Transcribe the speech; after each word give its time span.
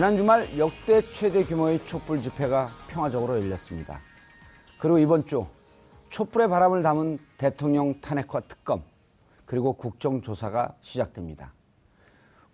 지난 0.00 0.16
주말 0.16 0.56
역대 0.56 1.02
최대 1.12 1.44
규모의 1.44 1.84
촛불 1.84 2.22
집회가 2.22 2.70
평화적으로 2.88 3.38
열렸습니다. 3.38 4.00
그리고 4.78 4.98
이번 4.98 5.26
주 5.26 5.44
촛불의 6.08 6.48
바람을 6.48 6.80
담은 6.80 7.18
대통령 7.36 8.00
탄핵과 8.00 8.40
특검 8.48 8.82
그리고 9.44 9.74
국정조사가 9.74 10.76
시작됩니다. 10.80 11.52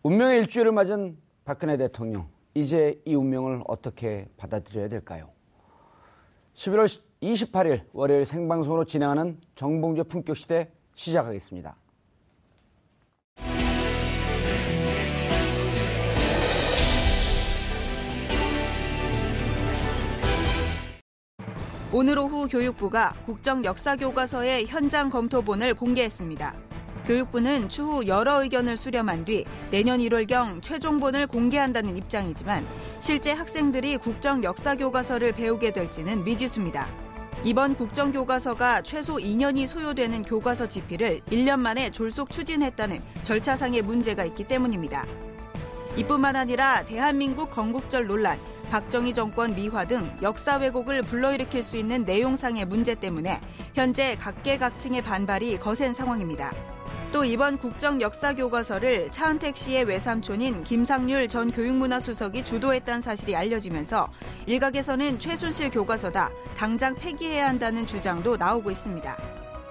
운명의 0.02 0.40
일주일을 0.40 0.72
맞은 0.72 1.18
박근혜 1.44 1.76
대통령 1.76 2.26
이제 2.54 3.00
이 3.04 3.14
운명을 3.14 3.62
어떻게 3.68 4.26
받아들여야 4.36 4.88
될까요? 4.88 5.30
11월 6.54 7.00
28일 7.22 7.84
월요일 7.92 8.24
생방송으로 8.24 8.86
진행하는 8.86 9.40
정봉재 9.54 10.02
품격시대 10.02 10.72
시작하겠습니다. 10.96 11.76
오늘 21.92 22.18
오후 22.18 22.48
교육부가 22.48 23.14
국정 23.24 23.64
역사 23.64 23.94
교과서의 23.94 24.66
현장 24.66 25.08
검토본을 25.08 25.74
공개했습니다. 25.74 26.52
교육부는 27.06 27.68
추후 27.68 28.08
여러 28.08 28.42
의견을 28.42 28.76
수렴한 28.76 29.24
뒤 29.24 29.44
내년 29.70 30.00
1월경 30.00 30.60
최종본을 30.62 31.28
공개한다는 31.28 31.96
입장이지만 31.96 32.66
실제 32.98 33.30
학생들이 33.30 33.98
국정 33.98 34.42
역사 34.42 34.74
교과서를 34.74 35.30
배우게 35.32 35.70
될지는 35.70 36.24
미지수입니다. 36.24 36.88
이번 37.44 37.76
국정 37.76 38.10
교과서가 38.10 38.82
최소 38.82 39.14
2년이 39.14 39.68
소요되는 39.68 40.24
교과서 40.24 40.68
집필을 40.68 41.20
1년 41.30 41.60
만에 41.60 41.92
졸속 41.92 42.32
추진했다는 42.32 42.98
절차상의 43.22 43.82
문제가 43.82 44.24
있기 44.24 44.42
때문입니다. 44.42 45.06
이뿐만 45.96 46.34
아니라 46.34 46.84
대한민국 46.84 47.50
건국절 47.52 48.08
논란, 48.08 48.38
박정희 48.70 49.14
정권 49.14 49.54
미화 49.54 49.84
등 49.84 50.10
역사 50.22 50.56
왜곡을 50.56 51.02
불러일으킬 51.02 51.62
수 51.62 51.76
있는 51.76 52.04
내용상의 52.04 52.64
문제 52.64 52.94
때문에 52.94 53.40
현재 53.74 54.16
각계각층의 54.16 55.02
반발이 55.02 55.58
거센 55.58 55.94
상황입니다. 55.94 56.52
또 57.12 57.24
이번 57.24 57.56
국정 57.56 58.00
역사 58.00 58.34
교과서를 58.34 59.10
차은택 59.10 59.56
씨의 59.56 59.84
외삼촌인 59.84 60.64
김상률 60.64 61.28
전 61.28 61.50
교육문화수석이 61.50 62.44
주도했다는 62.44 63.00
사실이 63.00 63.34
알려지면서 63.36 64.08
일각에서는 64.46 65.18
최순실 65.18 65.70
교과서다 65.70 66.30
당장 66.56 66.94
폐기해야 66.94 67.48
한다는 67.48 67.86
주장도 67.86 68.36
나오고 68.36 68.70
있습니다. 68.70 69.16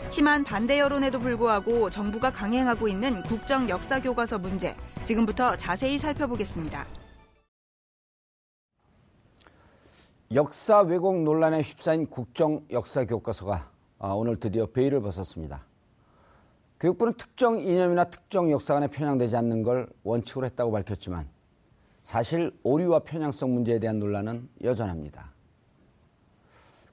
심한 0.10 0.44
반대 0.44 0.80
여론에도 0.80 1.20
불구하고 1.20 1.90
정부가 1.90 2.32
강행하고 2.32 2.88
있는 2.88 3.22
국정 3.24 3.68
역사 3.70 4.00
교과서 4.00 4.40
문제 4.40 4.76
지금부터 5.04 5.56
자세히 5.58 5.98
살펴보겠습니다. 5.98 6.86
역사 10.34 10.82
왜곡 10.82 11.22
논란에 11.22 11.62
휩싸인 11.62 12.08
국정 12.08 12.66
역사 12.72 13.06
교과서가 13.06 13.70
아, 14.00 14.10
오늘 14.14 14.40
드디어 14.40 14.66
베일을 14.66 15.02
벗었습니다. 15.02 15.64
교육부는 16.80 17.14
특정 17.14 17.58
이념이나 17.60 18.06
특정 18.06 18.52
역사관에 18.52 18.88
편향되지 18.88 19.36
않는 19.38 19.64
걸 19.64 19.88
원칙으로 20.04 20.46
했다고 20.48 20.72
밝혔지만 20.72 21.28
사실 22.04 22.52
오류와 22.64 23.00
편향성 23.00 23.54
문제에 23.54 23.80
대한 23.80 24.00
논란은 24.00 24.50
여전합니다. 24.64 25.32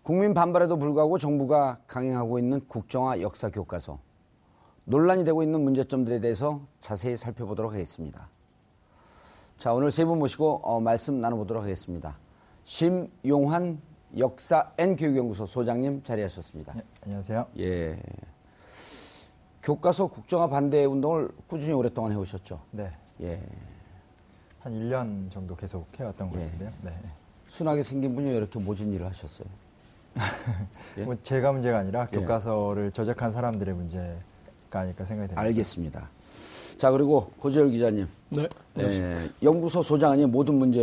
국민 0.02 0.34
반발에도 0.34 0.76
불구하고 0.78 1.18
정부가 1.18 1.78
강행하고 1.86 2.38
있는 2.38 2.60
국정화 2.68 3.20
역사 3.20 3.50
교과서 3.50 3.98
논란이 4.84 5.24
되고 5.24 5.42
있는 5.42 5.62
문제점들에 5.62 6.20
대해서 6.20 6.60
자세히 6.80 7.16
살펴보도록 7.16 7.72
하겠습니다. 7.72 8.28
자, 9.58 9.72
오늘 9.72 9.90
세 9.90 10.04
분 10.04 10.18
모시고 10.18 10.60
어, 10.64 10.80
말씀 10.80 11.20
나눠보도록 11.20 11.62
하겠습니다. 11.62 12.16
심용환 12.64 13.80
역사 14.18 14.70
N교육연구소 14.78 15.46
소장님 15.46 16.02
자리하셨습니다. 16.04 16.74
네, 16.74 16.82
안녕하세요. 17.02 17.46
예. 17.58 17.98
교과서 19.62 20.08
국정화 20.08 20.48
반대 20.48 20.84
운동을 20.84 21.30
꾸준히 21.46 21.72
오랫동안 21.72 22.12
해오셨죠? 22.12 22.60
네. 22.72 22.92
예. 23.22 23.40
한 24.60 24.72
1년 24.72 25.30
정도 25.30 25.56
계속 25.56 25.86
해왔던 25.98 26.30
것 26.30 26.40
예. 26.40 26.44
같은데요. 26.44 26.70
네. 26.82 26.92
순하게 27.48 27.82
생긴 27.82 28.14
분이 28.14 28.30
이렇게 28.30 28.58
모진 28.58 28.92
일을 28.92 29.06
하셨어요? 29.06 29.48
예? 30.98 31.04
뭐 31.04 31.16
제가 31.22 31.52
문제가 31.52 31.78
아니라 31.78 32.06
예. 32.12 32.16
교과서를 32.18 32.92
저작한 32.92 33.32
사람들의 33.32 33.74
문제가 33.74 34.14
아닐까 34.72 35.04
생각이 35.04 35.28
됩니다. 35.28 35.40
알겠습니다. 35.40 36.08
자 36.78 36.90
그리고 36.90 37.30
고재열 37.38 37.70
기자님. 37.70 38.08
네. 38.30 38.48
예, 38.78 39.30
연구소 39.42 39.82
소장 39.82 40.12
아니 40.12 40.24
모든 40.24 40.54
문제 40.54 40.82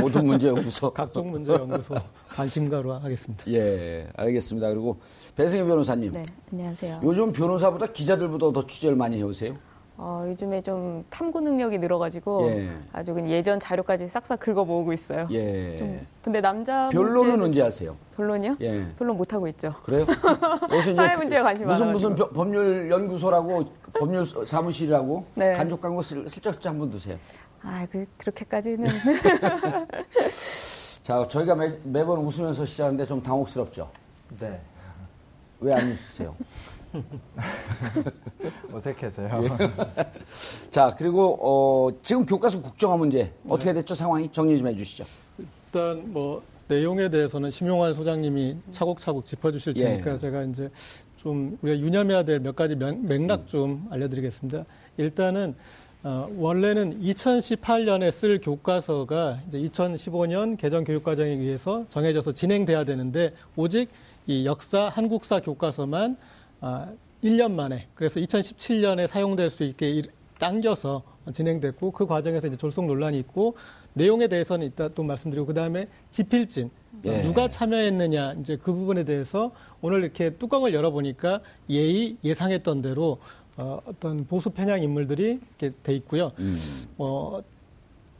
모든 0.00 0.24
문제 0.26 0.48
연구소 0.48 0.90
각종 0.94 1.30
문제 1.30 1.52
연구소 1.52 1.94
관심가로 2.28 2.94
하겠습니다. 2.94 3.44
예, 3.48 4.08
알겠습니다. 4.16 4.68
그리고 4.70 4.96
배승희 5.36 5.62
변호사님. 5.64 6.12
네, 6.12 6.24
안녕하세요. 6.50 7.00
요즘 7.04 7.32
변호사보다 7.32 7.86
기자들보다 7.86 8.52
더 8.52 8.66
취재를 8.66 8.96
많이 8.96 9.18
해오세요? 9.18 9.54
어, 10.02 10.24
요즘에 10.26 10.62
좀 10.62 11.04
탐구 11.10 11.42
능력이 11.42 11.76
늘어가지고 11.76 12.46
예. 12.48 12.70
아주 12.90 13.14
예전 13.28 13.60
자료까지 13.60 14.06
싹싹 14.06 14.40
긁어 14.40 14.64
모으고 14.64 14.94
있어요. 14.94 15.28
예. 15.30 15.76
좀, 15.76 16.06
근데 16.24 16.40
남자 16.40 16.88
변론은 16.88 17.42
언제 17.42 17.60
하세요? 17.60 17.94
변론이요? 18.16 18.56
예. 18.62 18.86
변론 18.98 19.18
못 19.18 19.34
하고 19.34 19.46
있죠. 19.48 19.74
그래요? 19.82 20.06
사회 20.96 21.16
문제에 21.16 21.42
관심 21.42 21.68
무슨 21.68 21.92
무슨 21.92 22.14
법률 22.14 22.90
연구소라고 22.90 23.70
법률 23.92 24.24
사무실이라고 24.46 25.26
네. 25.34 25.52
간접 25.52 25.78
광고 25.82 26.00
슬쩍 26.00 26.54
슬쩍 26.54 26.70
한번 26.70 26.90
두세요. 26.90 27.18
아, 27.62 27.86
그 27.92 28.06
그렇게까지는. 28.16 28.88
자, 31.02 31.26
저희가 31.28 31.54
매, 31.54 31.74
매번 31.84 32.20
웃으면서 32.20 32.64
시작하는데 32.64 33.04
좀 33.04 33.22
당혹스럽죠. 33.22 33.90
네. 34.38 34.58
왜 35.60 35.74
안 35.74 35.88
웃으세요? 35.90 36.34
어색해서요. 38.72 39.44
예. 39.44 39.48
자, 40.70 40.94
그리고 40.96 41.38
어, 41.40 41.90
지금 42.02 42.24
교과서 42.26 42.60
국정화 42.60 42.96
문제 42.96 43.32
어떻게 43.48 43.72
됐죠 43.72 43.94
상황이 43.94 44.30
정리 44.32 44.56
좀 44.58 44.68
해주시죠. 44.68 45.04
일단 45.38 46.12
뭐 46.12 46.42
내용에 46.68 47.08
대해서는 47.08 47.50
심용환 47.50 47.94
소장님이 47.94 48.56
차곡차곡 48.70 49.24
짚어주실 49.24 49.74
예. 49.76 49.84
테니까 49.84 50.14
예. 50.14 50.18
제가 50.18 50.42
이제 50.44 50.70
좀 51.16 51.58
우리가 51.62 51.78
유념해야 51.78 52.22
될 52.22 52.40
몇 52.40 52.56
가지 52.56 52.74
맥락 52.76 53.46
좀 53.46 53.86
알려드리겠습니다. 53.90 54.64
일단은 54.96 55.54
어, 56.02 56.26
원래는 56.38 57.02
2018년에 57.02 58.10
쓸 58.10 58.40
교과서가 58.40 59.40
이제 59.48 59.58
2015년 59.60 60.56
개정 60.56 60.82
교육과정에 60.84 61.30
의해서 61.30 61.84
정해져서 61.90 62.32
진행돼야 62.32 62.84
되는데 62.84 63.34
오직 63.54 63.90
이 64.26 64.46
역사 64.46 64.88
한국사 64.88 65.40
교과서만 65.40 66.12
아, 66.12 66.29
1년 66.60 67.52
만에 67.52 67.86
그래서 67.94 68.20
2017년에 68.20 69.06
사용될 69.06 69.50
수 69.50 69.64
있게 69.64 70.02
당겨서 70.38 71.02
진행됐고 71.32 71.90
그 71.92 72.06
과정에서 72.06 72.46
이제 72.46 72.56
졸속 72.56 72.86
논란이 72.86 73.18
있고 73.20 73.54
내용에 73.92 74.28
대해서는 74.28 74.66
이따 74.66 74.88
또 74.88 75.02
말씀드리고 75.02 75.46
그다음에 75.46 75.86
지필진 76.10 76.70
예. 77.04 77.22
누가 77.22 77.48
참여했느냐 77.48 78.34
이제 78.34 78.56
그 78.56 78.72
부분에 78.72 79.04
대해서 79.04 79.52
오늘 79.80 80.02
이렇게 80.02 80.30
뚜껑을 80.30 80.74
열어보니까 80.74 81.40
예의 81.68 82.16
예상했던 82.24 82.82
대로 82.82 83.18
어, 83.56 83.80
어떤 83.84 84.26
보수 84.26 84.50
편향 84.50 84.82
인물들이 84.82 85.38
이렇게 85.58 85.74
돼 85.82 85.94
있고요. 85.94 86.32
음. 86.38 86.56
어, 86.98 87.40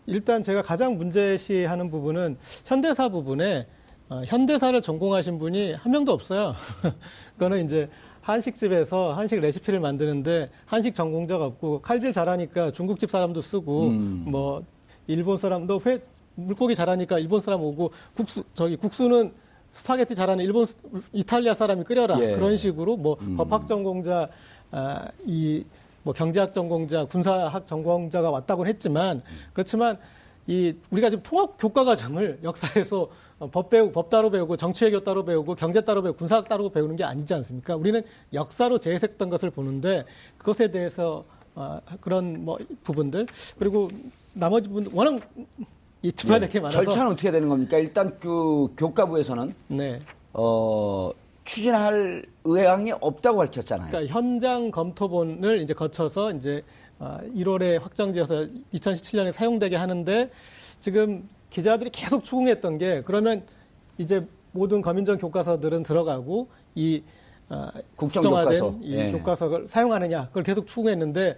일단 0.06 0.42
제가 0.42 0.62
가장 0.62 0.96
문제시하는 0.96 1.90
부분은 1.90 2.36
현대사 2.64 3.08
부분에 3.08 3.66
어, 4.08 4.22
현대사를 4.26 4.80
전공하신 4.82 5.38
분이 5.38 5.74
한 5.74 5.92
명도 5.92 6.12
없어요. 6.12 6.54
그거는 7.38 7.64
이제 7.64 7.88
한식집에서 8.30 9.12
한식 9.12 9.40
레시피를 9.40 9.80
만드는데 9.80 10.50
한식 10.66 10.94
전공자가 10.94 11.44
없고 11.46 11.80
칼질 11.82 12.12
잘하니까 12.12 12.70
중국집 12.70 13.10
사람도 13.10 13.40
쓰고 13.40 13.88
음. 13.88 14.24
뭐 14.28 14.62
일본 15.06 15.38
사람도 15.38 15.80
회 15.86 16.00
물고기 16.34 16.74
잘하니까 16.74 17.18
일본 17.18 17.40
사람 17.40 17.60
오고 17.60 17.92
국수 18.14 18.44
저기 18.54 18.76
국수는 18.76 19.32
스파게티 19.72 20.14
잘하는 20.14 20.44
일본 20.44 20.66
이탈리아 21.12 21.54
사람이 21.54 21.84
끓여라 21.84 22.20
예. 22.20 22.34
그런 22.34 22.56
식으로 22.56 22.96
뭐 22.96 23.16
음. 23.20 23.36
법학 23.36 23.66
전공자 23.66 24.28
아, 24.70 25.08
이 25.26 25.64
뭐 26.02 26.14
경제학 26.14 26.52
전공자 26.52 27.04
군사학 27.04 27.66
전공자가 27.66 28.30
왔다고 28.30 28.66
했지만 28.66 29.22
그렇지만 29.52 29.98
이 30.46 30.74
우리가 30.90 31.10
지금 31.10 31.22
통합 31.22 31.56
교과 31.58 31.84
과정을 31.84 32.40
역사에서 32.42 33.08
법 33.48 33.70
배우고 33.70 33.92
법 33.92 34.10
따로 34.10 34.30
배우고 34.30 34.56
정치외교 34.56 35.00
따로 35.00 35.24
배우고 35.24 35.54
경제 35.54 35.80
따로 35.80 36.02
배우고 36.02 36.18
군사학 36.18 36.48
따로 36.48 36.68
배우는 36.68 36.96
게 36.96 37.04
아니지 37.04 37.32
않습니까? 37.34 37.74
우리는 37.74 38.02
역사로 38.34 38.78
재해석된 38.78 39.30
것을 39.30 39.50
보는데 39.50 40.04
그것에 40.36 40.70
대해서 40.70 41.24
어, 41.54 41.78
그런 42.00 42.44
뭐 42.44 42.58
부분들 42.84 43.26
그리고 43.58 43.88
나머지 44.34 44.68
부분 44.68 44.88
워낙 44.92 45.20
이 46.02 46.12
집안에 46.12 46.48
예. 46.52 46.60
많아서 46.60 46.82
절차는 46.82 47.12
어떻게 47.12 47.30
되는 47.30 47.48
겁니까? 47.48 47.78
일단 47.78 48.18
그 48.20 48.68
교과부에서는 48.76 49.54
네. 49.68 50.00
어 50.32 51.10
추진할 51.44 52.24
의향이 52.44 52.92
없다고 52.92 53.38
밝혔잖아요. 53.38 53.90
그러니까 53.90 54.12
현장 54.12 54.70
검토본을 54.70 55.60
이제 55.60 55.74
거쳐서 55.74 56.32
이제 56.32 56.62
1월에 57.00 57.78
아, 57.78 57.82
확정지어서 57.82 58.46
2017년에 58.74 59.32
사용되게 59.32 59.76
하는데 59.76 60.30
지금 60.78 61.28
기자들이 61.50 61.90
계속 61.90 62.24
추궁했던 62.24 62.78
게 62.78 63.02
그러면 63.02 63.44
이제 63.98 64.26
모든 64.52 64.80
검인정 64.80 65.18
교과서들은 65.18 65.82
들어가고 65.82 66.48
이 66.74 67.02
어, 67.48 67.68
국정화된 67.96 68.60
교과서. 68.60 68.78
이 68.80 68.94
예. 68.94 69.10
교과서를 69.10 69.68
사용하느냐 69.68 70.28
그걸 70.28 70.44
계속 70.44 70.66
추궁했는데 70.66 71.36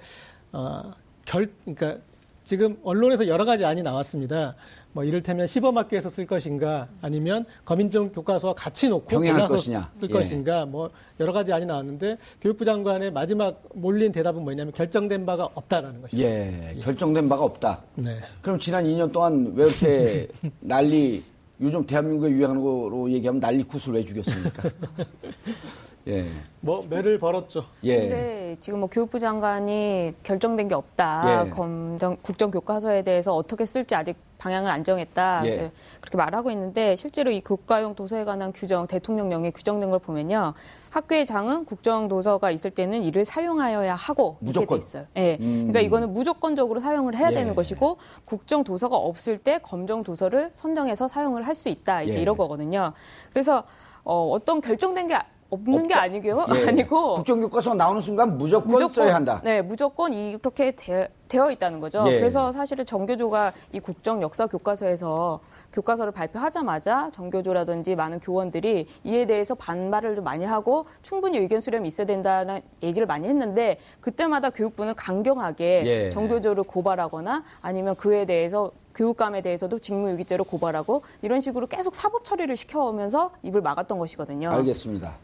어, 0.53 0.91
결 1.25 1.51
그러니까 1.65 1.99
지금 2.45 2.79
언론에서 2.83 3.29
여러 3.29 3.45
가지 3.45 3.65
안이 3.65 3.83
나왔습니다. 3.83 4.55
뭐 4.93 5.05
이를테면 5.05 5.47
시범학교에서 5.47 6.11
쓸 6.11 6.27
것인가 6.27 6.89
아니면 7.01 7.45
검인정 7.65 8.11
교과서와 8.11 8.55
같이 8.55 8.89
놓고 8.89 9.07
병행할 9.07 9.49
것이냐 9.49 9.91
쓸 9.97 10.09
예. 10.11 10.13
것인가 10.13 10.67
뭐 10.67 10.91
여러 11.19 11.33
가지 11.33 11.53
안이 11.53 11.67
나왔는데 11.67 12.19
교육부 12.41 12.65
장관의 12.65 13.11
마지막 13.13 13.63
몰린 13.75 14.13
대답은 14.13 14.43
뭐냐면 14.43 14.73
결정된 14.73 15.25
바가 15.25 15.49
없다라는 15.55 16.03
것입니다. 16.03 16.29
예, 16.29 16.75
예. 16.77 16.81
결정된 16.81 17.29
바가 17.29 17.45
없다. 17.45 17.83
네. 17.95 18.19
그럼 18.41 18.59
지난 18.59 18.85
2년 18.85 19.13
동안 19.13 19.53
왜 19.55 19.67
이렇게 19.67 20.29
난리 20.61 21.25
요즘 21.61 21.87
대한민국에 21.87 22.31
유행하는 22.31 22.61
거로 22.61 23.11
얘기하면 23.11 23.41
난리 23.41 23.63
굿을 23.63 23.95
왜 23.95 24.05
죽였습니까? 24.05 24.71
예. 26.09 26.31
뭐 26.61 26.85
매를 26.89 27.19
벌었죠. 27.19 27.65
예. 27.85 27.99
근데 28.01 28.57
지금 28.61 28.81
뭐 28.81 28.89
교육부 28.89 29.19
장관이 29.19 30.15
결정된 30.23 30.69
게 30.69 30.75
없다. 30.75 31.47
예. 31.47 31.51
검정 31.51 32.17
국정 32.23 32.51
교과서에 32.51 33.03
대해서 33.03 33.35
어떻게 33.35 33.65
쓸지 33.65 33.95
아직 33.95 34.17
방향을 34.39 34.69
안 34.71 34.83
정했다. 34.83 35.43
예. 35.45 35.57
네, 35.57 35.73
그렇게 36.01 36.17
말하고 36.17 36.51
있는데 36.51 36.97
실제로 36.97 37.31
이 37.31 37.41
교과용 37.41 37.95
도서에 37.95 38.25
관한 38.25 38.53
규정, 38.53 38.89
대통령령에 38.89 39.53
규정된 39.53 39.91
걸 39.91 40.01
보면요. 40.01 40.55
학교의 40.91 41.27
장은 41.27 41.65
국정 41.65 42.09
도서가 42.09 42.51
있을 42.51 42.73
때는 42.73 43.05
이를 43.05 43.25
사용하여야 43.25 43.95
하고 43.95 44.39
무조건. 44.41 44.63
이렇게 44.63 44.75
돼 44.75 44.79
있어요. 44.79 45.07
예. 45.17 45.39
음. 45.41 45.69
그러니까 45.69 45.81
이거는 45.81 46.13
무조건적으로 46.13 46.81
사용을 46.81 47.17
해야 47.17 47.31
예. 47.31 47.35
되는 47.35 47.55
것이고 47.55 47.99
국정 48.25 48.65
도서가 48.65 48.97
없을 48.97 49.39
때 49.39 49.59
검정 49.63 50.03
도서를 50.03 50.51
선정해서 50.53 51.07
사용을 51.07 51.43
할 51.47 51.53
수 51.55 51.69
있다. 51.69 52.03
이제 52.03 52.19
예. 52.19 52.23
이런 52.23 52.37
거거든요. 52.37 52.93
그래서 53.31 53.63
어, 54.05 54.31
어떤 54.33 54.61
결정된 54.61 55.07
게 55.07 55.17
없는 55.53 55.81
없다. 55.81 55.89
게 55.89 55.95
아니고요. 55.95 56.47
예. 56.57 56.69
아니고 56.69 57.15
국정교과서 57.17 57.75
나오는 57.75 58.01
순간 58.01 58.39
무조건, 58.39 58.69
무조건, 58.69 58.95
써야 58.95 59.15
한다. 59.15 59.41
네, 59.45 59.61
무조건 59.61 60.15
이렇게 60.15 60.71
되, 60.71 61.09
되어 61.29 61.51
있다는 61.51 61.79
거죠. 61.81 62.05
예. 62.09 62.19
그래서 62.19 62.51
사실은 62.53 62.87
정교조가 62.87 63.53
이 63.73 63.81
국정 63.81 64.23
역사 64.23 64.47
교과서에서 64.47 65.41
교과서를 65.73 66.13
발표하자마자 66.13 67.11
정교조라든지 67.15 67.97
많은 67.97 68.21
교원들이 68.21 68.87
이에 69.05 69.27
대해서 69.27 69.55
반발을 69.55 70.17
좀 70.17 70.25
많이 70.25 70.45
하고 70.45 70.87
충분히 71.03 71.39
의견 71.39 71.61
수렴이 71.61 71.87
있어야 71.89 72.07
된다는 72.07 72.61
얘기를 72.83 73.07
많이 73.07 73.29
했는데 73.29 73.79
그때마다 74.01 74.51
교육부는 74.51 74.95
강경하게 74.95 75.83
예. 75.87 76.09
정교조를 76.11 76.65
고발하거나 76.65 77.43
아니면 77.61 77.95
그에 77.97 78.25
대해서 78.25 78.71
교육감에 78.95 79.41
대해서도 79.43 79.79
직무유기죄로 79.79 80.45
고발하고 80.45 81.03
이런 81.23 81.41
식으로 81.41 81.67
계속 81.67 81.95
사법 81.95 82.25
처리를 82.25 82.57
시켜오면서 82.57 83.33
입을 83.43 83.61
막았던 83.63 83.99
것이거든요. 83.99 84.51
알겠습니다. 84.51 85.15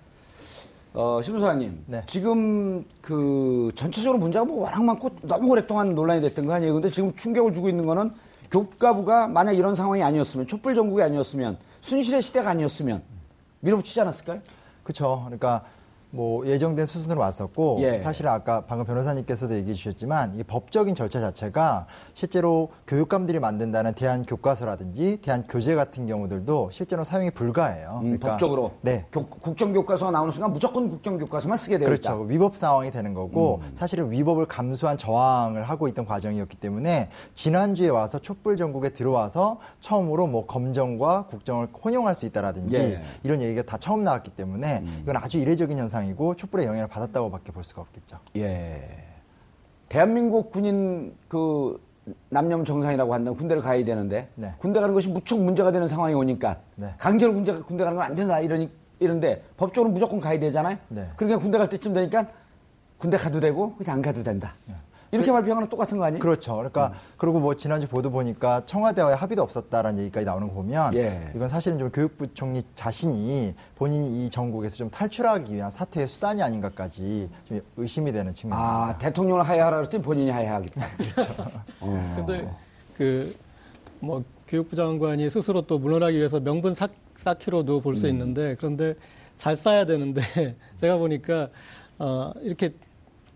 어, 0.94 1.20
심사님, 1.22 1.84
네. 1.86 2.02
지금 2.06 2.84
그 3.00 3.70
전체적으로 3.74 4.18
문제가 4.18 4.44
뭐 4.44 4.62
워낙 4.62 4.82
많고 4.82 5.10
너무 5.22 5.50
오랫동안 5.50 5.94
논란이 5.94 6.20
됐던 6.22 6.46
거 6.46 6.54
아니에요? 6.54 6.72
근데 6.74 6.90
지금 6.90 7.14
충격을 7.14 7.52
주고 7.52 7.68
있는 7.68 7.86
거는 7.86 8.12
교과부가 8.50 9.28
만약 9.28 9.52
이런 9.52 9.74
상황이 9.74 10.02
아니었으면 10.02 10.46
촛불 10.46 10.74
정국이 10.74 11.02
아니었으면 11.02 11.58
순실의 11.82 12.22
시대가 12.22 12.50
아니었으면 12.50 13.02
밀어붙이지 13.60 14.00
않았을까요? 14.00 14.40
그렇죠. 14.82 15.22
그러니까 15.26 15.64
뭐 16.10 16.46
예정된 16.46 16.86
수순으로 16.86 17.20
왔었고 17.20 17.78
예. 17.80 17.98
사실 17.98 18.26
아까 18.28 18.62
방금 18.62 18.86
변호사님께서도 18.86 19.54
얘기해 19.56 19.74
주셨지만 19.74 20.36
이 20.38 20.42
법적인 20.42 20.94
절차 20.94 21.20
자체가 21.20 21.86
실제로 22.14 22.70
교육감들이 22.86 23.38
만든다는 23.40 23.92
대한 23.94 24.24
교과서라든지 24.24 25.18
대한 25.20 25.44
교재 25.46 25.74
같은 25.74 26.06
경우들도 26.06 26.70
실제로 26.72 27.04
사용이 27.04 27.30
불가해요. 27.30 27.96
음, 27.96 28.18
그러니까, 28.18 28.28
법적으로 28.30 28.72
네. 28.80 29.04
국정교과서 29.10 30.10
나오는 30.10 30.32
순간 30.32 30.52
무조건 30.52 30.88
국정교과서만 30.88 31.58
쓰게 31.58 31.78
되어 31.78 31.86
그렇죠. 31.86 32.12
있다. 32.12 32.22
위법 32.22 32.56
상황이 32.56 32.90
되는 32.90 33.12
거고 33.12 33.60
음. 33.62 33.70
사실은 33.74 34.10
위법을 34.10 34.46
감수한 34.46 34.96
저항을 34.96 35.62
하고 35.62 35.88
있던 35.88 36.06
과정이었기 36.06 36.56
때문에 36.56 37.10
지난주에 37.34 37.88
와서 37.90 38.18
촛불 38.18 38.56
전국에 38.56 38.90
들어와서 38.90 39.58
처음으로 39.80 40.26
뭐 40.26 40.46
검정과 40.46 41.26
국정을 41.26 41.68
혼용할 41.84 42.14
수 42.14 42.24
있다라든지 42.24 42.76
예. 42.76 43.02
이런 43.22 43.42
얘기가 43.42 43.62
다 43.62 43.76
처음 43.76 44.04
나왔기 44.04 44.30
때문에 44.30 44.78
음. 44.78 45.00
이건 45.02 45.16
아주 45.18 45.38
이례적인 45.38 45.76
현상 45.78 45.97
현상이고 45.98 46.36
촛불의 46.36 46.66
영향을 46.66 46.88
받았다고밖에 46.88 47.52
볼 47.52 47.64
수가 47.64 47.82
없겠죠. 47.82 48.18
예. 48.36 49.04
대한민국 49.88 50.50
군인 50.50 51.14
그 51.28 51.80
남녀 52.30 52.62
정상이라고 52.62 53.12
한다면 53.12 53.36
군대를 53.36 53.62
가야 53.62 53.84
되는데 53.84 54.28
네. 54.34 54.54
군대 54.58 54.80
가는 54.80 54.94
것이 54.94 55.08
무척 55.08 55.38
문제가 55.40 55.72
되는 55.72 55.88
상황이 55.88 56.14
오니까 56.14 56.58
네. 56.76 56.94
강제로 56.98 57.34
군대, 57.34 57.52
군대 57.60 57.84
가는 57.84 57.96
건 57.96 58.06
안 58.06 58.14
된다 58.14 58.40
이러니 58.40 58.70
이런데 59.00 59.44
법적으로 59.56 59.92
무조건 59.92 60.20
가야 60.20 60.38
되잖아요. 60.38 60.78
네. 60.88 61.08
그러니까 61.16 61.40
군대 61.40 61.58
갈 61.58 61.68
때쯤 61.68 61.92
되니까 61.92 62.26
군대 62.98 63.16
가도 63.16 63.40
되고 63.40 63.74
그냥 63.76 63.96
안 63.96 64.02
가도 64.02 64.22
된다. 64.22 64.54
네. 65.10 65.16
이렇게 65.16 65.30
그, 65.30 65.32
발표하는 65.32 65.68
똑같은 65.68 65.98
거 65.98 66.04
아니에요? 66.04 66.20
그렇죠. 66.20 66.54
그러니까 66.56 66.88
음. 66.88 66.92
그리고 67.16 67.40
뭐 67.40 67.56
지난주 67.56 67.88
보도 67.88 68.10
보니까 68.10 68.62
청와대와의 68.66 69.16
합의도 69.16 69.42
없었다라는 69.42 70.02
얘기까지 70.02 70.26
나오는 70.26 70.48
거 70.48 70.54
보면 70.54 70.94
예. 70.94 71.30
이건 71.34 71.48
사실은 71.48 71.78
좀 71.78 71.90
교육부 71.90 72.32
총리 72.34 72.62
자신이 72.74 73.54
본인이 73.76 74.26
이 74.26 74.30
전국에서 74.30 74.76
좀 74.76 74.90
탈출하기 74.90 75.54
위한 75.54 75.70
사퇴의 75.70 76.08
수단이 76.08 76.42
아닌가까지 76.42 77.30
좀 77.46 77.60
의심이 77.76 78.12
되는 78.12 78.34
측면입니다. 78.34 78.72
아 78.72 78.98
대통령을 78.98 79.42
하야하라 79.42 79.76
그랬더니 79.78 80.02
본인이 80.02 80.30
하야하겠다. 80.30 80.86
그렇죠. 80.96 81.44
어. 81.80 82.14
근데 82.16 82.48
그뭐 84.00 84.24
교육부 84.46 84.76
장관이 84.76 85.30
스스로 85.30 85.62
또 85.62 85.78
물러나기 85.78 86.16
위해서 86.16 86.40
명분 86.40 86.74
쌓, 86.74 86.88
쌓기로도 87.16 87.80
볼수 87.80 88.06
음. 88.06 88.10
있는데 88.10 88.56
그런데 88.56 88.94
잘 89.36 89.56
쌓아야 89.56 89.86
되는데 89.86 90.20
제가 90.76 90.98
보니까 90.98 91.48
어 91.98 92.32
이렇게 92.42 92.74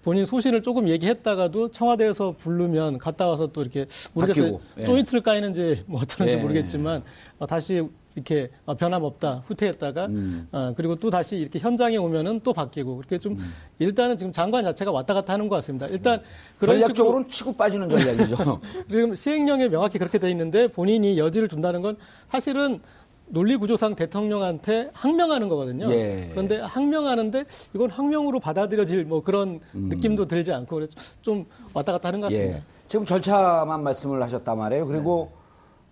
본인 0.03 0.25
소신을 0.25 0.63
조금 0.63 0.89
얘기했다가도 0.89 1.71
청와대에서 1.71 2.37
부르면 2.39 2.99
갔다 2.99 3.29
와서 3.29 3.47
또 3.47 3.63
이렇게 3.63 3.87
모르겠어요. 4.13 4.61
예. 4.79 4.85
조인트를 4.85 5.23
까이는지 5.23 5.85
뭐 5.87 6.01
어쩌는지 6.01 6.37
예. 6.37 6.41
모르겠지만 6.41 7.03
어, 7.39 7.47
다시 7.47 7.89
이렇게 8.15 8.51
어, 8.67 8.75
변함없다 8.75 9.45
후퇴했다가 9.47 10.07
음. 10.07 10.49
어, 10.53 10.75
그리고 10.77 10.97
또 10.97 11.09
다시 11.09 11.37
이렇게 11.37 11.59
현장에 11.59 11.97
오면은 11.97 12.41
또 12.45 12.53
바뀌고 12.53 12.97
그렇게 12.97 13.19
좀 13.19 13.35
음. 13.35 13.55
일단은 13.79 14.17
지금 14.17 14.33
장관 14.33 14.65
자체가 14.65 14.91
왔다 14.91 15.15
갔다 15.15 15.33
하는 15.33 15.49
것 15.49 15.57
같습니다. 15.57 15.87
일단 15.87 16.19
음. 16.19 16.25
그런 16.59 16.81
전략적으로는 16.81 17.29
치고 17.29 17.55
빠지는 17.55 17.89
전략이죠. 17.89 18.61
지금 18.91 19.15
시행령에 19.15 19.69
명확히 19.69 19.99
그렇게 19.99 20.19
돼 20.19 20.31
있는데 20.31 20.69
본인이 20.69 21.17
여지를 21.17 21.49
둔다는 21.49 21.81
건 21.81 21.97
사실은 22.29 22.81
논리 23.27 23.57
구조상 23.57 23.95
대통령한테 23.95 24.91
항명하는 24.93 25.49
거거든요. 25.49 25.91
예. 25.91 26.29
그런데 26.33 26.61
항명하는데 26.61 27.45
이건 27.75 27.91
항명으로 27.91 28.41
받아들여질 28.41 29.05
뭐 29.05 29.23
그런 29.23 29.61
음. 29.75 29.89
느낌도 29.89 30.27
들지 30.27 30.53
않고 30.53 30.77
그래서 30.77 30.93
좀 31.23 31.47
왔다 31.73 31.93
갔다 31.93 32.09
하는 32.09 32.21
것 32.21 32.29
같습니다. 32.29 32.59
예. 32.59 32.63
지금 32.89 33.07
절차만 33.07 33.83
말씀을 33.83 34.23
하셨단 34.23 34.59
말이에요. 34.59 34.87
그리고 34.87 35.31
네. 35.33 35.39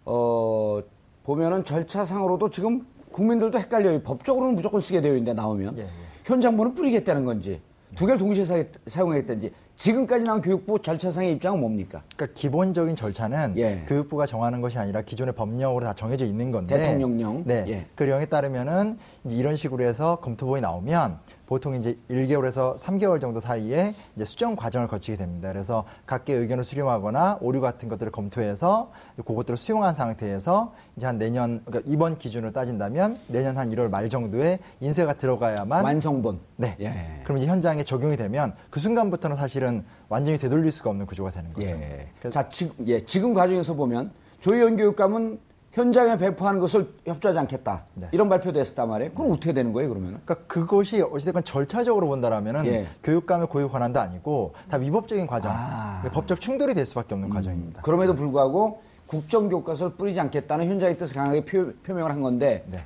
어 0.05 0.83
보면은 1.25 1.65
절차상으로도 1.65 2.51
지금 2.51 2.87
국민들도 3.13 3.59
헷갈려요. 3.59 4.03
법적으로는 4.03 4.55
무조건 4.55 4.81
쓰게 4.81 5.01
되어 5.01 5.13
있는데 5.13 5.33
나오면 5.33 5.79
예, 5.79 5.83
예. 5.83 5.89
현장본은 6.25 6.75
뿌리겠다는 6.75 7.25
건지 7.25 7.61
두 7.97 8.07
개를 8.07 8.19
동시에 8.19 8.45
사, 8.45 9.01
용하겠다는지 9.01 9.53
지금까지 9.81 10.25
나온 10.25 10.43
교육부 10.43 10.79
절차상의 10.79 11.33
입장은 11.33 11.59
뭡니까? 11.59 12.03
그러니까 12.15 12.39
기본적인 12.39 12.97
절차는 12.97 13.55
예. 13.57 13.83
교육부가 13.89 14.27
정하는 14.27 14.61
것이 14.61 14.79
아니라 14.79 15.01
기존의 15.01 15.35
법령으로 15.35 15.87
다 15.87 15.95
정해져 15.95 16.27
있는 16.27 16.51
건데 16.51 16.79
대통령령. 16.79 17.43
네. 17.47 17.65
예. 17.67 17.87
그 17.95 18.05
령에 18.05 18.27
따르면은 18.27 18.99
이런 19.25 19.57
식으로 19.57 19.83
해서 19.85 20.17
검토본이 20.17 20.61
나오면 20.61 21.19
보통 21.50 21.75
이제 21.75 21.99
1개월에서 22.09 22.78
3개월 22.78 23.21
정도 23.21 23.40
사이에 23.40 23.92
이제 24.14 24.25
수정 24.25 24.54
과정을 24.54 24.87
거치게 24.87 25.16
됩니다. 25.16 25.49
그래서 25.50 25.85
각계 26.07 26.33
의견을 26.33 26.62
수렴하거나 26.62 27.38
오류 27.40 27.61
같은 27.61 27.88
것들을 27.88 28.12
검토해서 28.12 28.92
그것들을 29.16 29.57
수용한 29.57 29.92
상태에서 29.92 30.73
이제 30.97 31.07
한 31.07 31.19
내년 31.19 31.61
그러니까 31.64 31.90
이번 31.92 32.19
기준으로 32.19 32.52
따진다면 32.52 33.19
내년 33.26 33.59
한 33.59 33.69
1월 33.71 33.90
말 33.90 34.09
정도에 34.09 34.61
인쇄가 34.78 35.14
들어가야만 35.14 35.85
완성본. 35.85 36.38
네. 36.54 36.76
예. 36.78 37.21
그럼 37.25 37.38
이제 37.38 37.49
현장에 37.49 37.83
적용이 37.83 38.16
되면 38.16 38.54
그 38.71 38.78
순간부터는 38.78 39.37
사실은 39.37 39.85
완전히 40.09 40.38
되돌릴 40.38 40.71
수가 40.71 40.90
없는 40.90 41.07
구조가 41.07 41.33
되는 41.33 41.52
거죠. 41.52 41.66
예. 41.66 42.12
자, 42.30 42.49
지금 42.49 42.76
예, 42.87 43.04
지금 43.04 43.35
과정에서 43.35 43.75
보면 43.75 44.12
조희연 44.38 44.76
교육감은 44.76 45.40
현장에 45.73 46.17
배포하는 46.17 46.59
것을 46.59 46.93
협조하지 47.07 47.39
않겠다. 47.39 47.85
네. 47.95 48.09
이런 48.11 48.29
발표도 48.29 48.59
했었단 48.59 48.89
말이에요. 48.89 49.12
그럼 49.12 49.29
네. 49.29 49.35
어떻게 49.35 49.53
되는 49.53 49.73
거예요, 49.73 49.91
그러면? 49.91 50.21
그러니까 50.25 50.47
그것이 50.47 51.00
어찌됐건 51.00 51.45
절차적으로 51.45 52.09
본다라면은 52.09 52.67
예. 52.67 52.89
교육감의 53.05 53.47
고유 53.47 53.69
권한도 53.69 54.00
아니고 54.00 54.55
다 54.69 54.79
위법적인 54.79 55.29
과정, 55.29 55.53
아. 55.55 56.03
법적 56.12 56.41
충돌이 56.41 56.75
될 56.75 56.87
수밖에 56.87 57.15
없는 57.15 57.29
음. 57.29 57.35
과정입니다. 57.35 57.83
그럼에도 57.83 58.15
불구하고 58.15 58.83
국정교과서를 59.07 59.95
뿌리지 59.95 60.19
않겠다는 60.21 60.69
현장의 60.69 60.99
뜻을 60.99 61.15
강하게 61.15 61.45
표, 61.45 61.73
표명을 61.85 62.11
한 62.11 62.21
건데 62.21 62.65
네. 62.69 62.83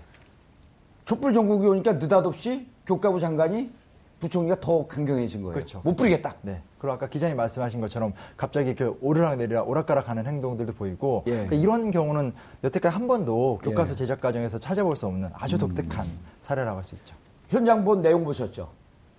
촛불 1.07 1.33
전국이 1.33 1.67
오니까 1.67 1.95
느닷없이 1.95 2.67
교과부 2.87 3.19
장관이 3.19 3.71
부총리가 4.25 4.61
더 4.61 4.87
강경해진 4.87 5.43
거예요. 5.43 5.53
그렇죠. 5.55 5.81
못 5.85 5.95
뿌리겠다. 5.97 6.35
네. 6.41 6.63
그리고 6.79 6.95
아까 6.95 7.07
기자님 7.09 7.37
말씀하신 7.37 7.81
것처럼 7.83 8.15
갑자기 8.39 8.75
그 8.75 8.97
오르락 9.03 9.37
내리락 9.37 9.69
오락가락 9.69 10.09
하는 10.09 10.25
행동들도 10.27 10.73
보이고 10.73 11.25
예. 11.27 11.33
그러니까 11.33 11.57
이런 11.57 11.91
경우는 11.91 12.33
여태까지 12.65 12.93
한 12.95 13.07
번도 13.07 13.61
교과서 13.63 13.93
예. 13.93 13.97
제작 13.97 14.21
과정에서 14.23 14.59
찾아볼 14.59 14.97
수 14.97 15.07
없는 15.07 15.29
아주 15.35 15.59
독특한 15.59 16.07
음. 16.07 16.19
사례라고 16.41 16.77
할 16.79 16.85
수 16.85 16.95
있죠. 16.97 17.15
현장 17.49 17.85
본 17.85 18.01
내용 18.01 18.25
보셨죠? 18.25 18.71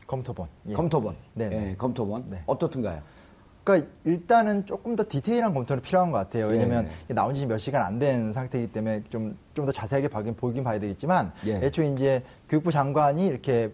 검토본. 0.08 0.48
예. 0.70 0.74
검토본. 0.74 1.16
네. 1.34 1.50
예, 1.52 1.76
검토본. 1.78 2.26
네. 2.30 2.42
어떻든가요? 2.48 3.02
그러니까 3.64 3.90
일단은 4.04 4.66
조금 4.68 4.96
더 4.96 5.04
디테일한 5.08 5.54
검토는 5.54 5.82
필요한 5.82 6.12
것 6.12 6.18
같아요. 6.20 6.48
왜냐하면 6.48 6.88
예. 7.10 7.14
나온 7.14 7.34
지 7.34 7.46
몇 7.48 7.58
시간 7.60 7.82
안 7.84 7.98
된 8.00 8.32
상태이기 8.32 8.72
때문에 8.72 9.04
좀 9.10 9.36
좀 9.56 9.66
더 9.66 9.72
자세하게 9.72 10.08
보긴, 10.10 10.36
보긴 10.36 10.64
봐야 10.64 10.80
되겠지만 10.80 11.32
예. 11.48 11.56
애초에 11.58 11.88
이제 11.90 12.24
교육부 12.50 12.72
장관이 12.72 13.26
이렇게 13.26 13.72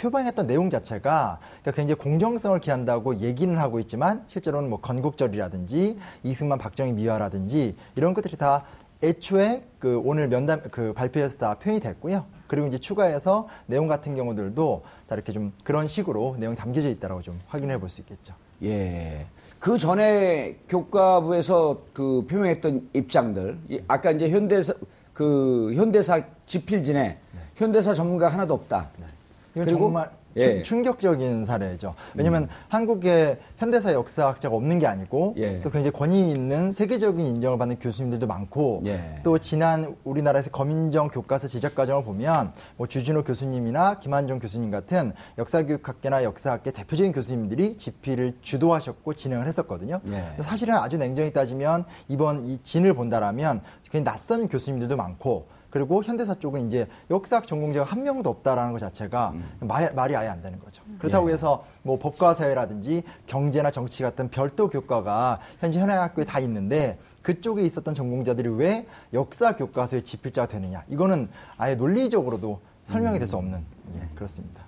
표방했던 0.00 0.46
내용 0.46 0.70
자체가 0.70 1.38
그러니까 1.60 1.72
굉장히 1.72 2.00
공정성을 2.00 2.58
기한다고 2.60 3.16
얘기는 3.16 3.56
하고 3.58 3.78
있지만 3.80 4.24
실제로는 4.28 4.70
뭐 4.70 4.80
건국절이라든지 4.80 5.96
이승만 6.22 6.58
박정희 6.58 6.92
미화라든지 6.94 7.76
이런 7.96 8.14
것들이 8.14 8.36
다 8.36 8.64
애초에 9.02 9.62
그 9.78 10.00
오늘 10.04 10.28
면담 10.28 10.62
그 10.70 10.92
발표에서 10.94 11.36
다 11.38 11.54
표현이 11.54 11.80
됐고요. 11.80 12.24
그리고 12.46 12.66
이제 12.66 12.78
추가해서 12.78 13.48
내용 13.66 13.88
같은 13.88 14.14
경우들도 14.14 14.82
다 15.06 15.14
이렇게 15.14 15.32
좀 15.32 15.52
그런 15.64 15.86
식으로 15.86 16.36
내용이 16.38 16.56
담겨져 16.56 16.88
있다라고 16.88 17.22
좀 17.22 17.38
확인해 17.46 17.78
볼 17.78 17.88
수 17.88 18.00
있겠죠. 18.00 18.34
예. 18.62 19.26
그 19.58 19.76
전에 19.76 20.56
교과부에서 20.68 21.82
그 21.92 22.26
표명했던 22.28 22.90
입장들, 22.94 23.58
아까 23.88 24.10
이제 24.10 24.30
현대사 24.30 24.72
그 25.12 25.72
현대사 25.74 26.22
지필진에 26.46 27.02
네. 27.32 27.40
현대사 27.56 27.92
전문가 27.92 28.28
하나도 28.28 28.54
없다. 28.54 28.88
네. 28.98 29.06
그리고 29.54 29.78
정말 29.78 30.10
예. 30.36 30.62
충격적인 30.62 31.44
사례죠. 31.44 31.94
왜냐하면 32.14 32.44
음. 32.44 32.48
한국에 32.68 33.38
현대사 33.56 33.92
역사학자가 33.92 34.54
없는 34.54 34.78
게 34.78 34.86
아니고 34.86 35.34
예. 35.38 35.60
또 35.60 35.70
굉장히 35.70 35.90
권위 35.90 36.30
있는 36.30 36.70
세계적인 36.70 37.24
인정을 37.24 37.58
받는 37.58 37.78
교수님들도 37.78 38.26
많고 38.26 38.82
예. 38.86 39.20
또 39.24 39.38
지난 39.38 39.96
우리나라에서 40.04 40.50
검인정 40.50 41.08
교과서 41.08 41.48
제작 41.48 41.74
과정을 41.74 42.04
보면 42.04 42.52
뭐 42.76 42.86
주진호 42.86 43.24
교수님이나 43.24 43.98
김한종 43.98 44.38
교수님 44.38 44.70
같은 44.70 45.12
역사교육학계나 45.38 46.22
역사학계 46.22 46.70
대표적인 46.70 47.12
교수님들이 47.12 47.76
집필을 47.76 48.34
주도하셨고 48.40 49.14
진행을 49.14 49.48
했었거든요. 49.48 50.00
예. 50.06 50.42
사실은 50.42 50.74
아주 50.74 50.96
냉정히 50.96 51.32
따지면 51.32 51.84
이번 52.08 52.44
이 52.46 52.60
진을 52.62 52.94
본다라면 52.94 53.62
굉장히 53.90 54.04
낯선 54.04 54.48
교수님들도 54.48 54.96
많고 54.96 55.59
그리고 55.70 56.02
현대사 56.02 56.34
쪽은 56.34 56.66
이제 56.66 56.88
역사학 57.10 57.46
전공자가 57.46 57.86
한 57.90 58.02
명도 58.02 58.28
없다라는 58.30 58.72
것 58.72 58.78
자체가 58.80 59.30
음. 59.34 59.44
말, 59.60 59.92
말이 59.94 60.16
아예 60.16 60.28
안 60.28 60.42
되는 60.42 60.58
거죠. 60.58 60.82
그렇다고 60.98 61.28
예. 61.30 61.34
해서 61.34 61.64
뭐 61.82 61.98
법과 61.98 62.34
사회라든지 62.34 63.02
경제나 63.26 63.70
정치 63.70 64.02
같은 64.02 64.28
별도 64.28 64.68
교과가 64.68 65.38
현재 65.60 65.78
현행학교에 65.80 66.24
다 66.24 66.40
있는데 66.40 66.98
그쪽에 67.22 67.62
있었던 67.62 67.94
전공자들이 67.94 68.48
왜 68.48 68.86
역사 69.12 69.54
교과서의 69.56 70.02
지필자가 70.02 70.48
되느냐 70.48 70.82
이거는 70.88 71.28
아예 71.56 71.74
논리적으로도 71.74 72.60
설명이 72.84 73.18
될 73.18 73.28
수 73.28 73.36
없는 73.36 73.62
예, 73.96 74.08
그렇습니다. 74.14 74.62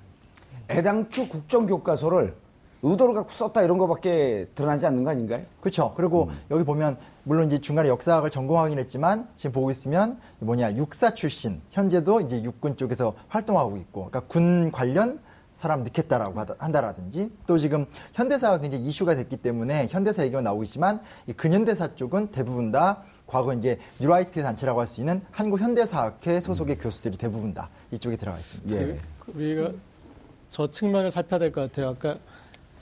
애당초 0.70 1.28
국정교과서를 1.28 2.34
의도를 2.82 3.14
갖고 3.14 3.30
썼다 3.30 3.62
이런 3.62 3.78
거밖에 3.78 4.48
드러나지 4.54 4.86
않는 4.86 5.04
거 5.04 5.10
아닌가요? 5.10 5.42
그렇죠. 5.60 5.94
그리고 5.96 6.24
음. 6.24 6.38
여기 6.50 6.64
보면 6.64 6.96
물론 7.22 7.46
이제 7.46 7.58
중간에 7.58 7.88
역사학을 7.88 8.30
전공하긴 8.30 8.78
했지만 8.80 9.28
지금 9.36 9.52
보고 9.52 9.70
있으면 9.70 10.18
뭐냐 10.40 10.74
육사 10.74 11.14
출신 11.14 11.60
현재도 11.70 12.20
이제 12.22 12.42
육군 12.42 12.76
쪽에서 12.76 13.14
활동하고 13.28 13.76
있고 13.76 14.06
그러니까 14.10 14.20
군 14.26 14.72
관련 14.72 15.20
사람 15.54 15.84
넣겠다라고 15.84 16.40
한다라든지 16.58 17.30
또 17.46 17.56
지금 17.56 17.86
현대사가 18.14 18.58
굉장히 18.58 18.84
이슈가 18.86 19.14
됐기 19.14 19.36
때문에 19.36 19.86
현대사 19.88 20.24
얘기가 20.24 20.40
나오고 20.40 20.64
있지만 20.64 21.00
이 21.28 21.32
근현대사 21.32 21.94
쪽은 21.94 22.32
대부분 22.32 22.72
다 22.72 23.02
과거 23.28 23.54
이제 23.54 23.78
뉴라이트 24.00 24.42
단체라고 24.42 24.80
할 24.80 24.88
수 24.88 25.00
있는 25.00 25.22
한국 25.30 25.60
현대사학회 25.60 26.40
소속의 26.40 26.76
음. 26.76 26.80
교수들이 26.82 27.16
대부분 27.16 27.54
다 27.54 27.70
이쪽에 27.92 28.16
들어가 28.16 28.38
있습니다. 28.38 28.76
예. 28.76 28.98
그 29.20 29.32
우리가 29.36 29.70
저 30.50 30.68
측면을 30.68 31.12
살펴야 31.12 31.38
될 31.38 31.52
것 31.52 31.60
같아요. 31.70 31.90
아까 31.90 32.16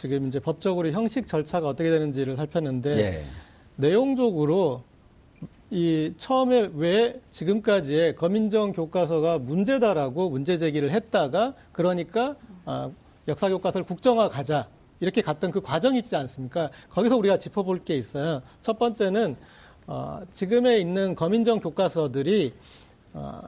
지금 0.01 0.29
이제 0.29 0.41
법적으로 0.41 0.91
형식 0.93 1.27
절차가 1.27 1.69
어떻게 1.69 1.91
되는지를 1.91 2.35
살폈는데 2.35 2.99
예. 2.99 3.25
내용적으로 3.77 4.83
이 5.69 6.15
처음에 6.17 6.71
왜 6.75 7.21
지금까지의 7.31 8.17
검인정 8.17 8.73
교과서가 8.73 9.41
문제다라고 9.41 10.31
문제 10.31 10.57
제기를 10.57 10.91
했다가 10.91 11.53
그러니까 11.73 12.37
아, 12.65 12.91
역사 13.29 13.51
교과서를 13.51 13.85
국정화 13.85 14.31
가자 14.31 14.69
이렇게 15.01 15.21
갔던 15.21 15.51
그 15.51 15.61
과정이 15.61 15.99
있지 15.99 16.17
않습니까? 16.17 16.71
거기서 16.89 17.19
우리가 17.19 17.39
짚어볼 17.39 17.85
게 17.85 17.95
있어요. 17.95 18.41
첫 18.63 18.79
번째는 18.79 19.37
어, 19.87 20.21
지금에 20.33 20.79
있는 20.79 21.15
검인정 21.15 21.61
교과서들이 21.61 22.55
어, 23.13 23.43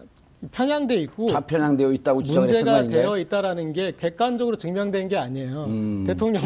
편향돼 0.51 0.97
있고 1.03 1.29
좌편향되어 1.29 1.93
있다고 1.93 2.21
문제가 2.21 2.87
되어 2.87 3.17
있다라는 3.19 3.73
게 3.73 3.93
객관적으로 3.97 4.57
증명된 4.57 5.09
게 5.09 5.17
아니에요. 5.17 5.65
음, 5.67 6.05
대통령. 6.05 6.43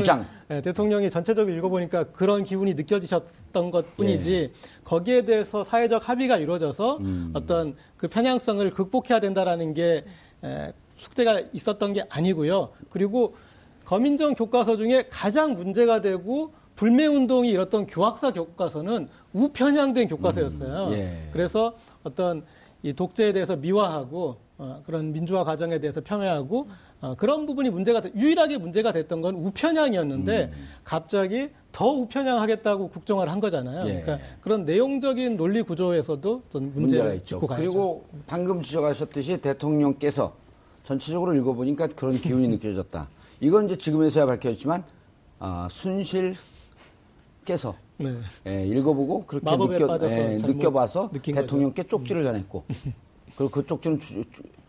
네, 0.49 0.61
대통령이 0.61 1.09
전체적으로 1.11 1.55
읽어보니까 1.57 2.05
그런 2.05 2.45
기운이 2.45 2.75
느껴지셨던 2.75 3.71
것뿐이지 3.71 4.35
예. 4.35 4.53
거기에 4.85 5.23
대해서 5.23 5.65
사회적 5.65 6.09
합의가 6.09 6.37
이루어져서 6.37 6.99
음. 6.99 7.31
어떤 7.35 7.75
그 7.97 8.07
편향성을 8.07 8.69
극복해야 8.71 9.19
된다라는 9.19 9.75
게 9.75 10.05
에, 10.45 10.73
숙제가 10.97 11.41
있었던 11.53 11.95
게 11.95 12.05
아니고요. 12.09 12.71
그리고 12.91 13.35
검인정 13.87 14.35
교과서 14.35 14.77
중에 14.77 15.07
가장 15.11 15.55
문제가 15.55 16.01
되고 16.01 16.53
불매운동이 16.77 17.49
일었던 17.49 17.87
교학사 17.87 18.31
교과서는 18.33 19.09
우편향된 19.33 20.09
교과서였어요. 20.09 20.89
음, 20.89 20.93
예. 20.93 21.29
그래서 21.33 21.75
어떤 22.05 22.45
이 22.87 22.93
독재에 22.93 23.33
대해서 23.33 23.57
미화하고 23.57 24.37
어, 24.59 24.81
그런 24.87 25.13
민주화 25.13 25.43
과정에 25.43 25.81
대해서 25.81 26.01
폄훼하고 26.01 26.69
어, 27.01 27.17
그런 27.17 27.45
부분이 27.45 27.71
문제가 27.71 28.01
유일하게 28.15 28.59
문제가 28.59 28.93
됐던 28.93 29.23
건 29.23 29.35
우편향이었는데 29.35 30.45
음. 30.45 30.69
갑자기 30.85 31.49
더 31.73 31.89
우편향하겠다고 31.89 32.89
국정화를 32.89 33.33
한 33.33 33.41
거잖아요. 33.41 33.89
예. 33.89 34.03
그러니까 34.03 34.25
그런 34.41 34.65
내용적인 34.65 35.37
논리 35.37 35.63
구조에서도 35.63 36.43
전 36.49 36.73
문제가 36.73 37.13
있죠. 37.15 37.41
그리고 37.41 38.05
방금 38.29 38.63
지적하셨듯이 38.63 39.41
대통령께서 39.41 40.33
전체적으로 40.85 41.35
읽어보니까 41.35 41.89
그런 41.89 42.15
기운이 42.15 42.47
느껴졌다. 42.49 43.09
이건 43.41 43.67
이제 43.67 43.77
지금에서야 43.77 44.27
밝혀졌지만 44.27 44.85
아, 45.41 45.67
순실께서 45.71 47.75
네. 47.99 48.15
예, 48.47 48.67
읽어보고 48.67 49.25
그렇게 49.27 49.57
느껴, 49.57 49.99
예, 50.11 50.37
느껴봐서 50.37 51.11
대통령께 51.23 51.83
거죠. 51.83 51.89
쪽지를 51.89 52.25
전했고 52.25 52.65
그리고 53.37 53.51
그 53.51 53.67
쪽지는 53.67 53.99
주, 53.99 54.23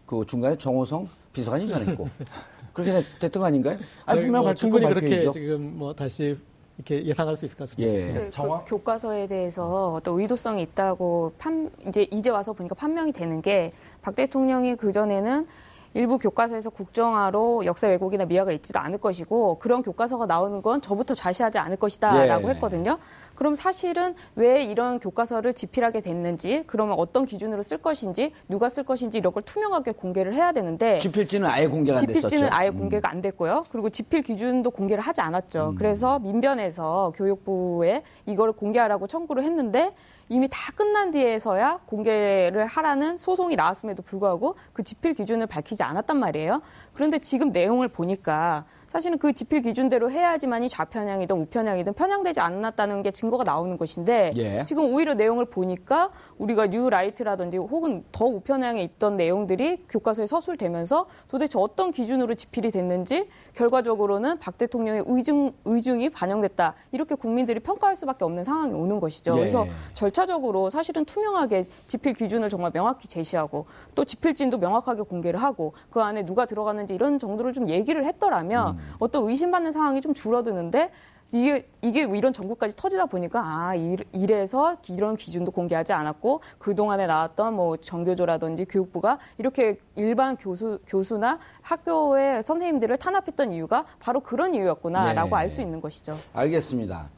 그 0.05 0.25
중간에 0.25 0.57
정호성 0.57 1.07
비서관이 1.33 1.67
전했고 1.67 2.07
그렇게 2.73 3.03
됐던 3.19 3.41
거 3.41 3.47
아닌가요? 3.47 3.77
아니 4.05 4.21
분명 4.21 4.43
뭐 4.43 4.53
충분히 4.53 4.87
그렇게 4.87 5.29
지금 5.31 5.77
뭐 5.77 5.93
다시 5.93 6.37
이렇게 6.77 7.03
예상할 7.05 7.35
수 7.35 7.45
있을 7.45 7.57
것 7.57 7.69
같습니다. 7.69 7.91
예. 7.93 8.07
네, 8.07 8.29
그 8.29 8.63
교과서에 8.67 9.27
대해서 9.27 9.93
어떤 9.93 10.19
의도성이 10.19 10.61
있다고 10.61 11.33
판, 11.39 11.71
이제 11.87 12.07
이제 12.11 12.29
와서 12.29 12.53
보니까 12.53 12.75
판명이 12.75 13.11
되는 13.13 13.41
게 13.41 13.71
박 14.07 14.15
대통령이 14.15 14.77
그 14.77 14.93
전에는 14.93 15.45
일부 15.93 16.17
교과서에서 16.17 16.69
국정화로 16.69 17.65
역사 17.65 17.87
왜곡이나 17.87 18.25
미화가 18.25 18.51
있지도 18.53 18.79
않을 18.79 18.97
것이고 18.99 19.59
그런 19.59 19.81
교과서가 19.81 20.25
나오는 20.25 20.61
건 20.61 20.81
저부터 20.81 21.15
좌시하지 21.15 21.57
않을 21.57 21.77
것이다라고 21.77 22.49
예. 22.49 22.53
했거든요. 22.53 22.97
그럼 23.35 23.53
사실은 23.53 24.15
왜 24.35 24.63
이런 24.63 24.99
교과서를 24.99 25.53
집필하게 25.53 26.01
됐는지, 26.01 26.63
그러면 26.65 26.95
어떤 26.97 27.23
기준으로 27.25 27.61
쓸 27.61 27.77
것인지, 27.77 28.33
누가 28.47 28.67
쓸 28.67 28.83
것인지 28.83 29.19
이런 29.19 29.31
걸 29.31 29.43
투명하게 29.43 29.91
공개를 29.91 30.33
해야 30.33 30.51
되는데 30.51 30.97
집필지는 30.99 31.47
아예 31.47 31.67
공개가 31.67 31.99
안 31.99 32.05
됐었죠. 32.05 32.27
집필지는 32.29 32.51
아예 32.51 32.69
음. 32.69 32.79
공개가 32.79 33.09
안 33.09 33.21
됐고요. 33.21 33.65
그리고 33.71 33.89
집필 33.89 34.23
기준도 34.23 34.71
공개를 34.71 35.03
하지 35.03 35.21
않았죠. 35.21 35.69
음. 35.69 35.75
그래서 35.75 36.17
민변에서 36.19 37.13
교육부에 37.15 38.01
이걸 38.25 38.53
공개하라고 38.53 39.05
청구를 39.05 39.43
했는데 39.43 39.93
이미 40.29 40.47
다 40.49 40.71
끝난 40.75 41.11
뒤에서야 41.11 41.81
공개를 41.85 42.65
하라는 42.65 43.17
소송이 43.17 43.55
나왔음에도 43.55 44.03
불구하고 44.03 44.55
그 44.73 44.83
집필 44.83 45.13
기준을 45.13 45.47
밝히지 45.47 45.83
않았단 45.83 46.17
말이에요. 46.17 46.61
그런데 46.93 47.19
지금 47.19 47.51
내용을 47.51 47.87
보니까 47.87 48.65
사실은 48.89 49.17
그 49.17 49.33
지필 49.33 49.61
기준대로 49.61 50.09
해야지만이 50.09 50.69
좌편향이든 50.69 51.35
우편향이든 51.35 51.93
편향되지 51.93 52.39
않았다는 52.39 53.01
게 53.01 53.11
증거가 53.11 53.43
나오는 53.43 53.77
것인데 53.77 54.31
예. 54.37 54.65
지금 54.65 54.85
오히려 54.93 55.13
내용을 55.13 55.45
보니까 55.45 56.09
우리가 56.37 56.67
뉴 56.67 56.89
라이트라든지 56.89 57.57
혹은 57.57 58.03
더 58.11 58.25
우편향에 58.25 58.81
있던 58.83 59.17
내용들이 59.17 59.85
교과서에 59.89 60.25
서술되면서 60.25 61.05
도대체 61.27 61.59
어떤 61.59 61.91
기준으로 61.91 62.35
집필이 62.35 62.71
됐는지 62.71 63.27
결과적으로는 63.55 64.39
박 64.39 64.57
대통령의 64.57 65.03
의증 65.05 65.51
의중이 65.65 66.09
반영됐다 66.09 66.73
이렇게 66.91 67.15
국민들이 67.15 67.59
평가할 67.59 67.95
수밖에 67.95 68.23
없는 68.23 68.43
상황이 68.43 68.73
오는 68.73 68.99
것이죠. 68.99 69.33
예. 69.33 69.37
그래서 69.37 69.67
절차적으로 69.93 70.69
사실은 70.69 71.03
투명하게 71.03 71.65
집필 71.87 72.13
기준을 72.13 72.49
정말 72.49 72.71
명확히 72.71 73.07
제시하고 73.07 73.65
또 73.95 74.05
집필진도 74.05 74.57
명확하게 74.57 75.01
공개를 75.01 75.41
하고 75.41 75.73
그 75.89 75.99
안에 76.01 76.25
누가 76.25 76.45
들어가는지 76.45 76.93
이런 76.93 77.19
정도를 77.19 77.53
좀 77.53 77.67
얘기를 77.67 78.05
했더라면 78.05 78.76
음. 78.76 78.76
어떤 78.99 79.29
의심받는 79.29 79.71
상황이 79.71 80.01
좀 80.01 80.13
줄어드는데 80.13 80.91
이게 81.31 81.67
이게 81.81 82.03
이런 82.03 82.31
정국까지 82.31 82.75
터지다 82.75 83.07
보니까 83.07 83.41
아 83.43 83.75
이래서 83.75 84.77
이런 84.89 85.15
기준도 85.15 85.51
공개하지 85.51 85.91
않았고 85.93 86.41
그 86.57 86.73
동안에 86.73 87.05
나왔던 87.05 87.53
뭐 87.53 87.77
전교조라든지 87.77 88.65
교육부가 88.65 89.19
이렇게 89.37 89.77
일반 89.95 90.37
교수 90.37 90.79
교수나 90.87 91.39
학교의 91.61 92.43
선생님들을 92.43 92.95
탄압했던 92.97 93.51
이유가 93.51 93.85
바로 93.99 94.21
그런 94.21 94.55
이유였구나라고 94.55 95.29
네. 95.29 95.35
알수 95.35 95.61
있는 95.61 95.81
것이죠. 95.81 96.13
알겠습니다. 96.33 97.09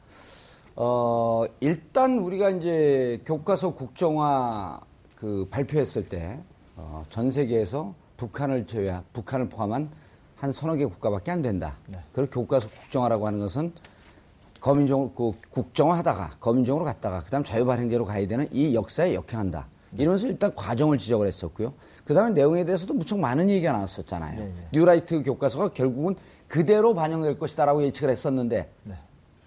어 0.74 1.44
일단 1.60 2.18
우리가 2.18 2.50
이제 2.50 3.20
교과서 3.24 3.74
국정화 3.74 4.80
그 5.14 5.46
발표했을 5.50 6.08
때전 6.08 6.44
어, 6.76 7.04
세계에서 7.30 7.94
북한을 8.16 8.66
제외 8.66 8.98
북한을 9.12 9.48
포함한 9.48 9.90
한 10.40 10.52
서너 10.52 10.74
개 10.74 10.86
국가밖에 10.86 11.30
안 11.30 11.42
된다. 11.42 11.76
네. 11.86 11.98
그리고 12.12 12.30
교과서 12.30 12.70
국정화라고 12.70 13.26
하는 13.26 13.38
것은 13.40 13.72
거민종 14.58 15.12
그 15.14 15.32
국정화하다가 15.50 16.36
거민종으로 16.40 16.84
갔다가 16.86 17.20
그다음 17.20 17.44
자유발행제로 17.44 18.06
가야 18.06 18.26
되는 18.26 18.48
이 18.50 18.74
역사에 18.74 19.14
역행한다. 19.14 19.66
네. 19.90 20.02
이러면서 20.02 20.26
일단 20.26 20.54
과정을 20.54 20.96
지적을 20.96 21.26
했었고요. 21.26 21.74
그다음에 22.06 22.32
내용에 22.32 22.64
대해서도 22.64 22.94
무척 22.94 23.18
많은 23.18 23.50
얘기가 23.50 23.72
나왔었잖아요. 23.72 24.38
네, 24.40 24.46
네. 24.46 24.68
뉴라이트 24.72 25.22
교과서가 25.22 25.68
결국은 25.68 26.16
그대로 26.48 26.94
반영될 26.94 27.38
것이다라고 27.38 27.82
예측을 27.84 28.08
했었는데 28.08 28.72
네. 28.84 28.94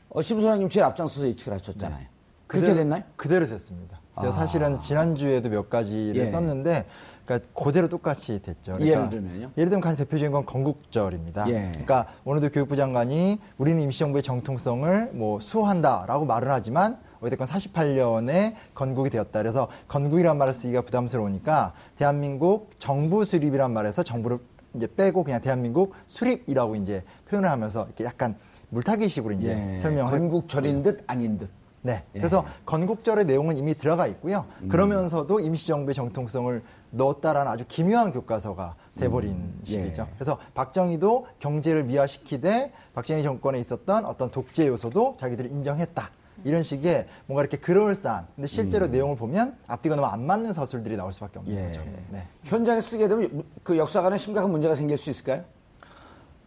어, 0.10 0.22
심소장님 0.22 0.70
제일 0.70 0.86
앞장서서 0.86 1.28
예측을 1.28 1.54
하셨잖아요. 1.54 2.00
네. 2.00 2.08
그렇게 2.46 2.68
그대로, 2.68 2.78
됐나요? 2.84 3.04
그대로 3.16 3.48
됐습니다. 3.48 4.00
제가 4.20 4.28
아. 4.28 4.32
사실은 4.32 4.80
지난주에도 4.80 5.50
몇 5.50 5.72
가지를 5.72 6.18
예. 6.18 6.28
썼는데 6.28 6.86
그러니까 7.26 7.50
그대로 7.54 7.88
똑같이 7.88 8.42
됐죠. 8.42 8.74
그러니까 8.74 8.86
예를 8.86 9.10
들면요? 9.10 9.52
예를 9.58 9.70
들면 9.70 9.82
가장 9.82 9.98
대표적인 9.98 10.32
건 10.32 10.46
건국절입니다. 10.46 11.48
예. 11.50 11.70
그러니까 11.72 12.08
오늘도 12.26 12.50
교육부 12.50 12.76
장관이 12.76 13.40
우리는 13.58 13.82
임시정부의 13.82 14.24
정통성을 14.24 15.12
뭐 15.14 15.40
수호한다라고 15.40 16.26
말을 16.26 16.52
하지만 16.52 16.98
어쨌건 17.22 17.48
48년에 17.48 18.54
건국이 18.76 19.10
되었다. 19.10 19.40
그래서 19.40 19.70
건국이란 19.88 20.38
말을 20.38 20.54
쓰기가 20.54 20.82
부담스러우니까 20.82 21.74
대한민국 21.98 22.72
정부 22.78 23.24
수립이란 23.24 23.72
말에서 23.72 24.04
정부를 24.04 24.40
이제 24.76 24.88
빼고 24.88 25.24
그냥 25.24 25.42
대한민국 25.42 25.94
수립이라고 26.08 26.76
이제 26.76 27.04
표현을 27.30 27.50
하면서 27.50 27.86
이렇게 27.86 28.04
약간 28.04 28.36
물타기식으로 28.70 29.36
이제 29.36 29.74
예. 29.74 29.78
설명을 29.78 30.12
건국절인 30.12 30.84
듯 30.84 31.04
아닌 31.08 31.38
듯. 31.38 31.50
네. 31.84 32.04
예. 32.16 32.20
그래서 32.20 32.46
건국절의 32.66 33.26
내용은 33.26 33.58
이미 33.58 33.76
들어가 33.78 34.08
있고요. 34.08 34.46
음. 34.62 34.70
그러면서도 34.70 35.40
임시정부의 35.40 35.94
정통성을 35.94 36.62
넣었다라는 36.94 37.52
아주 37.52 37.66
기묘한 37.68 38.12
교과서가 38.12 38.76
돼버린 39.00 39.32
음, 39.32 39.60
시기죠. 39.64 40.04
예. 40.04 40.14
그래서 40.16 40.38
박정희도 40.54 41.28
경제를 41.40 41.84
미화시키되 41.84 42.72
박정희 42.94 43.24
정권에 43.24 43.60
있었던 43.60 44.06
어떤 44.06 44.32
독재 44.32 44.68
요소도 44.68 45.16
자기들이 45.18 45.50
인정했다. 45.50 46.10
이런 46.46 46.62
식의 46.62 47.08
뭔가 47.26 47.42
이렇게 47.42 47.58
그럴싸한 47.58 48.28
근데 48.36 48.48
실제로 48.48 48.88
음. 48.88 48.92
내용을 48.92 49.16
보면 49.16 49.56
앞뒤가 49.68 49.96
너무 49.96 50.08
안 50.08 50.26
맞는 50.26 50.54
서술들이 50.54 50.98
나올 50.98 51.14
수밖에 51.14 51.40
없는 51.40 51.56
예. 51.56 51.68
거죠. 51.68 51.82
네. 52.10 52.24
현장에 52.44 52.82
쓰게 52.82 53.08
되면 53.08 53.44
그 53.64 53.78
역사관에 53.78 54.18
심각한 54.18 54.52
문제가 54.52 54.76
생길 54.76 54.98
수 54.98 55.10
있을까요? 55.10 55.44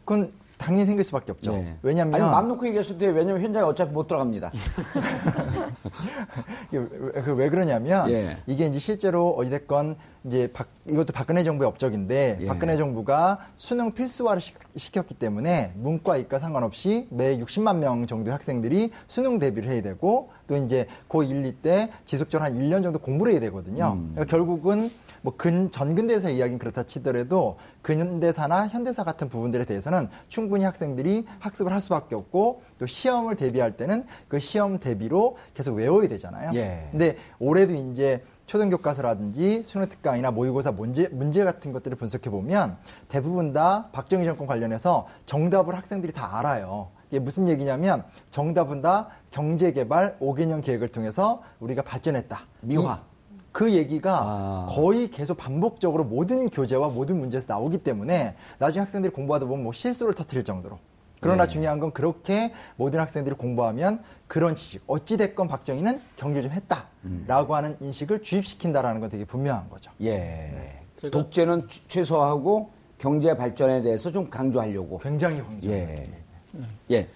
그건 0.05 0.33
당연히 0.59 0.87
생길 0.87 1.05
수밖에 1.05 1.33
없죠. 1.33 1.53
네. 1.53 1.77
왜냐하면 1.83 2.15
아니 2.15 2.31
마음 2.31 2.49
놓고 2.49 2.67
얘기했을 2.67 2.99
때 2.99 3.09
왜냐면 3.09 3.43
현장에 3.43 3.67
어차피 3.67 3.93
못 3.93 4.07
들어갑니다. 4.07 4.53
그왜 6.71 7.51
그러냐면 7.51 8.11
예. 8.11 8.37
이게 8.47 8.67
이제 8.67 8.79
실제로 8.79 9.31
어찌됐건 9.31 9.97
이제 10.27 10.49
박, 10.53 10.69
이것도 10.89 11.13
박근혜 11.13 11.45
정부의 11.45 11.69
업적인데 11.69 12.39
예. 12.41 12.47
박근혜 12.47 12.77
정부가 12.77 13.39
수능 13.55 13.93
필수화를 13.93 14.43
시, 14.43 14.93
켰기 14.93 15.15
때문에 15.15 15.73
문과 15.77 16.17
이과 16.17 16.39
상관없이 16.39 17.07
매 17.11 17.39
60만 17.39 17.77
명 17.77 18.07
정도의 18.07 18.33
학생들이 18.33 18.91
수능 19.07 19.39
대비를 19.39 19.71
해야 19.71 19.83
되고 19.83 20.31
또 20.49 20.57
이제 20.57 20.87
고1, 21.09 21.63
2때 21.63 21.91
지속적으로 22.05 22.45
한 22.45 22.59
1년 22.59 22.83
정도 22.83 22.99
공부를 22.99 23.33
해야 23.33 23.41
되거든요. 23.41 23.93
음. 23.97 24.11
그러니까 24.15 24.25
결국은 24.37 24.91
뭐 25.23 25.35
근, 25.37 25.71
전근대사 25.71 26.31
이야기는 26.31 26.59
그렇다 26.59 26.85
치더라도 26.85 27.57
근대사나 27.83 28.69
현대사 28.69 29.03
같은 29.03 29.29
부분들에 29.29 29.65
대해서는 29.65 30.09
충분히 30.29 30.65
학생들이 30.65 31.25
학습을 31.41 31.73
할 31.73 31.81
수밖에 31.81 32.15
없고 32.15 32.63
또 32.79 32.87
시험을 32.87 33.35
대비할 33.37 33.77
때는 33.77 34.05
그 34.29 34.39
시험 34.39 34.79
대비로 34.79 35.37
계속 35.55 35.75
외워야 35.75 36.09
되잖아요. 36.09 36.51
예. 36.55 36.89
근데 36.93 37.17
올해도 37.41 37.75
이제 37.75 38.23
초등 38.47 38.71
교과서라든지 38.71 39.65
수능 39.65 39.89
특강이나 39.89 40.31
모의고사 40.31 40.71
문제, 40.73 41.09
문제 41.09 41.45
같은 41.45 41.73
것들을 41.73 41.97
분석해 41.97 42.31
보면 42.31 42.77
대부분 43.09 43.53
다 43.53 43.89
박정희 43.93 44.25
정권 44.25 44.47
관련해서 44.47 45.09
정답을 45.27 45.75
학생들이 45.75 46.13
다 46.13 46.39
알아요. 46.39 46.89
이게 47.11 47.19
무슨 47.19 47.49
얘기냐면 47.49 48.05
정답은 48.31 48.83
다 48.83 49.09
경제개발 49.33 50.19
5개년 50.21 50.63
계획을 50.63 50.89
통해서 50.89 51.43
우리가 51.61 51.83
발전했다. 51.83 52.41
미화. 52.63 53.03
그 53.51 53.73
얘기가 53.73 54.21
아. 54.23 54.67
거의 54.69 55.11
계속 55.11 55.39
반복적으로 55.39 56.05
모든 56.05 56.51
교재와 56.51 56.91
모든 56.91 57.19
문제에서 57.19 57.47
나오기 57.49 57.79
때문에 57.79 58.37
나중에 58.59 58.83
학생들이 58.83 59.13
공부하다 59.13 59.47
보면 59.47 59.65
뭐 59.65 59.73
실수를 59.73 60.15
터뜨릴 60.15 60.45
정도로. 60.45 60.79
그러나 61.27 61.45
네. 61.45 61.53
중요한 61.53 61.81
건 61.81 61.93
그렇게 61.93 62.53
모든 62.77 63.01
학생들이 63.01 63.35
공부하면 63.35 64.01
그런 64.29 64.55
지식, 64.55 64.83
어찌 64.87 65.17
됐건 65.17 65.49
박정희는 65.49 66.01
경제 66.17 66.41
좀 66.41 66.53
했다라고 66.53 67.53
음. 67.53 67.57
하는 67.57 67.77
인식을 67.81 68.23
주입시킨다라는 68.23 69.01
건 69.01 69.11
되게 69.11 69.25
분명한 69.25 69.69
거죠. 69.69 69.91
예. 70.01 70.15
네. 70.15 70.81
독재는 71.11 71.67
최소화하고 71.89 72.71
경제 72.99 73.37
발전에 73.37 73.83
대해서 73.83 74.11
좀 74.11 74.31
강조하려고. 74.31 74.99
굉장히 74.99 75.41
강조. 75.41 75.69
예. 75.69 76.07
네. 76.53 76.67
예. 76.93 77.09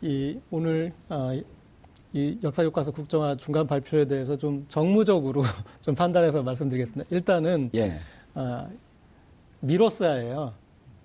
이 0.00 0.38
오늘 0.50 0.92
아, 1.08 1.36
이 2.12 2.38
역사교과서 2.42 2.92
국정화 2.92 3.36
중간 3.36 3.66
발표에 3.66 4.06
대해서 4.06 4.36
좀 4.36 4.64
정무적으로 4.68 5.42
좀 5.82 5.94
판단해서 5.96 6.42
말씀드리겠습니다. 6.42 7.08
일단은 7.14 7.70
예. 7.74 7.98
아, 8.34 8.68
미로써야해요. 9.60 10.52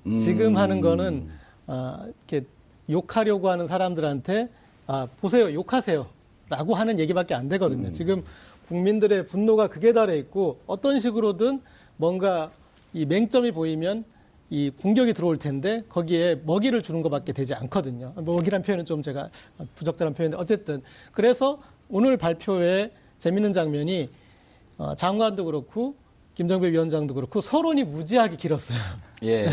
음. 0.05 0.15
지금 0.15 0.57
하는 0.57 0.81
거는 0.81 1.29
아, 1.67 2.05
이렇게 2.05 2.45
욕하려고 2.89 3.49
하는 3.49 3.67
사람들한테 3.67 4.49
아, 4.87 5.07
보세요, 5.19 5.51
욕하세요 5.53 6.07
라고 6.49 6.75
하는 6.75 6.99
얘기밖에 6.99 7.33
안 7.33 7.49
되거든요. 7.49 7.87
음. 7.87 7.91
지금 7.91 8.23
국민들의 8.67 9.27
분노가 9.27 9.67
극에 9.67 9.93
달해 9.93 10.17
있고 10.17 10.59
어떤 10.67 10.99
식으로든 10.99 11.61
뭔가 11.97 12.51
이 12.93 13.05
맹점이 13.05 13.51
보이면 13.51 14.05
이 14.49 14.69
공격이 14.69 15.13
들어올 15.13 15.37
텐데 15.37 15.83
거기에 15.89 16.41
먹이를 16.45 16.81
주는 16.81 17.01
것밖에 17.01 17.33
되지 17.33 17.53
않거든요. 17.55 18.13
먹이란 18.15 18.61
표현은 18.61 18.85
좀 18.85 19.01
제가 19.01 19.29
부적절한 19.75 20.13
표현인데 20.13 20.37
어쨌든 20.37 20.81
그래서 21.11 21.59
오늘 21.89 22.17
발표에 22.17 22.91
재밌는 23.17 23.53
장면이 23.53 24.09
어, 24.77 24.95
장관도 24.95 25.45
그렇고 25.45 25.95
김정배 26.35 26.71
위원장도 26.71 27.13
그렇고 27.13 27.41
서론이 27.41 27.83
무지하게 27.83 28.35
길었어요. 28.35 28.77
예. 29.23 29.47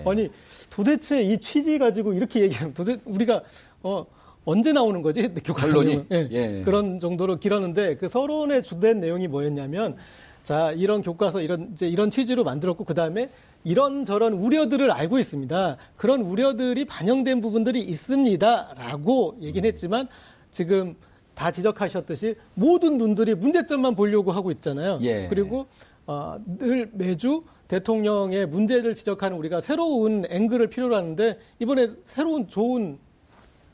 아니 0.06 0.30
도대체 0.76 1.22
이 1.22 1.38
취지 1.38 1.78
가지고 1.78 2.12
이렇게 2.12 2.42
얘기하면 2.42 2.74
도대체 2.74 3.00
우리가 3.06 3.42
어 3.82 4.04
언제 4.44 4.74
나오는 4.74 5.00
거지? 5.00 5.26
결론이 5.42 6.04
예, 6.12 6.28
예. 6.30 6.62
그런 6.66 6.98
정도로 6.98 7.36
길었는데 7.38 7.96
그 7.96 8.10
서론의 8.10 8.62
주된 8.62 9.00
내용이 9.00 9.26
뭐였냐면 9.26 9.96
자 10.42 10.72
이런 10.72 11.00
교과서 11.00 11.40
이런 11.40 11.70
이제 11.72 11.88
이런 11.88 12.10
취지로 12.10 12.44
만들었고 12.44 12.84
그 12.84 12.92
다음에 12.92 13.30
이런 13.64 14.04
저런 14.04 14.34
우려들을 14.34 14.90
알고 14.90 15.18
있습니다. 15.18 15.78
그런 15.96 16.20
우려들이 16.20 16.84
반영된 16.84 17.40
부분들이 17.40 17.80
있습니다라고 17.80 19.38
얘기는 19.40 19.66
했지만 19.66 20.08
지금 20.50 20.94
다 21.34 21.50
지적하셨듯이 21.50 22.34
모든 22.52 22.98
눈들이 22.98 23.34
문제점만 23.34 23.94
보려고 23.94 24.30
하고 24.30 24.50
있잖아요. 24.50 24.98
예. 25.00 25.26
그리고 25.28 25.66
어, 26.06 26.36
늘 26.46 26.90
매주 26.92 27.42
대통령의 27.68 28.46
문제를 28.46 28.94
지적하는 28.94 29.36
우리가 29.38 29.60
새로운 29.60 30.24
앵글을 30.28 30.68
필요로 30.68 30.94
하는데 30.94 31.38
이번에 31.58 31.88
새로운 32.04 32.46
좋은 32.46 32.98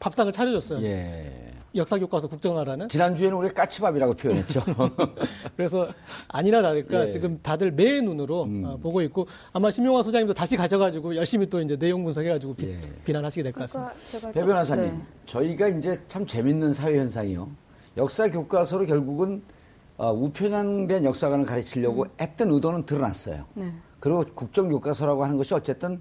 밥상을 0.01 0.33
차려줬어요. 0.33 0.83
예. 0.85 1.31
역사 1.75 1.99
교과서 1.99 2.29
국정화라는 2.29 2.90
지난주에는 2.90 3.37
우리 3.37 3.49
까치밥이라고 3.49 4.12
표현했죠. 4.14 4.62
그래서 5.57 5.88
아니나 6.29 6.61
다를까 6.61 7.07
예. 7.07 7.09
지금 7.09 7.38
다들 7.42 7.71
매의 7.71 8.03
눈으로 8.03 8.42
음. 8.45 8.64
어, 8.66 8.77
보고 8.77 9.01
있고 9.03 9.27
아마 9.55 9.71
심용화 9.71 10.03
소장님도 10.03 10.35
다시 10.35 10.57
가져가지고 10.57 11.16
열심히 11.16 11.47
또 11.49 11.61
이제 11.62 11.77
내용 11.77 12.05
분석해가지고 12.05 12.55
비, 12.55 12.66
예. 12.68 12.81
비난하시게 13.05 13.42
될 13.42 13.53
것 13.53 13.71
같습니다. 13.71 14.33
배 14.33 14.45
변호사님, 14.45 14.85
네. 14.85 15.01
저희가 15.27 15.68
이제 15.68 15.99
참 16.09 16.27
재밌는 16.27 16.73
사회 16.75 16.99
현상이요. 16.99 17.49
역사 17.97 18.29
교과서로 18.29 18.85
결국은 18.87 19.42
어, 19.47 19.62
우편향된 20.11 21.05
역사관을 21.05 21.47
가르치려고 21.47 22.03
음. 22.03 22.09
했던 22.21 22.51
의도는 22.51 22.87
드러났어요. 22.87 23.45
네. 23.55 23.73
그리고 24.01 24.25
국정교과서라고 24.35 25.25
하는 25.25 25.37
것이 25.37 25.55
어쨌든 25.55 26.01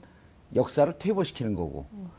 역사를 0.56 0.92
퇴보시키는 0.98 1.56
거고. 1.56 1.86
음. 1.94 2.10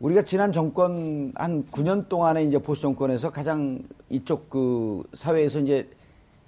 우리가 0.00 0.22
지난 0.22 0.52
정권 0.52 1.32
한 1.34 1.64
9년 1.66 2.08
동안에 2.08 2.44
이제 2.44 2.58
보수 2.58 2.82
정권에서 2.82 3.30
가장 3.30 3.82
이쪽 4.08 4.48
그 4.48 5.02
사회에서 5.12 5.60
이제 5.60 5.90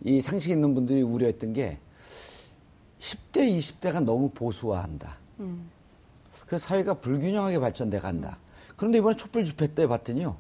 이 0.05 0.21
상식 0.21 0.51
있는 0.51 0.75
분들이 0.75 1.03
우려했던 1.03 1.53
게 1.53 1.79
10대, 3.01 3.59
20대가 3.59 4.03
너무 4.03 4.31
보수화한다. 4.31 5.17
음. 5.41 5.69
그래서 6.47 6.67
사회가 6.67 6.95
불균형하게 6.95 7.59
발전돼 7.59 7.99
간다. 7.99 8.39
그런데 8.77 8.99
이번에 8.99 9.17
촛불 9.17 9.45
집회 9.45 9.67
때 9.67 9.87
봤더니요. 9.87 10.37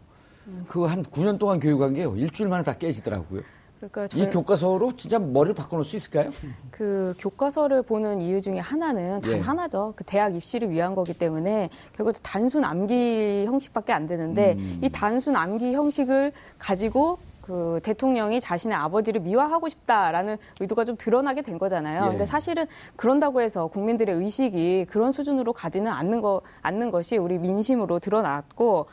음. 0.47 0.65
그한 0.69 1.05
9년 1.05 1.39
동안 1.39 1.59
교육한 1.59 1.95
게요. 1.95 2.15
일주일 2.17 2.49
만에 2.49 2.63
다 2.63 2.75
깨지더라고요. 2.75 3.43
그러니까 3.81 4.09
이 4.14 4.29
교과서로 4.29 4.95
진짜 4.97 5.19
머리를 5.19 5.55
바꿔놓을 5.55 5.85
수 5.85 5.97
있을까요? 5.97 6.31
그 6.71 7.14
교과서를 7.19 7.83
보는 7.83 8.21
이유 8.21 8.43
중에 8.43 8.59
하나는 8.59 9.23
단 9.23 9.33
예. 9.33 9.40
하나죠. 9.40 9.95
그 9.97 10.05
대학 10.05 10.35
입시를 10.35 10.71
위한 10.71 10.95
거기 10.95 11.14
때문에 11.14 11.71
결국 11.95 12.14
단순 12.23 12.64
암기 12.64 13.45
형식밖에 13.47 13.93
안 13.93 14.07
되는데 14.07 14.57
음. 14.59 14.81
이 14.83 14.90
단순 14.90 15.35
암기 15.35 15.73
형식을 15.73 16.33
가지고 16.59 17.19
그 17.40 17.81
대통령이 17.83 18.40
자신의 18.40 18.77
아버지를 18.77 19.23
미화하고 19.23 19.69
싶다라는 19.69 20.37
의도가 20.61 20.85
좀 20.85 20.97
드러나게 20.97 21.40
된 21.40 21.59
거잖아요. 21.59 22.05
예. 22.05 22.09
근데 22.11 22.27
사실은 22.27 22.66
그런다고 22.97 23.40
해서 23.40 23.66
국민들의 23.66 24.14
의식이 24.14 24.87
그런 24.90 25.11
수준으로 25.11 25.55
가지는 25.55 25.90
않는 25.90 26.21
거 26.21 26.43
않는 26.61 26.90
것이 26.90 27.16
우리 27.16 27.38
민심으로 27.38 27.99
드러났고 27.99 28.87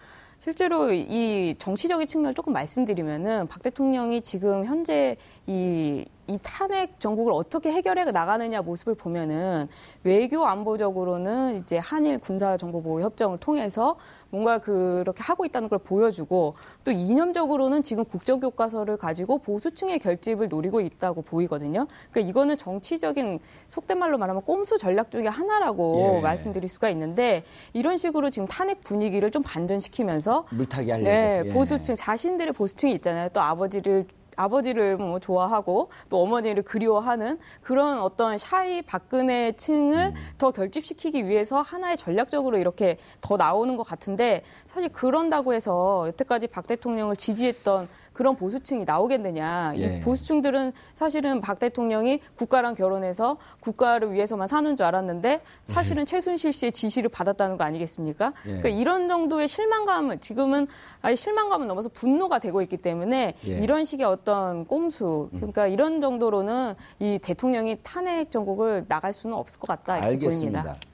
실제로 0.47 0.93
이 0.93 1.55
정치적인 1.59 2.07
측면을 2.07 2.33
조금 2.33 2.53
말씀드리면은 2.53 3.49
박 3.49 3.61
대통령이 3.61 4.21
지금 4.21 4.63
현재 4.63 5.17
이, 5.45 6.05
이 6.27 6.37
탄핵 6.43 6.99
정국을 6.99 7.31
어떻게 7.31 7.71
해결해 7.71 8.03
나가느냐 8.11 8.61
모습을 8.61 8.95
보면은 8.95 9.69
외교 10.03 10.45
안보적으로는 10.45 11.61
이제 11.61 11.77
한일 11.77 12.19
군사 12.19 12.57
정보 12.57 12.81
보호 12.81 13.01
협정을 13.01 13.37
통해서 13.39 13.95
뭔가 14.29 14.57
그렇게 14.57 15.23
하고 15.23 15.45
있다는 15.45 15.69
걸 15.69 15.79
보여주고 15.79 16.55
또 16.83 16.91
이념적으로는 16.91 17.81
지금 17.81 18.03
국정 18.03 18.41
교과서를 18.41 18.97
가지고 18.97 19.37
보수층의 19.37 19.99
결집을 19.99 20.49
노리고 20.49 20.81
있다고 20.81 21.21
보이거든요. 21.21 21.87
그러니까 22.11 22.29
이거는 22.29 22.57
정치적인 22.57 23.39
속된 23.69 23.97
말로 23.97 24.17
말하면 24.17 24.41
꼼수 24.43 24.77
전략 24.77 25.11
중의 25.11 25.29
하나라고 25.29 26.17
예. 26.17 26.21
말씀드릴 26.21 26.67
수가 26.67 26.89
있는데 26.89 27.43
이런 27.71 27.95
식으로 27.95 28.29
지금 28.29 28.47
탄핵 28.49 28.83
분위기를 28.83 29.31
좀 29.31 29.43
반전시키면서 29.43 30.45
물타기 30.51 30.91
하려고 30.91 31.09
네, 31.09 31.43
예. 31.45 31.53
보수층 31.53 31.95
자신들의 31.95 32.51
보수층이 32.51 32.93
있잖아요. 32.95 33.29
또 33.29 33.39
아버지를 33.39 34.07
아버지를 34.37 34.95
뭐 34.95 35.19
좋아하고 35.19 35.89
또 36.09 36.21
어머니를 36.21 36.63
그리워하는 36.63 37.37
그런 37.61 37.99
어떤 37.99 38.37
샤이 38.37 38.81
박근혜 38.81 39.51
층을 39.51 39.97
음. 39.97 40.13
더 40.37 40.51
결집시키기 40.51 41.27
위해서 41.27 41.61
하나의 41.61 41.97
전략적으로 41.97 42.57
이렇게 42.57 42.97
더 43.19 43.35
나오는 43.35 43.75
것 43.75 43.83
같은데 43.83 44.43
사실 44.67 44.89
그런다고 44.89 45.53
해서 45.53 46.05
여태까지 46.07 46.47
박 46.47 46.67
대통령을 46.67 47.17
지지했던 47.17 47.89
그런 48.17 48.35
보수층이 48.35 48.83
나오겠느냐. 48.83 49.73
예. 49.77 49.97
이 49.97 49.99
보수층들은 49.99 50.73
사실은 50.95 51.39
박 51.39 51.59
대통령이 51.59 52.19
국가랑 52.35 52.73
결혼해서 52.73 53.37
국가를 53.59 54.11
위해서만 54.11 54.47
사는 54.47 54.75
줄 54.75 54.87
알았는데 54.87 55.41
사실은 55.65 56.01
예. 56.01 56.05
최순실 56.05 56.51
씨의 56.51 56.71
지시를 56.71 57.09
받았다는 57.09 57.57
거 57.57 57.63
아니겠습니까? 57.63 58.33
예. 58.45 58.57
그러니까 58.57 58.69
이런 58.69 59.07
정도의 59.07 59.47
실망감을 59.47 60.17
지금은 60.17 60.65
아예 61.03 61.15
실망감을 61.15 61.67
넘어서 61.67 61.89
분노가 61.89 62.39
되고 62.39 62.63
있기 62.63 62.77
때문에 62.77 63.35
예. 63.45 63.59
이런 63.59 63.85
식의 63.85 64.03
어떤 64.07 64.65
꼼수 64.65 65.29
그러니까 65.35 65.67
이런 65.67 66.01
정도로는 66.01 66.73
이 66.97 67.19
대통령이 67.21 67.77
탄핵 67.83 68.31
정국을 68.31 68.85
나갈 68.87 69.13
수는 69.13 69.35
없을 69.35 69.59
것 69.59 69.67
같다 69.67 69.99
이렇게 69.99 70.13
알겠습니다. 70.13 70.63
보입니다. 70.63 70.87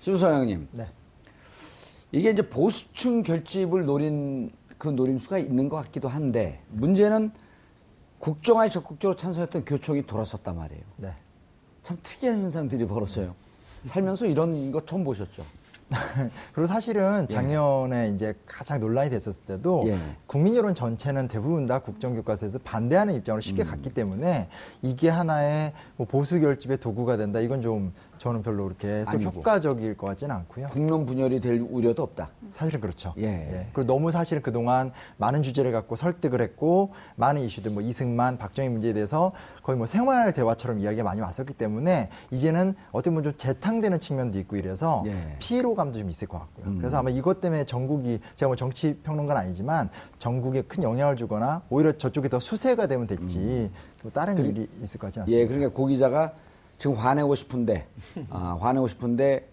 심소영님. 0.00 0.68
네. 0.72 0.86
이게 2.12 2.30
이제 2.30 2.42
보수층 2.42 3.22
결집을 3.22 3.86
노린 3.86 4.52
그 4.78 4.88
노림수가 4.88 5.38
있는 5.38 5.68
것 5.68 5.76
같기도 5.76 6.08
한데 6.08 6.60
문제는 6.70 7.32
국정화에 8.18 8.68
적극적으로 8.68 9.16
찬성했던 9.16 9.64
교총이 9.64 10.06
돌아섰단 10.06 10.56
말이에요. 10.56 10.82
네. 10.96 11.14
참 11.82 11.98
특이한 12.02 12.42
현상들이 12.42 12.86
벌어져요. 12.86 13.34
살면서 13.86 14.26
이런 14.26 14.72
거 14.72 14.84
처음 14.84 15.04
보셨죠? 15.04 15.44
그리고 16.52 16.66
사실은 16.66 17.26
예. 17.30 17.32
작년에 17.32 18.08
예. 18.08 18.14
이제 18.14 18.34
가장 18.44 18.80
논란이 18.80 19.10
됐었을 19.10 19.44
때도 19.44 19.84
예. 19.86 19.98
국민 20.26 20.56
여론 20.56 20.74
전체는 20.74 21.28
대부분 21.28 21.66
다 21.66 21.78
국정교과서에서 21.78 22.58
반대하는 22.64 23.14
입장으로 23.14 23.40
쉽게 23.40 23.62
음. 23.62 23.68
갔기 23.68 23.90
때문에 23.90 24.48
이게 24.82 25.08
하나의 25.08 25.72
뭐 25.96 26.06
보수 26.06 26.40
결집의 26.40 26.78
도구가 26.78 27.16
된다. 27.16 27.38
이건 27.38 27.62
좀 27.62 27.92
저는 28.26 28.42
별로 28.42 28.64
그렇게 28.64 29.04
썩 29.04 29.22
효과적일 29.22 29.96
것 29.96 30.08
같지는 30.08 30.34
않고요. 30.34 30.66
국론 30.72 31.06
분열이 31.06 31.40
될 31.40 31.60
우려도 31.60 32.02
없다. 32.02 32.30
사실은 32.50 32.80
그렇죠. 32.80 33.14
예. 33.18 33.24
예. 33.24 33.68
그리고 33.72 33.86
너무 33.86 34.10
사실은 34.10 34.42
그동안 34.42 34.90
많은 35.16 35.44
주제를 35.44 35.70
갖고 35.70 35.94
설득을 35.94 36.40
했고 36.40 36.92
많은 37.14 37.42
이슈들 37.42 37.70
뭐 37.70 37.82
이승만, 37.84 38.36
박정희 38.36 38.68
문제에 38.68 38.92
대해서 38.94 39.30
거의 39.62 39.78
뭐 39.78 39.86
생활 39.86 40.32
대화처럼 40.32 40.80
이야기가 40.80 41.04
많이 41.04 41.20
왔었기 41.20 41.54
때문에 41.54 42.08
이제는 42.32 42.74
어떻게 42.90 43.10
보면 43.10 43.22
좀 43.22 43.34
재탕되는 43.36 44.00
측면도 44.00 44.40
있고 44.40 44.56
이래서 44.56 45.04
예. 45.06 45.36
피로감도 45.38 45.96
좀 45.96 46.10
있을 46.10 46.26
것 46.26 46.40
같고요. 46.40 46.66
음. 46.66 46.78
그래서 46.78 46.98
아마 46.98 47.10
이것 47.10 47.40
때문에 47.40 47.64
전국이 47.64 48.18
제가 48.34 48.48
뭐 48.48 48.56
정치 48.56 48.98
평론가는 49.04 49.40
아니지만 49.40 49.88
전국에 50.18 50.62
큰 50.62 50.82
영향을 50.82 51.14
주거나 51.14 51.62
오히려 51.70 51.92
저쪽이 51.92 52.28
더 52.28 52.40
수세가 52.40 52.88
되면 52.88 53.06
됐지 53.06 53.38
음. 53.38 53.70
뭐 54.02 54.10
다른 54.10 54.34
그, 54.34 54.42
일이 54.42 54.68
있을 54.82 54.98
것 54.98 55.08
같지 55.08 55.20
않습니다. 55.20 55.40
예, 55.40 55.46
그러니까 55.46 55.72
고 55.72 55.86
기자가 55.86 56.32
지금 56.78 56.96
화내고 56.96 57.34
싶은데 57.34 57.86
아, 58.30 58.56
화내고 58.60 58.88
싶은데 58.88 59.48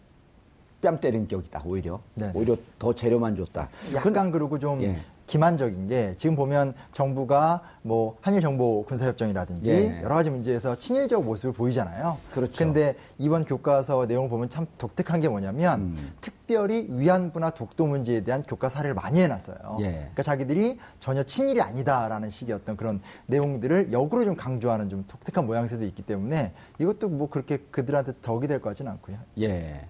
뺨 0.81 0.99
때린 0.99 1.27
격이다 1.27 1.63
오히려 1.65 1.99
네. 2.13 2.31
오히려 2.33 2.57
더 2.77 2.93
재료만 2.93 3.35
줬다. 3.35 3.69
약간 3.95 4.31
그리고 4.31 4.59
좀 4.59 4.81
예. 4.81 4.97
기만적인 5.27 5.87
게 5.87 6.13
지금 6.17 6.35
보면 6.35 6.73
정부가 6.91 7.61
뭐 7.81 8.17
한일 8.21 8.41
정보 8.41 8.83
군사 8.83 9.05
협정이라든지 9.05 9.71
예. 9.71 10.01
여러 10.03 10.15
가지 10.15 10.29
문제에서 10.29 10.77
친일적 10.77 11.23
모습을 11.23 11.53
보이잖아요. 11.53 12.17
그렇죠. 12.31 12.65
근데 12.65 12.95
이번 13.17 13.45
교과서 13.45 14.05
내용을 14.05 14.29
보면 14.29 14.49
참 14.49 14.67
독특한 14.77 15.21
게 15.21 15.29
뭐냐면 15.29 15.79
음. 15.79 16.13
특 16.19 16.33
별히 16.47 16.87
위안부나 16.89 17.51
독도 17.51 17.85
문제에 17.85 18.21
대한 18.23 18.43
교과 18.43 18.69
사례를 18.69 18.93
많이 18.95 19.19
해놨어요. 19.21 19.77
예. 19.79 19.91
그러니까 19.91 20.23
자기들이 20.23 20.79
전혀 20.99 21.23
친일이 21.23 21.61
아니다라는 21.61 22.29
식의 22.29 22.55
어떤 22.55 22.75
그런 22.75 23.01
내용들을 23.27 23.91
역으로 23.91 24.25
좀 24.25 24.35
강조하는 24.35 24.89
좀 24.89 25.05
독특한 25.07 25.45
모양새도 25.45 25.85
있기 25.85 26.01
때문에 26.03 26.53
이것도 26.79 27.09
뭐 27.09 27.29
그렇게 27.29 27.57
그들한테 27.57 28.13
덕이 28.21 28.47
될 28.47 28.59
것 28.59 28.69
같지는 28.69 28.91
않고요. 28.93 29.17
예. 29.41 29.87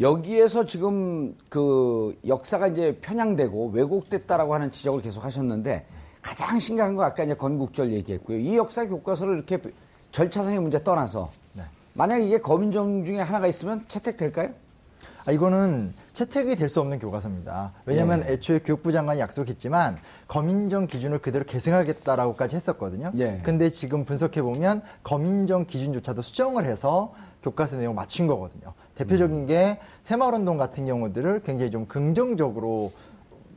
여기에서 0.00 0.64
지금 0.64 1.36
그 1.48 2.18
역사가 2.26 2.68
이제 2.68 2.98
편향되고 3.00 3.68
왜곡됐다라고 3.68 4.54
하는 4.54 4.70
지적을 4.70 5.00
계속 5.02 5.24
하셨는데 5.24 5.86
가장 6.22 6.58
심각한 6.58 6.96
거 6.96 7.02
아까 7.04 7.24
이제 7.24 7.34
건국절 7.34 7.92
얘기했고요. 7.92 8.38
이 8.38 8.56
역사 8.56 8.86
교과서를 8.86 9.36
이렇게 9.36 9.58
절차상의 10.12 10.60
문제 10.60 10.82
떠나서 10.82 11.30
네. 11.54 11.62
만약 11.92 12.18
이게 12.18 12.38
거민정 12.38 13.04
중에 13.04 13.20
하나가 13.20 13.46
있으면 13.46 13.84
채택될까요? 13.88 14.50
아, 15.30 15.32
이거는 15.32 15.92
채택이 16.12 16.56
될 16.56 16.68
수 16.68 16.80
없는 16.80 16.98
교과서입니다. 16.98 17.72
왜냐하면 17.86 18.24
예. 18.28 18.32
애초에 18.32 18.58
교육부 18.58 18.90
장관이 18.90 19.20
약속했지만 19.20 19.96
거민정 20.26 20.88
기준을 20.88 21.20
그대로 21.20 21.44
계승하겠다라고까지 21.44 22.56
했었거든요. 22.56 23.12
예. 23.16 23.40
근데 23.44 23.70
지금 23.70 24.04
분석해 24.04 24.42
보면 24.42 24.82
거민정 25.04 25.66
기준조차도 25.66 26.22
수정을 26.22 26.64
해서 26.64 27.14
교과서 27.44 27.76
내용 27.76 27.94
맞춘 27.94 28.26
거거든요. 28.26 28.72
대표적인 28.96 29.46
게 29.46 29.78
새마을운동 30.02 30.58
같은 30.58 30.84
경우들을 30.86 31.42
굉장히 31.44 31.70
좀 31.70 31.86
긍정적으로 31.86 32.92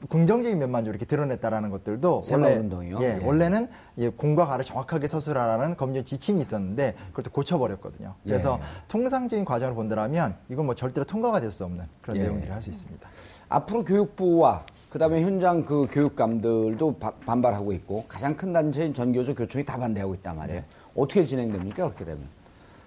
긍정적인 0.09 0.57
면만 0.59 0.83
좀 0.85 0.93
이렇게 0.93 1.05
드러냈다라는 1.05 1.69
것들도 1.69 2.23
원래 2.31 2.55
운동이요. 2.55 2.99
예, 3.01 3.19
예. 3.21 3.25
원래는 3.25 3.69
예, 3.99 4.09
공과 4.09 4.45
가를 4.45 4.63
정확하게 4.65 5.07
서술하라는 5.07 5.77
검증 5.77 6.03
지침이 6.03 6.41
있었는데 6.41 6.95
그것도 7.11 7.31
고쳐버렸거든요. 7.31 8.15
그래서 8.23 8.59
예. 8.61 8.65
통상적인 8.87 9.45
과정을 9.45 9.75
본다면 9.75 10.35
이건 10.49 10.65
뭐 10.65 10.75
절대로 10.75 11.05
통과가 11.05 11.39
될 11.41 11.51
수 11.51 11.63
없는 11.65 11.85
그런 12.01 12.17
예. 12.17 12.23
내용들이 12.23 12.49
할 12.51 12.61
수 12.61 12.69
있습니다. 12.69 13.07
앞으로 13.49 13.83
교육부와 13.83 14.65
그다음에 14.89 15.21
현장 15.21 15.65
그 15.65 15.87
교육감들도 15.91 16.97
바, 16.97 17.11
반발하고 17.25 17.73
있고 17.73 18.05
가장 18.07 18.35
큰 18.35 18.53
단체인 18.53 18.93
전교조 18.93 19.35
교총이 19.35 19.65
다 19.65 19.77
반대하고 19.77 20.13
있단 20.15 20.35
말이에요. 20.35 20.61
네. 20.61 20.65
어떻게 20.95 21.23
진행됩니까 21.25 21.85
그렇게 21.85 22.05
되면? 22.05 22.23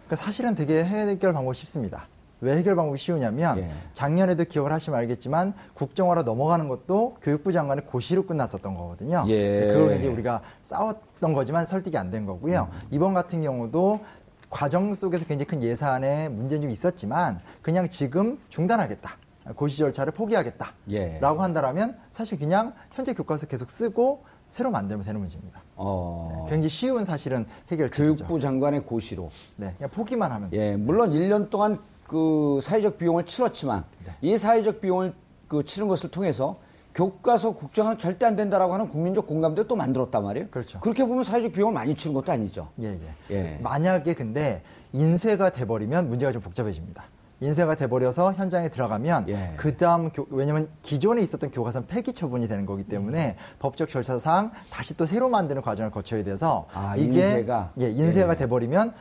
그러니까 0.06 0.16
사실은 0.24 0.54
되게 0.54 0.84
해결 0.84 1.32
방법이 1.32 1.56
쉽습니다. 1.56 2.06
왜 2.40 2.56
해결 2.56 2.76
방법이 2.76 2.98
쉬우냐면 2.98 3.58
예. 3.58 3.70
작년에도 3.94 4.44
기억을 4.44 4.72
하시면 4.72 4.98
알겠지만 5.00 5.54
국정화로 5.74 6.22
넘어가는 6.22 6.68
것도 6.68 7.16
교육부 7.22 7.50
장관의 7.52 7.86
고시로 7.86 8.26
끝났었던 8.26 8.74
거거든요. 8.74 9.24
예. 9.28 9.72
그걸 9.72 9.96
이제 9.96 10.08
우리가 10.08 10.42
싸웠던 10.62 11.32
거지만 11.32 11.64
설득이 11.64 11.96
안 11.96 12.10
된 12.10 12.24
거고요. 12.26 12.68
음. 12.72 12.80
이번 12.90 13.14
같은 13.14 13.42
경우도 13.42 14.00
과정 14.48 14.92
속에서 14.94 15.24
굉장히 15.24 15.46
큰 15.48 15.62
예산에 15.62 16.28
문제는 16.28 16.62
좀 16.62 16.70
있었지만 16.70 17.40
그냥 17.62 17.88
지금 17.88 18.38
중단하겠다. 18.48 19.10
고시 19.56 19.78
절차를 19.78 20.12
포기하겠다라고 20.12 20.76
예. 20.90 21.18
한다라면 21.20 21.96
사실 22.10 22.38
그냥 22.38 22.74
현재 22.92 23.12
교과서 23.14 23.46
계속 23.46 23.70
쓰고 23.70 24.24
새로 24.48 24.70
만들면 24.70 25.04
되는 25.04 25.20
문제입니다. 25.20 25.60
어... 25.74 26.46
굉장히 26.48 26.68
쉬운 26.68 27.04
사실은 27.04 27.46
해결책이죠. 27.70 28.24
교육부 28.24 28.38
장관의 28.40 28.84
고시로. 28.86 29.30
네, 29.56 29.72
그냥 29.76 29.90
포기만 29.90 30.30
하면. 30.30 30.48
예, 30.52 30.76
물론 30.76 31.10
1년 31.10 31.50
동안 31.50 31.80
그 32.06 32.60
사회적 32.62 32.98
비용을 32.98 33.26
치렀지만 33.26 33.84
네. 34.04 34.12
이 34.22 34.38
사회적 34.38 34.80
비용을 34.80 35.12
그 35.48 35.64
치른 35.64 35.88
것을 35.88 36.10
통해서 36.10 36.56
교과서 36.94 37.52
국정은 37.52 37.98
절대 37.98 38.24
안 38.24 38.36
된다라고 38.36 38.72
하는 38.72 38.88
국민적 38.88 39.26
공감대 39.26 39.66
또 39.66 39.76
만들었단 39.76 40.22
말이에요. 40.22 40.48
그렇죠. 40.50 40.80
그렇게 40.80 41.04
보면 41.04 41.24
사회적 41.24 41.52
비용을 41.52 41.74
많이 41.74 41.94
치른 41.94 42.14
것도 42.14 42.32
아니죠. 42.32 42.68
예, 42.80 42.98
예. 43.30 43.34
예. 43.34 43.58
만약에 43.62 44.14
근데 44.14 44.62
인쇄가 44.92 45.50
돼버리면 45.50 46.08
문제가 46.08 46.32
좀 46.32 46.40
복잡해집니다. 46.40 47.04
인쇄가 47.40 47.74
돼버려서 47.74 48.32
현장에 48.32 48.70
들어가면 48.70 49.28
예. 49.28 49.52
그 49.58 49.76
다음 49.76 50.08
왜냐하면 50.30 50.68
기존에 50.80 51.20
있었던 51.20 51.50
교과서는 51.50 51.86
폐기 51.86 52.14
처분이 52.14 52.48
되는 52.48 52.64
거기 52.64 52.84
때문에 52.84 53.36
음. 53.38 53.56
법적 53.58 53.90
절차상 53.90 54.52
다시 54.70 54.96
또 54.96 55.04
새로 55.04 55.28
만드는 55.28 55.60
과정을 55.60 55.90
거쳐야 55.90 56.24
돼서 56.24 56.66
아, 56.72 56.96
이게 56.96 57.20
인쇄가 57.20 57.72
예 57.78 57.90
인쇄가 57.90 58.32
예. 58.32 58.36
돼버리면 58.38 58.94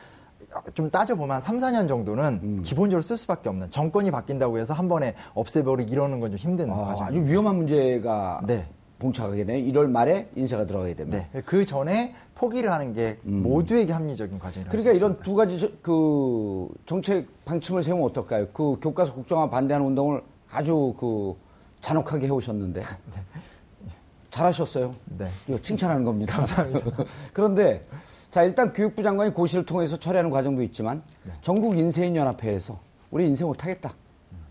좀 0.74 0.90
따져보면 0.90 1.40
3, 1.40 1.58
4년 1.58 1.88
정도는 1.88 2.40
음. 2.42 2.62
기본적으로 2.64 3.02
쓸 3.02 3.16
수밖에 3.16 3.48
없는 3.48 3.70
정권이 3.70 4.10
바뀐다고 4.10 4.58
해서 4.58 4.74
한 4.74 4.88
번에 4.88 5.14
없애버리기 5.34 5.92
이러는 5.92 6.20
건 6.20 6.26
좀 6.26 6.36
힘든 6.38 6.70
아, 6.72 6.76
과정. 6.76 7.06
아주 7.06 7.22
위험한 7.24 7.56
문제가 7.56 8.40
네. 8.46 8.66
봉착하게 8.98 9.44
되네. 9.44 9.62
1월 9.72 9.88
말에 9.88 10.28
인쇄가 10.34 10.64
들어가게 10.66 10.94
되면. 10.94 11.26
네. 11.32 11.42
그 11.42 11.64
전에 11.64 12.14
포기를 12.34 12.70
하는 12.72 12.92
게 12.94 13.18
음. 13.26 13.42
모두에게 13.42 13.92
합리적인 13.92 14.38
과정이라고 14.38 14.70
그러니까 14.70 14.92
이런 14.96 15.20
두 15.20 15.34
가지 15.34 15.58
저, 15.58 15.68
그 15.82 16.68
정책 16.86 17.26
방침을 17.44 17.82
세우면 17.82 18.04
어떨까요? 18.06 18.48
그 18.52 18.78
교과서 18.80 19.14
국정화 19.14 19.50
반대하는 19.50 19.86
운동을 19.88 20.22
아주 20.50 20.94
그 20.98 21.34
잔혹하게 21.80 22.26
해오셨는데 22.26 22.80
네. 23.14 23.40
잘하셨어요. 24.30 24.94
네. 25.18 25.28
이거 25.46 25.58
칭찬하는 25.58 26.04
겁니다. 26.04 26.36
감사합니다. 26.36 26.90
그런데 27.32 27.86
자 28.36 28.42
일단 28.42 28.70
교육부 28.70 29.02
장관이 29.02 29.32
고시를 29.32 29.64
통해서 29.64 29.96
처리하는 29.96 30.30
과정도 30.30 30.62
있지만 30.64 31.02
네. 31.24 31.32
전국 31.40 31.78
인쇄인 31.78 32.14
연합회에서 32.14 32.78
우리 33.10 33.24
인쇄 33.24 33.46
못하겠다. 33.46 33.94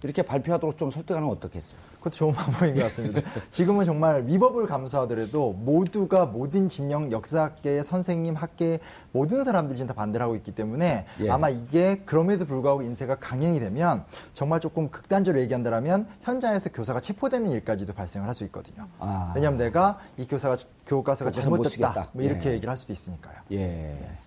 이렇게 0.03 0.21
발표하도록 0.21 0.77
좀 0.77 0.91
설득하는 0.91 1.27
건 1.27 1.37
어떻겠어요? 1.37 1.77
그것도 1.97 2.15
좋은 2.15 2.33
방법인 2.35 2.75
것 2.75 2.83
같습니다. 2.83 3.21
지금은 3.49 3.83
정말 3.85 4.25
위법을 4.27 4.67
감수하더라도 4.67 5.53
모두가 5.53 6.25
모든 6.25 6.69
진영 6.69 7.11
역사학계 7.11 7.81
선생님 7.83 8.35
학계 8.35 8.79
모든 9.11 9.43
사람들이 9.43 9.75
지금 9.77 9.87
다 9.87 9.93
반대를 9.95 10.23
하고 10.23 10.35
있기 10.35 10.53
때문에 10.53 11.05
예. 11.19 11.29
아마 11.29 11.49
이게 11.49 12.03
그럼에도 12.05 12.45
불구하고 12.45 12.83
인쇄가 12.83 13.15
강행이 13.15 13.59
되면 13.59 14.05
정말 14.33 14.59
조금 14.59 14.89
극단적으로 14.89 15.41
얘기한다면 15.41 16.07
현장에서 16.21 16.69
교사가 16.69 17.01
체포되는 17.01 17.49
일까지도 17.51 17.93
발생을 17.93 18.27
할 18.27 18.35
수 18.35 18.43
있거든요. 18.43 18.85
아. 18.99 19.31
왜냐하면 19.33 19.57
내가 19.57 19.97
이 20.17 20.27
교사가 20.27 20.57
교과서가 20.85 21.31
잘못됐다 21.31 22.09
뭐 22.11 22.21
이렇게 22.21 22.49
예. 22.49 22.53
얘기를 22.55 22.69
할 22.69 22.75
수도 22.75 22.91
있으니까요. 22.91 23.35
예. 23.51 23.57
네. 23.57 24.17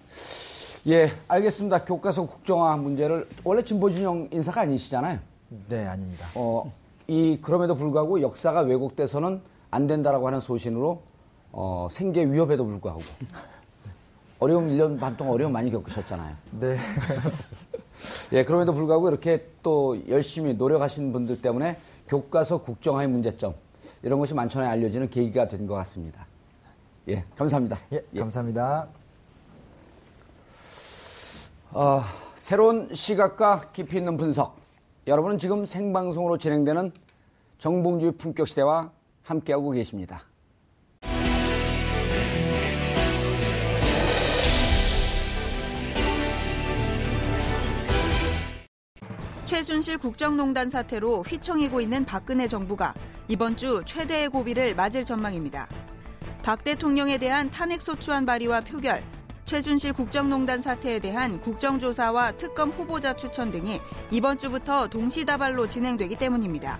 예, 0.87 1.13
알겠습니다. 1.29 1.85
교과서 1.85 2.27
국정화 2.27 2.77
문제를 2.79 3.29
원래 3.45 3.63
진보 3.63 3.91
진영 3.91 4.27
인사가 4.33 4.63
아니시잖아요. 4.63 5.19
네, 5.69 5.87
아닙니다. 5.87 6.27
어, 6.35 6.73
이 7.07 7.39
그럼에도 7.41 7.75
불구하고 7.75 8.21
역사가 8.21 8.61
왜곡돼서는 8.63 9.41
안 9.71 9.87
된다라고 9.87 10.27
하는 10.27 10.41
소신으로 10.41 11.03
어, 11.53 11.89
생계 11.91 12.25
위협에도 12.25 12.65
불구하고 12.65 13.01
어려움 14.41 14.69
1년 14.69 15.01
반 15.01 15.17
동안 15.17 15.35
어려움 15.35 15.53
많이 15.53 15.71
겪으셨잖아요. 15.71 16.37
네. 16.61 16.79
예, 18.33 18.45
그럼에도 18.45 18.73
불구하고 18.73 19.09
이렇게 19.09 19.49
또 19.63 19.97
열심히 20.09 20.55
노력하신 20.55 21.13
분들 21.13 21.41
때문에 21.43 21.79
교과서 22.07 22.59
국정화의 22.63 23.09
문제점 23.09 23.55
이런 24.03 24.19
것이 24.19 24.35
만천에 24.35 24.67
알려지는 24.67 25.11
계기가 25.11 25.49
된 25.49 25.67
것 25.67 25.75
같습니다. 25.75 26.27
예, 27.09 27.25
감사합니다. 27.37 27.79
예, 27.93 28.03
예. 28.15 28.19
감사합니다. 28.21 28.87
어, 31.73 32.03
새로운 32.35 32.95
시각과 32.95 33.71
깊이 33.73 33.97
있는 33.97 34.17
분석. 34.17 34.57
여러분은 35.09 35.39
지금 35.39 35.65
생방송으로 35.65 36.37
진행되는 36.37 36.93
정봉주의 37.57 38.13
품격 38.19 38.47
시대와 38.47 38.93
함께하고 39.23 39.71
계십니다. 39.71 40.23
최순실 49.47 49.97
국정농단 49.97 50.69
사태로 50.69 51.23
휘청이고 51.23 51.81
있는 51.81 52.05
박근혜 52.05 52.47
정부가 52.47 52.93
이번 53.29 53.57
주 53.57 53.81
최대의 53.87 54.29
고비를 54.29 54.75
맞을 54.75 55.07
전망입니다. 55.07 55.69
박 56.43 56.63
대통령에 56.63 57.17
대한 57.17 57.51
탄핵소추안 57.51 58.27
발의와 58.27 58.61
표결, 58.61 59.03
최순실 59.49 59.95
국정농단 59.95 60.61
사태에 60.61 60.99
대한 60.99 61.41
국정조사와 61.41 62.33
특검 62.33 62.69
후보자 62.69 63.17
추천 63.17 63.51
등이 63.51 63.81
이번 64.11 64.39
주부터 64.39 64.89
동시다발로 64.89 65.67
진행되기 65.67 66.17
때문입니다. 66.17 66.79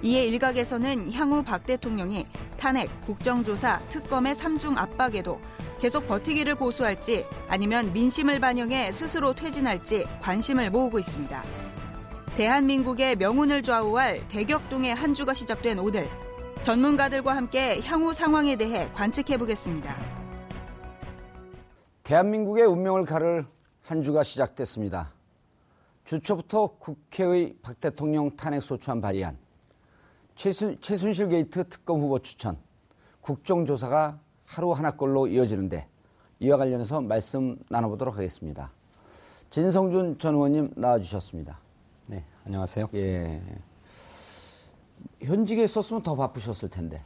이에 0.00 0.24
일각에서는 0.26 1.12
향후 1.12 1.42
박 1.42 1.64
대통령이 1.64 2.26
탄핵, 2.56 2.88
국정조사, 3.00 3.80
특검의 3.88 4.36
3중 4.36 4.78
압박에도 4.78 5.40
계속 5.80 6.06
버티기를 6.06 6.54
고수할지 6.54 7.26
아니면 7.48 7.92
민심을 7.92 8.38
반영해 8.38 8.92
스스로 8.92 9.34
퇴진할지 9.34 10.06
관심을 10.20 10.70
모으고 10.70 11.00
있습니다. 11.00 11.42
대한민국의 12.36 13.16
명운을 13.16 13.64
좌우할 13.64 14.28
대격동의 14.28 14.94
한 14.94 15.12
주가 15.12 15.34
시작된 15.34 15.80
오늘 15.80 16.08
전문가들과 16.62 17.34
함께 17.34 17.80
향후 17.84 18.14
상황에 18.14 18.54
대해 18.54 18.88
관측해 18.94 19.38
보겠습니다. 19.38 20.09
대한민국의 22.10 22.64
운명을 22.64 23.04
가를 23.04 23.46
한 23.82 24.02
주가 24.02 24.24
시작됐습니다. 24.24 25.12
주초부터 26.02 26.66
국회의 26.80 27.56
박 27.62 27.80
대통령 27.80 28.34
탄핵소추안 28.34 29.00
발의안, 29.00 29.38
최순, 30.34 30.80
최순실 30.80 31.28
게이트 31.28 31.68
특검 31.68 32.00
후보 32.00 32.18
추천, 32.18 32.58
국정조사가 33.20 34.18
하루 34.44 34.72
하나꼴로 34.72 35.28
이어지는데 35.28 35.86
이와 36.40 36.56
관련해서 36.56 37.00
말씀 37.00 37.56
나눠보도록 37.68 38.16
하겠습니다. 38.16 38.72
진성준 39.50 40.18
전 40.18 40.34
의원님 40.34 40.72
나와주셨습니다. 40.74 41.60
네, 42.06 42.24
안녕하세요. 42.44 42.88
예. 42.94 43.40
현직에 45.22 45.62
있었으면 45.62 46.02
더 46.02 46.16
바쁘셨을 46.16 46.70
텐데. 46.70 47.04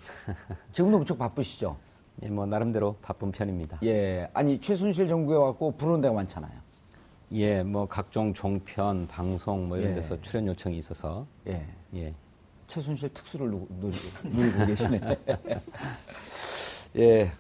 지금도 0.73 0.97
무척 0.97 1.19
바쁘시죠? 1.19 1.77
예, 2.23 2.29
뭐 2.29 2.47
나름대로 2.47 2.97
바쁜 3.03 3.33
편입니다. 3.33 3.79
예, 3.83 4.29
아니 4.33 4.61
최순실 4.61 5.09
정부에 5.09 5.37
와갖고 5.37 5.73
부르는 5.73 6.01
데가 6.01 6.15
많잖아요. 6.15 6.53
예, 7.33 7.63
뭐 7.63 7.87
각종 7.87 8.33
종편, 8.33 9.09
방송 9.09 9.69
뭐 9.69 9.77
이런 9.79 9.91
예. 9.91 9.95
데서 9.97 10.21
출연 10.21 10.47
요청이 10.47 10.79
있어서 10.79 11.27
예, 11.49 11.67
예. 11.95 12.15
최순실 12.69 13.13
특수를 13.13 13.51
누, 13.51 13.67
누리고, 13.69 13.99
누리고 14.25 14.67
계시네. 14.67 15.01
예, 16.99 17.33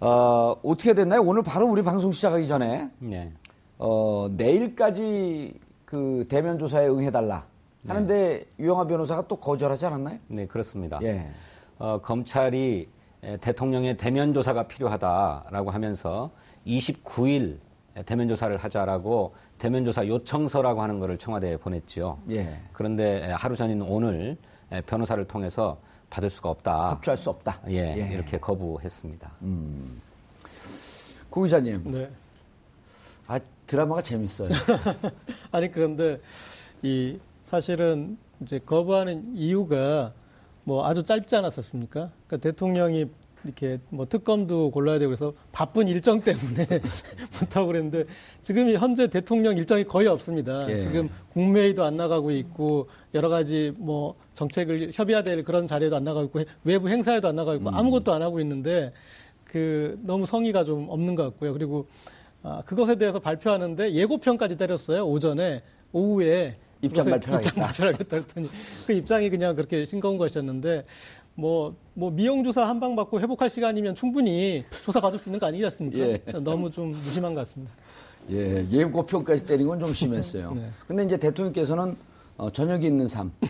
어, 0.00 0.56
어떻게 0.62 0.94
됐나요? 0.94 1.20
오늘 1.22 1.42
바로 1.42 1.68
우리 1.68 1.82
방송 1.82 2.12
시작하기 2.12 2.48
전에 2.48 2.90
네. 2.98 3.32
어, 3.78 4.28
내일까지 4.30 5.58
그 5.84 6.26
대면 6.28 6.58
조사에 6.58 6.88
응해달라 6.88 7.46
하는데 7.86 8.14
네. 8.14 8.46
유영아 8.58 8.86
변호사가 8.86 9.28
또 9.28 9.36
거절하지 9.36 9.86
않았나요? 9.86 10.18
네, 10.28 10.46
그렇습니다. 10.46 10.98
예. 11.02 11.28
어, 11.78 12.00
검찰이 12.00 12.88
대통령의 13.40 13.96
대면 13.96 14.32
조사가 14.32 14.68
필요하다라고 14.68 15.70
하면서 15.70 16.30
29일 16.66 17.58
대면 18.04 18.28
조사를 18.28 18.56
하자라고 18.56 19.34
대면 19.58 19.84
조사 19.84 20.06
요청서라고 20.06 20.82
하는 20.82 21.00
것을 21.00 21.18
청와대에 21.18 21.56
보냈지요. 21.56 22.18
예. 22.30 22.60
그런데 22.72 23.30
하루 23.32 23.56
전인 23.56 23.82
오늘 23.82 24.36
변호사를 24.86 25.24
통해서 25.26 25.78
받을 26.10 26.30
수가 26.30 26.50
없다. 26.50 26.90
합주할 26.90 27.16
수 27.16 27.30
없다. 27.30 27.60
예, 27.68 27.96
예. 27.96 28.12
이렇게 28.12 28.38
거부했습니다. 28.38 29.32
음. 29.42 30.00
구 31.30 31.42
기자님. 31.42 31.90
네. 31.90 32.10
아 33.26 33.40
드라마가 33.66 34.02
재밌어요. 34.02 34.48
아니 35.50 35.70
그런데 35.72 36.20
이 36.82 37.18
사실은 37.46 38.18
이제 38.40 38.58
거부하는 38.58 39.34
이유가 39.34 40.12
뭐 40.66 40.84
아주 40.84 41.04
짧지 41.04 41.36
않았었습니까? 41.36 42.10
그러니까 42.26 42.36
대통령이 42.38 43.06
이렇게 43.44 43.78
뭐 43.88 44.04
특검도 44.08 44.72
골라야 44.72 44.98
되고 44.98 45.10
그래서 45.10 45.32
바쁜 45.52 45.86
일정 45.86 46.20
때문에 46.20 46.66
못하고 47.40 47.68
그랬는데 47.68 48.04
지금 48.42 48.74
현재 48.74 49.06
대통령 49.06 49.56
일정이 49.56 49.84
거의 49.84 50.08
없습니다. 50.08 50.68
예. 50.68 50.80
지금 50.80 51.08
국무회의도 51.32 51.84
안 51.84 51.96
나가고 51.96 52.32
있고 52.32 52.88
여러 53.14 53.28
가지 53.28 53.72
뭐 53.76 54.16
정책을 54.34 54.90
협의해야 54.92 55.22
될 55.22 55.44
그런 55.44 55.68
자리에도 55.68 55.94
안 55.94 56.02
나가고 56.02 56.40
있고 56.40 56.50
외부 56.64 56.88
행사에도 56.88 57.28
안 57.28 57.36
나가고 57.36 57.58
있고 57.58 57.68
음. 57.68 57.74
아무것도 57.74 58.12
안 58.12 58.22
하고 58.22 58.40
있는데 58.40 58.92
그 59.44 59.96
너무 60.02 60.26
성의가 60.26 60.64
좀 60.64 60.86
없는 60.88 61.14
것 61.14 61.22
같고요. 61.22 61.52
그리고 61.52 61.86
아, 62.42 62.62
그것에 62.66 62.96
대해서 62.96 63.20
발표하는데 63.20 63.92
예고편까지 63.92 64.56
때렸어요. 64.56 65.06
오전에 65.06 65.62
오후에 65.92 66.56
입장 66.86 67.04
발표하겠다. 67.10 67.50
입장 67.50 67.64
발표하겠다 67.66 68.16
했더니 68.16 68.48
그 68.86 68.92
입장이 68.92 69.30
그냥 69.30 69.54
그렇게 69.54 69.84
싱거운 69.84 70.16
것이었는데 70.16 70.84
뭐, 71.34 71.74
뭐 71.94 72.10
미용주사 72.10 72.66
한 72.66 72.80
방 72.80 72.96
받고 72.96 73.20
회복할 73.20 73.50
시간이면 73.50 73.94
충분히 73.94 74.64
조사 74.84 75.00
받을 75.00 75.18
수 75.18 75.28
있는 75.28 75.38
거 75.38 75.46
아니겠습니까? 75.46 75.98
예. 75.98 76.22
너무 76.42 76.70
좀 76.70 76.92
무심한 76.92 77.34
것 77.34 77.40
같습니다. 77.40 77.72
예, 78.30 78.64
예고편까지 78.72 79.44
때린 79.44 79.66
건 79.66 79.78
좀 79.78 79.92
심했어요. 79.92 80.54
네. 80.54 80.70
근데 80.88 81.04
이제 81.04 81.16
대통령께서는 81.16 81.96
어, 82.38 82.50
저녁이 82.50 82.86
있는 82.86 83.08
삶. 83.08 83.32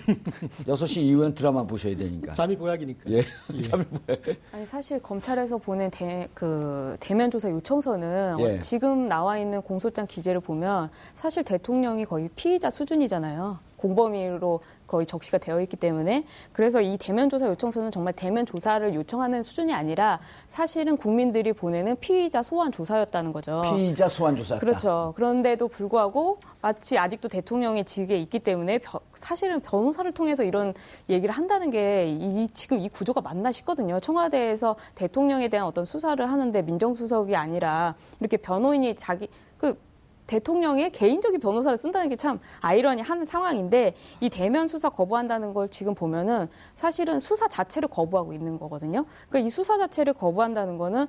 6시 0.64 0.99
이후엔 1.03 1.35
드라마 1.35 1.64
보셔야 1.64 1.96
되니까. 1.96 2.33
잠이 2.33 2.57
보약이니까. 2.57 3.11
예. 3.11 3.22
예. 3.55 3.62
잠이 3.62 3.85
보약. 3.85 4.20
아니, 4.53 4.64
사실 4.64 5.01
검찰에서 5.03 5.59
보낸 5.59 5.90
대, 5.90 6.29
그, 6.35 6.96
대면 7.01 7.31
조사 7.31 7.51
요청서는 7.51 8.37
예. 8.40 8.61
지금 8.61 9.09
나와 9.09 9.38
있는 9.38 9.61
공소장 9.62 10.07
기재를 10.07 10.40
보면 10.40 10.90
사실 11.14 11.42
대통령이 11.42 12.05
거의 12.05 12.29
피의자 12.37 12.70
수준이잖아요. 12.70 13.59
공범위로 13.87 14.61
거의 14.87 15.05
적시가 15.05 15.38
되어 15.38 15.61
있기 15.62 15.77
때문에 15.77 16.25
그래서 16.53 16.81
이 16.81 16.96
대면 16.96 17.29
조사 17.29 17.46
요청서는 17.49 17.90
정말 17.90 18.12
대면 18.12 18.46
조사를 18.46 18.94
요청하는 18.94 19.42
수준이 19.42 19.75
아니라 19.75 20.20
사실은 20.46 20.96
국민들이 20.96 21.53
보내는 21.53 21.96
피의자 21.99 22.42
소환 22.42 22.70
조사였다는 22.70 23.33
거죠. 23.33 23.62
피의자 23.75 24.09
소환 24.09 24.37
조사. 24.37 24.59
그렇죠. 24.59 25.12
그런데도 25.16 25.68
불구하고 25.68 26.38
마치 26.62 26.99
아직도 26.99 27.29
대통령의 27.29 27.85
직에 27.85 28.16
있기 28.18 28.38
때문에 28.38 28.79
사실은 29.14 29.61
변호사를 29.61 30.11
통해서 30.12 30.44
이런 30.44 30.72
얘기를 31.09 31.35
한다는 31.35 31.70
게 31.70 32.07
이 32.07 32.49
지금 32.53 32.81
이 32.81 32.88
구조가 32.88 33.20
맞나 33.20 33.51
싶거든요. 33.53 33.99
청와대에서 34.01 34.77
대통령에 34.94 35.49
대한 35.49 35.66
어떤 35.66 35.85
수사를 35.85 36.25
하는데 36.25 36.62
민정수석이 36.62 37.35
아니라 37.35 37.94
이렇게 38.20 38.37
변호인이 38.37 38.94
자기 38.96 39.29
그 39.59 39.79
대통령의 40.26 40.90
개인적인 40.92 41.40
변호사를 41.40 41.76
쓴다는 41.76 42.08
게 42.08 42.16
참 42.16 42.40
아이러니한 42.60 43.24
상황인데 43.24 43.94
이 44.20 44.30
대면 44.30 44.68
수사 44.68 44.88
거부한다는 44.88 45.52
걸 45.52 45.68
지금 45.68 45.94
보면은 45.94 46.48
사실은 46.74 47.20
수사 47.20 47.46
자체를 47.46 47.88
거부하고 47.88 48.32
있는 48.32 48.58
거거든요. 48.58 49.04
그러니까 49.28 49.46
이 49.46 49.50
수사 49.50 49.76
자체를 49.78 50.14
거부한다는 50.14 50.78
거는 50.78 51.06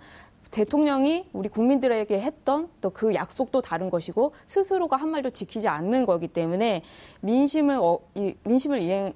대통령이 0.51 1.29
우리 1.33 1.49
국민들에게 1.49 2.19
했던 2.19 2.69
또 2.81 2.89
그 2.89 3.13
약속도 3.13 3.61
다른 3.61 3.89
것이고 3.89 4.33
스스로가 4.45 4.95
한 4.95 5.09
말도 5.09 5.29
지키지 5.31 5.67
않는 5.67 6.05
거기 6.05 6.27
때문에 6.27 6.83
민심을 7.21 7.77
어, 7.81 7.99
이, 8.15 8.35
민심을 8.43 8.81
이행 8.81 9.13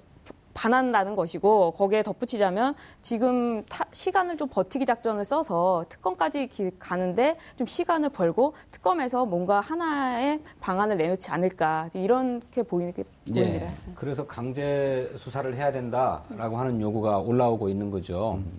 반한다는 0.53 1.15
것이고 1.15 1.71
거기에 1.71 2.03
덧붙이자면 2.03 2.75
지금 3.01 3.63
타, 3.65 3.85
시간을 3.91 4.37
좀 4.37 4.47
버티기 4.49 4.85
작전을 4.85 5.23
써서 5.23 5.85
특검까지 5.89 6.47
기, 6.47 6.71
가는데 6.79 7.37
좀 7.55 7.67
시간을 7.67 8.09
벌고 8.09 8.53
특검에서 8.71 9.25
뭔가 9.25 9.59
하나의 9.59 10.41
방안을 10.59 10.97
내놓지 10.97 11.31
않을까 11.31 11.89
이렇게 11.93 12.63
보이는 12.63 12.93
게 12.93 13.03
보입니다. 13.03 13.65
예. 13.65 13.67
그래서 13.95 14.25
강제 14.25 15.11
수사를 15.15 15.53
해야 15.55 15.71
된다라고 15.71 16.57
하는 16.57 16.81
요구가 16.81 17.19
올라오고 17.19 17.69
있는 17.69 17.91
거죠. 17.91 18.39
음. 18.39 18.51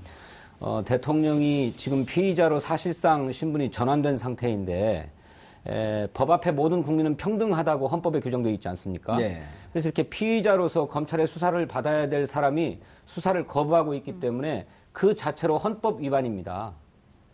어, 0.60 0.82
대통령이 0.84 1.74
지금 1.76 2.06
피의자로 2.06 2.60
사실상 2.60 3.32
신분이 3.32 3.72
전환된 3.72 4.16
상태인데 4.16 5.10
에, 5.66 6.08
법 6.12 6.30
앞에 6.30 6.50
모든 6.52 6.82
국민은 6.82 7.16
평등하다고 7.16 7.86
헌법에 7.86 8.20
규정되어 8.20 8.52
있지 8.52 8.68
않습니까? 8.68 9.20
예. 9.20 9.42
그래서 9.70 9.88
이렇게 9.88 10.02
피의자로서 10.04 10.88
검찰의 10.88 11.26
수사를 11.26 11.64
받아야 11.66 12.08
될 12.08 12.26
사람이 12.26 12.80
수사를 13.06 13.46
거부하고 13.46 13.94
있기 13.94 14.18
때문에 14.18 14.66
그 14.92 15.14
자체로 15.14 15.58
헌법 15.58 16.00
위반입니다. 16.00 16.74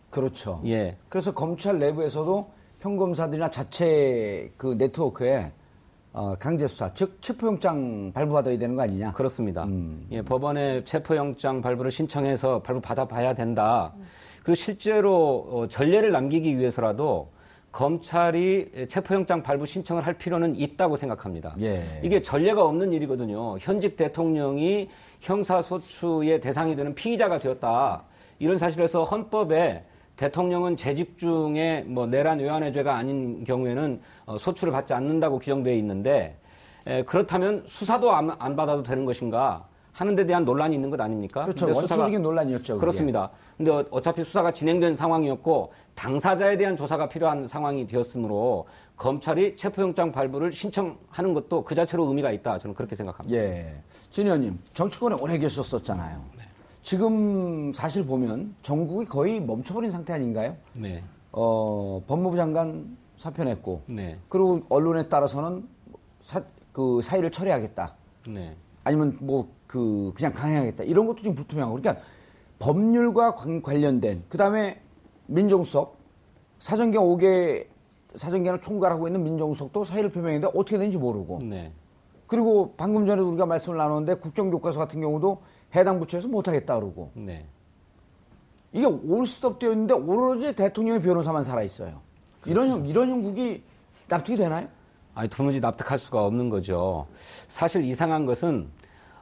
그렇죠. 0.09 0.61
예. 0.65 0.97
그래서 1.09 1.33
검찰 1.33 1.79
내부에서도 1.79 2.51
평검사들이나 2.79 3.51
자체 3.51 4.51
그 4.57 4.75
네트워크에 4.77 5.51
어, 6.11 6.35
강제 6.39 6.67
수사, 6.67 6.91
즉 6.93 7.21
체포영장 7.21 8.11
발부받아야 8.13 8.57
되는 8.57 8.75
거 8.75 8.81
아니냐? 8.81 9.11
그렇습니다. 9.13 9.65
음. 9.65 10.07
예, 10.11 10.23
법원에 10.23 10.83
체포영장 10.83 11.61
발부를 11.61 11.91
신청해서 11.91 12.63
발부 12.63 12.81
받아봐야 12.81 13.35
된다. 13.35 13.93
그리고 14.39 14.55
실제로 14.55 15.47
어, 15.51 15.67
전례를 15.67 16.11
남기기 16.11 16.57
위해서라도 16.57 17.29
검찰이 17.79 18.87
체포영장 18.89 19.41
발부 19.41 19.65
신청을 19.65 20.05
할 20.05 20.13
필요는 20.15 20.53
있다고 20.53 20.97
생각합니다. 20.97 21.55
예. 21.61 22.01
이게 22.03 22.21
전례가 22.21 22.65
없는 22.65 22.91
일이거든요. 22.91 23.57
현직 23.59 23.95
대통령이 23.95 24.89
형사소추의 25.21 26.41
대상이 26.41 26.75
되는 26.75 26.93
피의자가 26.93 27.39
되었다. 27.39 28.03
이런 28.37 28.57
사실에서 28.57 29.05
헌법에 29.05 29.85
대통령은 30.17 30.75
재직 30.75 31.17
중에 31.17 31.85
뭐 31.87 32.05
내란 32.05 32.39
외환의 32.39 32.73
죄가 32.73 32.97
아닌 32.97 33.45
경우에는 33.45 34.01
어, 34.25 34.37
소추를 34.37 34.73
받지 34.73 34.93
않는다고 34.93 35.39
규정되어 35.39 35.73
있는데 35.75 36.37
에, 36.85 37.03
그렇다면 37.03 37.63
수사도 37.65 38.11
안, 38.11 38.35
안 38.39 38.57
받아도 38.57 38.83
되는 38.83 39.05
것인가 39.05 39.68
하는 39.99 40.15
데 40.15 40.25
대한 40.25 40.45
논란이 40.45 40.75
있는 40.75 40.89
것 40.89 41.01
아닙니까? 41.01 41.43
그렇죠. 41.43 41.75
원초적인 41.75 42.21
논란이었죠. 42.21 42.75
그게. 42.75 42.79
그렇습니다. 42.79 43.29
근데 43.57 43.69
어, 43.69 43.85
어차피 43.91 44.23
수사가 44.23 44.53
진행된 44.53 44.95
상황이었고 44.95 45.73
당사자에 45.93 46.55
대한 46.55 46.77
조사가 46.77 47.09
필요한 47.09 47.45
상황이 47.45 47.85
되었으므로 47.85 48.65
검찰이 48.95 49.57
체포영장 49.57 50.13
발부를 50.13 50.53
신청하는 50.53 51.33
것도 51.33 51.65
그 51.65 51.75
자체로 51.75 52.05
의미가 52.05 52.31
있다. 52.31 52.59
저는 52.59 52.75
그렇게 52.75 52.95
생각합니다. 52.95 53.37
예. 53.37 53.75
진 54.09 54.25
의원님, 54.25 54.57
정치권에 54.73 55.17
오래 55.19 55.37
계셨었잖아요. 55.37 56.21
네. 56.37 56.43
지금 56.81 57.73
사실 57.73 58.05
보면 58.05 58.55
전국이 58.61 59.05
거의 59.05 59.41
멈춰버린 59.41 59.91
상태 59.91 60.13
아닌가요? 60.13 60.55
네. 60.71 61.03
어, 61.33 62.01
법무부 62.07 62.37
장관 62.37 62.97
사표 63.17 63.43
냈고, 63.43 63.81
네. 63.85 64.17
그리고 64.29 64.61
언론에 64.69 65.09
따라서는 65.09 65.67
사, 66.21 66.41
그 66.71 67.01
사의를 67.01 67.31
처리하겠다. 67.31 67.93
네. 68.29 68.55
아니면 68.89 69.17
뭐 69.21 69.59
그 69.69 70.11
그냥 70.15 70.33
강행하겠다. 70.33 70.83
이런 70.85 71.05
것도 71.05 71.17
지금 71.17 71.35
불투명하고. 71.35 71.79
그러니까 71.79 72.03
법률과 72.57 73.35
관련된 73.61 74.23
그다음에 74.27 74.81
민정수석 75.27 75.95
사정경 76.57 77.05
5개 77.05 77.67
사정경을 78.15 78.61
총괄하고 78.61 79.07
있는 79.07 79.23
민정수석도 79.23 79.83
사의를 79.83 80.11
표명했는데 80.11 80.57
어떻게 80.57 80.79
되는지 80.79 80.97
모르고 80.97 81.41
네. 81.43 81.71
그리고 82.25 82.73
방금 82.77 83.05
전에 83.05 83.21
우리가 83.21 83.45
말씀을 83.45 83.77
나눴는데 83.77 84.15
국정교과서 84.15 84.79
같은 84.79 84.99
경우도 85.01 85.43
해당 85.75 85.99
부처에서 85.99 86.27
못하겠다 86.27 86.73
그러고 86.79 87.11
네. 87.13 87.45
이게 88.73 88.87
올스톱 88.87 89.59
되어 89.59 89.71
있는데 89.73 89.93
오로지 89.93 90.55
대통령의 90.55 91.03
변호사만 91.03 91.43
살아 91.43 91.61
있어요. 91.61 92.01
그렇죠. 92.41 92.65
이런 92.65 92.85
이런 92.87 93.09
형국이 93.09 93.61
납득이 94.07 94.35
되나요? 94.35 94.67
아니 95.13 95.29
도무지 95.29 95.59
납득할 95.59 95.99
수가 95.99 96.25
없는 96.25 96.49
거죠. 96.49 97.05
사실 97.47 97.83
이상한 97.83 98.25
것은 98.25 98.78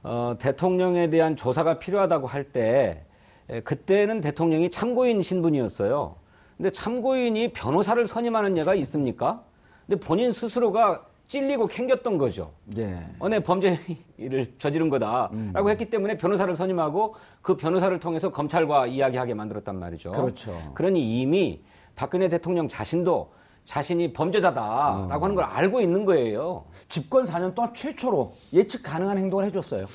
어, 0.08 0.36
대통령에 0.40 1.10
대한 1.10 1.36
조사가 1.36 1.80
필요하다고 1.80 2.28
할때 2.28 3.04
예, 3.50 3.60
그때는 3.60 4.22
대통령이 4.22 4.72
참고인 4.72 5.22
신분이었어요. 5.22 6.16
근데 6.56 6.72
참고인이 6.72 7.54
변호사를 7.54 8.08
선임하는 8.08 8.58
예가 8.58 8.74
있습니까? 8.76 9.44
근데 9.86 10.00
본인 10.00 10.32
스스로가 10.32 11.06
찔리고 11.28 11.68
캥겼던 11.68 12.18
거죠. 12.18 12.54
예. 12.78 13.06
어, 13.20 13.28
내 13.28 13.40
범죄 13.42 13.80
를 14.18 14.54
저지른 14.60 14.90
거다라고 14.90 15.34
음. 15.34 15.70
했기 15.70 15.90
때문에 15.90 16.18
변호사를 16.18 16.56
선임하고 16.56 17.16
그 17.42 17.58
변호사를 17.58 18.00
통해서 18.00 18.32
검찰과 18.32 18.88
이야기하게 18.88 19.34
만들었단 19.34 19.78
말이죠. 19.78 20.12
그렇죠. 20.12 20.72
그러니 20.74 21.22
이미 21.22 21.62
박근혜 21.96 22.30
대통령 22.30 22.68
자신도 22.68 23.32
자신이 23.68 24.14
범죄자다라고 24.14 25.14
어. 25.14 25.24
하는 25.24 25.36
걸 25.36 25.44
알고 25.44 25.82
있는 25.82 26.06
거예요. 26.06 26.64
집권 26.88 27.26
4년 27.26 27.54
동안 27.54 27.74
최초로 27.74 28.34
예측 28.54 28.82
가능한 28.82 29.18
행동을 29.18 29.44
해줬어요. 29.46 29.86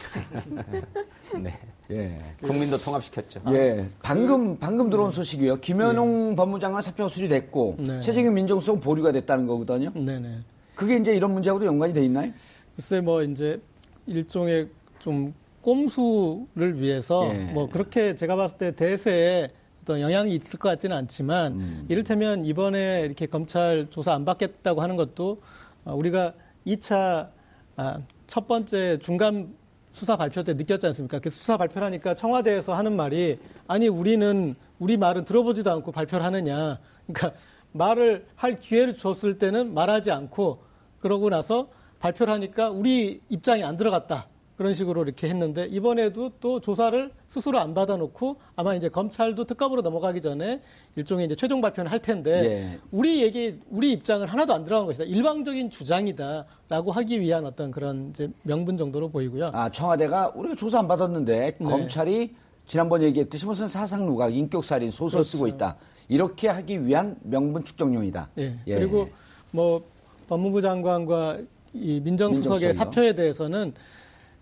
네. 1.40 1.58
예. 1.90 2.20
국민도 2.42 2.76
통합시켰죠. 2.76 3.40
예. 3.48 3.88
방금, 4.02 4.58
방금 4.58 4.90
들어온 4.90 5.10
소식이요. 5.10 5.56
김현웅 5.56 6.32
예. 6.32 6.36
법무장관 6.36 6.82
사표 6.82 7.08
수리됐고, 7.08 7.76
네. 7.78 8.00
최재경 8.00 8.34
민정수석 8.34 8.80
보류가 8.80 9.10
됐다는 9.12 9.46
거거든요. 9.46 9.90
네네. 9.94 10.40
그게 10.74 10.96
이제 10.98 11.14
이런 11.16 11.32
문제하고도 11.32 11.64
연관이 11.64 11.94
돼 11.94 12.04
있나요? 12.04 12.30
글쎄, 12.76 13.00
뭐, 13.00 13.22
이제 13.22 13.58
일종의 14.06 14.68
좀 14.98 15.32
꼼수를 15.62 16.78
위해서 16.78 17.26
예. 17.32 17.52
뭐 17.54 17.70
그렇게 17.70 18.14
제가 18.14 18.36
봤을 18.36 18.58
때 18.58 18.72
대세에 18.72 19.48
어떤 19.82 20.00
영향이 20.00 20.34
있을 20.34 20.58
것 20.58 20.68
같지는 20.68 20.96
않지만 20.96 21.54
음. 21.54 21.86
이를테면 21.88 22.44
이번에 22.44 23.02
이렇게 23.04 23.26
검찰 23.26 23.88
조사 23.90 24.12
안 24.14 24.24
받겠다고 24.24 24.80
하는 24.80 24.96
것도 24.96 25.42
어, 25.84 25.94
우리가 25.94 26.34
2차 26.66 27.28
아, 27.76 27.98
첫 28.26 28.46
번째 28.46 28.98
중간 28.98 29.54
수사 29.90 30.16
발표 30.16 30.42
때 30.42 30.54
느꼈지 30.54 30.86
않습니까? 30.86 31.18
그 31.18 31.30
수사 31.30 31.56
발표를 31.56 31.84
하니까 31.86 32.14
청와대에서 32.14 32.74
하는 32.74 32.94
말이 32.94 33.38
아니 33.66 33.88
우리는 33.88 34.54
우리 34.78 34.96
말은 34.96 35.24
들어보지도 35.24 35.70
않고 35.70 35.92
발표를 35.92 36.24
하느냐. 36.24 36.78
그러니까 37.06 37.38
말을 37.72 38.26
할 38.36 38.58
기회를 38.58 38.94
줬을 38.94 39.38
때는 39.38 39.74
말하지 39.74 40.10
않고 40.10 40.62
그러고 41.00 41.28
나서 41.28 41.68
발표를 41.98 42.32
하니까 42.34 42.70
우리 42.70 43.20
입장이 43.28 43.64
안 43.64 43.76
들어갔다. 43.76 44.28
그런 44.57 44.74
식으로 44.74 45.03
이렇게 45.03 45.28
했는데 45.28 45.66
이번에도 45.66 46.30
또 46.40 46.61
조사를 46.61 47.11
스스로 47.26 47.59
안 47.59 47.74
받아놓고 47.74 48.36
아마 48.55 48.74
이제 48.74 48.88
검찰도 48.88 49.44
특검으로 49.44 49.82
넘어가기 49.82 50.20
전에 50.20 50.61
일종의 50.96 51.26
이제 51.26 51.34
최종 51.34 51.61
발표는 51.61 51.90
할 51.90 52.00
텐데 52.00 52.30
예. 52.44 52.80
우리 52.90 53.22
얘기 53.22 53.59
우리 53.70 53.92
입장을 53.92 54.26
하나도 54.26 54.53
안 54.53 54.64
들어간 54.64 54.86
것이다 54.86 55.05
일방적인 55.05 55.70
주장이다라고 55.70 56.92
하기 56.92 57.20
위한 57.20 57.46
어떤 57.46 57.70
그런 57.70 58.11
이제 58.11 58.28
명분 58.42 58.76
정도로 58.76 59.09
보이고요. 59.09 59.50
아 59.53 59.70
청와대가 59.70 60.32
우리가 60.34 60.55
조사 60.55 60.78
안 60.78 60.86
받았는데 60.86 61.57
네. 61.59 61.68
검찰이 61.68 62.34
지난번 62.66 63.03
얘기했듯이 63.03 63.46
무슨 63.46 63.68
사상 63.68 64.07
누각 64.07 64.34
인격살인 64.36 64.90
소설 64.90 65.18
그렇죠. 65.18 65.30
쓰고 65.30 65.46
있다 65.48 65.76
이렇게 66.09 66.48
하기 66.48 66.86
위한 66.86 67.16
명분 67.22 67.64
축적용이다. 67.64 68.30
예. 68.38 68.59
예. 68.66 68.74
그리고 68.74 69.09
뭐 69.50 69.82
법무부 70.28 70.61
장관과 70.61 71.38
이 71.74 72.00
민정수석의 72.00 72.03
민정수석이요? 72.05 72.72
사표에 72.74 73.14
대해서는 73.14 73.72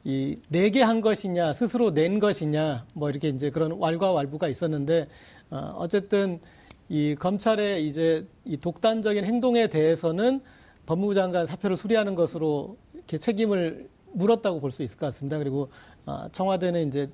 이 0.04 0.38
내게 0.48 0.82
한 0.82 1.00
것이냐 1.00 1.52
스스로 1.52 1.92
낸 1.92 2.18
것이냐 2.20 2.86
뭐 2.94 3.10
이렇게 3.10 3.28
이제 3.28 3.50
그런 3.50 3.72
왈가왈부가 3.78 4.48
있었는데 4.48 5.08
어, 5.50 5.74
어쨌든 5.78 6.40
이 6.88 7.14
검찰의 7.18 7.86
이제 7.86 8.26
이 8.44 8.56
독단적인 8.56 9.24
행동에 9.24 9.66
대해서는 9.68 10.40
법무부 10.86 11.14
장관 11.14 11.46
사표를 11.46 11.76
수리하는 11.76 12.14
것으로 12.14 12.76
이렇게 12.94 13.18
책임을 13.18 13.88
물었다고 14.12 14.60
볼 14.60 14.72
수 14.72 14.82
있을 14.82 14.98
것 14.98 15.06
같습니다. 15.06 15.38
그리고 15.38 15.68
어, 16.06 16.26
청와대는 16.32 16.88
이제 16.88 17.08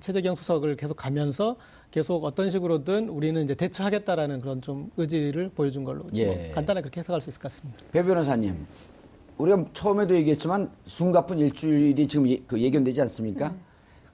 최재경 0.00 0.34
수석을 0.34 0.76
계속 0.76 0.94
가면서 0.96 1.56
계속 1.90 2.24
어떤 2.24 2.48
식으로든 2.50 3.08
우리는 3.10 3.40
이제 3.44 3.54
대처하겠다라는 3.54 4.40
그런 4.40 4.62
좀 4.62 4.90
의지를 4.96 5.50
보여준 5.50 5.84
걸로 5.84 6.04
예. 6.14 6.24
뭐 6.26 6.34
간단하게 6.54 6.84
그렇게 6.84 7.00
해석할 7.00 7.20
수 7.20 7.28
있을 7.28 7.40
것 7.40 7.52
같습니다. 7.52 7.78
배 7.92 8.02
변호사님, 8.02 8.66
우리가 9.38 9.64
처음에도 9.72 10.14
얘기했지만 10.14 10.70
숨가쁜 10.86 11.38
일주일이 11.38 12.06
지금 12.06 12.28
예, 12.28 12.38
그 12.46 12.60
예견되지 12.60 13.00
않습니까? 13.02 13.48
네. 13.48 13.54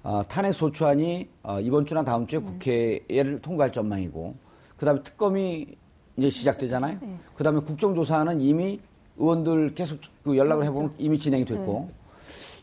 어, 0.02 0.22
탄핵 0.28 0.52
소추안이 0.52 1.28
어, 1.42 1.60
이번 1.60 1.84
주나 1.84 2.02
다음 2.04 2.26
주에 2.26 2.40
네. 2.40 2.44
국회를 2.46 3.40
통과할 3.40 3.72
전망이고 3.72 4.34
그다음에 4.76 5.02
특검이 5.02 5.66
이제 6.16 6.30
시작되잖아요. 6.30 6.98
네. 7.00 7.16
그다음에 7.34 7.60
국정조사는 7.60 8.40
이미 8.40 8.80
의원들 9.18 9.74
계속 9.74 10.00
그 10.24 10.36
연락을 10.36 10.62
그렇죠. 10.62 10.72
해보면 10.72 10.94
이미 10.98 11.18
진행이 11.18 11.44
됐고 11.44 11.88
네. 11.88 11.94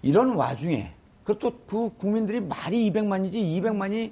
이런 0.01 0.36
와중에 0.36 0.93
그것도 1.24 1.51
그 1.68 1.89
국민들이 1.95 2.39
말이 2.39 2.89
200만이지 2.91 3.34
200만이 3.34 4.12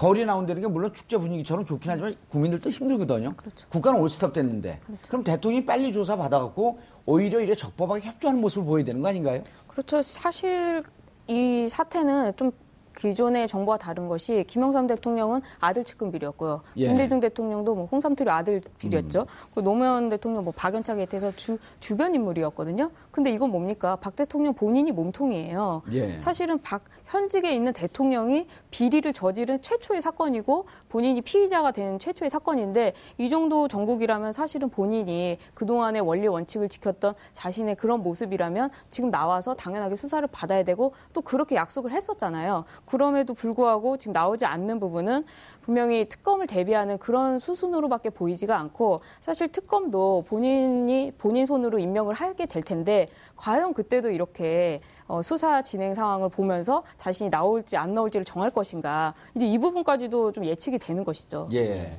거리에 0.00 0.24
나온다는 0.24 0.62
게 0.62 0.66
물론 0.66 0.94
축제 0.94 1.18
분위기처럼 1.18 1.66
좋긴 1.66 1.90
하지만 1.90 2.16
국민들도 2.30 2.70
힘들거든요. 2.70 3.34
그렇죠. 3.36 3.68
국가는 3.68 4.00
올스톱 4.00 4.32
됐는데 4.32 4.80
그렇죠. 4.86 5.08
그럼 5.08 5.24
대통령이 5.24 5.66
빨리 5.66 5.92
조사 5.92 6.16
받아갖고 6.16 6.78
오히려 7.04 7.38
이래 7.38 7.54
적법하게 7.54 8.00
협조하는 8.06 8.40
모습을 8.40 8.64
보여야 8.64 8.84
되는 8.86 9.02
거 9.02 9.08
아닌가요? 9.08 9.42
그렇죠. 9.68 10.00
사실 10.00 10.82
이 11.26 11.68
사태는 11.68 12.32
좀 12.38 12.50
기존의 12.96 13.48
정부와 13.48 13.78
다른 13.78 14.08
것이 14.08 14.44
김영삼 14.46 14.86
대통령은 14.86 15.40
아들 15.58 15.84
측근 15.84 16.10
비리였고요. 16.10 16.62
예. 16.76 16.88
김대중 16.88 17.20
대통령도 17.20 17.74
뭐 17.74 17.86
홍삼투리 17.90 18.28
아들 18.28 18.60
비리였죠. 18.78 19.20
음. 19.20 19.26
그 19.54 19.60
노무현 19.60 20.08
대통령 20.08 20.44
뭐 20.44 20.52
박연차 20.56 20.94
게이트에서 20.96 21.32
주, 21.36 21.58
주변 21.78 22.14
인물이었거든요. 22.14 22.90
근데 23.10 23.30
이건 23.30 23.50
뭡니까? 23.50 23.96
박 23.96 24.16
대통령 24.16 24.54
본인이 24.54 24.92
몸통이에요. 24.92 25.82
예. 25.92 26.18
사실은 26.18 26.60
박 26.62 26.82
현직에 27.06 27.52
있는 27.52 27.72
대통령이 27.72 28.46
비리를 28.70 29.12
저지른 29.12 29.60
최초의 29.62 30.00
사건이고 30.00 30.66
본인이 30.88 31.20
피의자가 31.20 31.72
된 31.72 31.98
최초의 31.98 32.30
사건인데 32.30 32.92
이 33.18 33.28
정도 33.28 33.66
정국이라면 33.66 34.32
사실은 34.32 34.68
본인이 34.68 35.38
그동안의 35.54 36.02
원리 36.02 36.28
원칙을 36.28 36.68
지켰던 36.68 37.14
자신의 37.32 37.76
그런 37.76 38.02
모습이라면 38.02 38.70
지금 38.90 39.10
나와서 39.10 39.54
당연하게 39.54 39.96
수사를 39.96 40.26
받아야 40.30 40.62
되고 40.62 40.92
또 41.12 41.20
그렇게 41.20 41.56
약속을 41.56 41.92
했었잖아요. 41.92 42.64
그럼에도 42.84 43.34
불구하고 43.34 43.96
지금 43.96 44.12
나오지 44.12 44.44
않는 44.44 44.80
부분은 44.80 45.24
분명히 45.62 46.08
특검을 46.08 46.46
대비하는 46.46 46.98
그런 46.98 47.38
수순으로밖에 47.38 48.10
보이지가 48.10 48.58
않고 48.58 49.00
사실 49.20 49.48
특검도 49.48 50.24
본인이 50.28 51.12
본인 51.18 51.46
손으로 51.46 51.78
임명을 51.78 52.14
하게 52.14 52.46
될 52.46 52.62
텐데 52.62 53.08
과연 53.36 53.74
그때도 53.74 54.10
이렇게 54.10 54.80
어, 55.06 55.22
수사 55.22 55.62
진행 55.62 55.94
상황을 55.94 56.28
보면서 56.28 56.82
자신이 56.96 57.30
나올지 57.30 57.76
안 57.76 57.94
나올지를 57.94 58.24
정할 58.24 58.50
것인가 58.50 59.14
이제 59.34 59.46
이 59.46 59.58
부분까지도 59.58 60.32
좀 60.32 60.44
예측이 60.44 60.78
되는 60.78 61.04
것이죠. 61.04 61.48
예, 61.52 61.96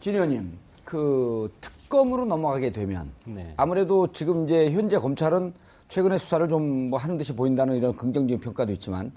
진 0.00 0.14
의원님 0.14 0.58
그 0.84 1.52
특검으로 1.60 2.24
넘어가게 2.24 2.70
되면 2.72 3.10
네. 3.24 3.54
아무래도 3.56 4.12
지금 4.12 4.44
이제 4.44 4.70
현재 4.70 4.98
검찰은 4.98 5.54
최근에 5.88 6.18
수사를 6.18 6.48
좀 6.48 6.90
뭐 6.90 6.98
하는 6.98 7.16
듯이 7.16 7.34
보인다는 7.34 7.76
이런 7.76 7.94
긍정적인 7.94 8.40
평가도 8.40 8.72
있지만 8.72 9.12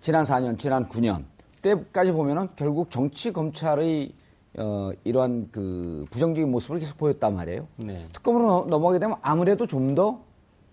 지난 0.00 0.24
4년, 0.24 0.58
지난 0.58 0.88
9년 0.88 1.24
때까지 1.62 2.12
보면은 2.12 2.48
결국 2.56 2.90
정치 2.90 3.32
검찰의 3.32 4.12
어, 4.58 4.90
이러한 5.04 5.48
그 5.52 6.06
부정적인 6.10 6.50
모습을 6.50 6.78
계속 6.78 6.96
보였단 6.96 7.34
말이에요. 7.34 7.66
네. 7.76 8.06
특검으로 8.12 8.66
넘어가게 8.68 8.98
되면 8.98 9.16
아무래도 9.22 9.66
좀 9.66 9.94
더 9.94 10.20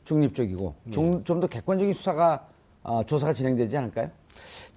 중립적이고 0.05 0.75
네. 0.83 0.91
좀더 0.91 1.47
객관적인 1.47 1.93
수사가 1.93 2.47
어, 2.83 3.03
조사가 3.05 3.33
진행되지 3.33 3.77
않을까요? 3.77 4.09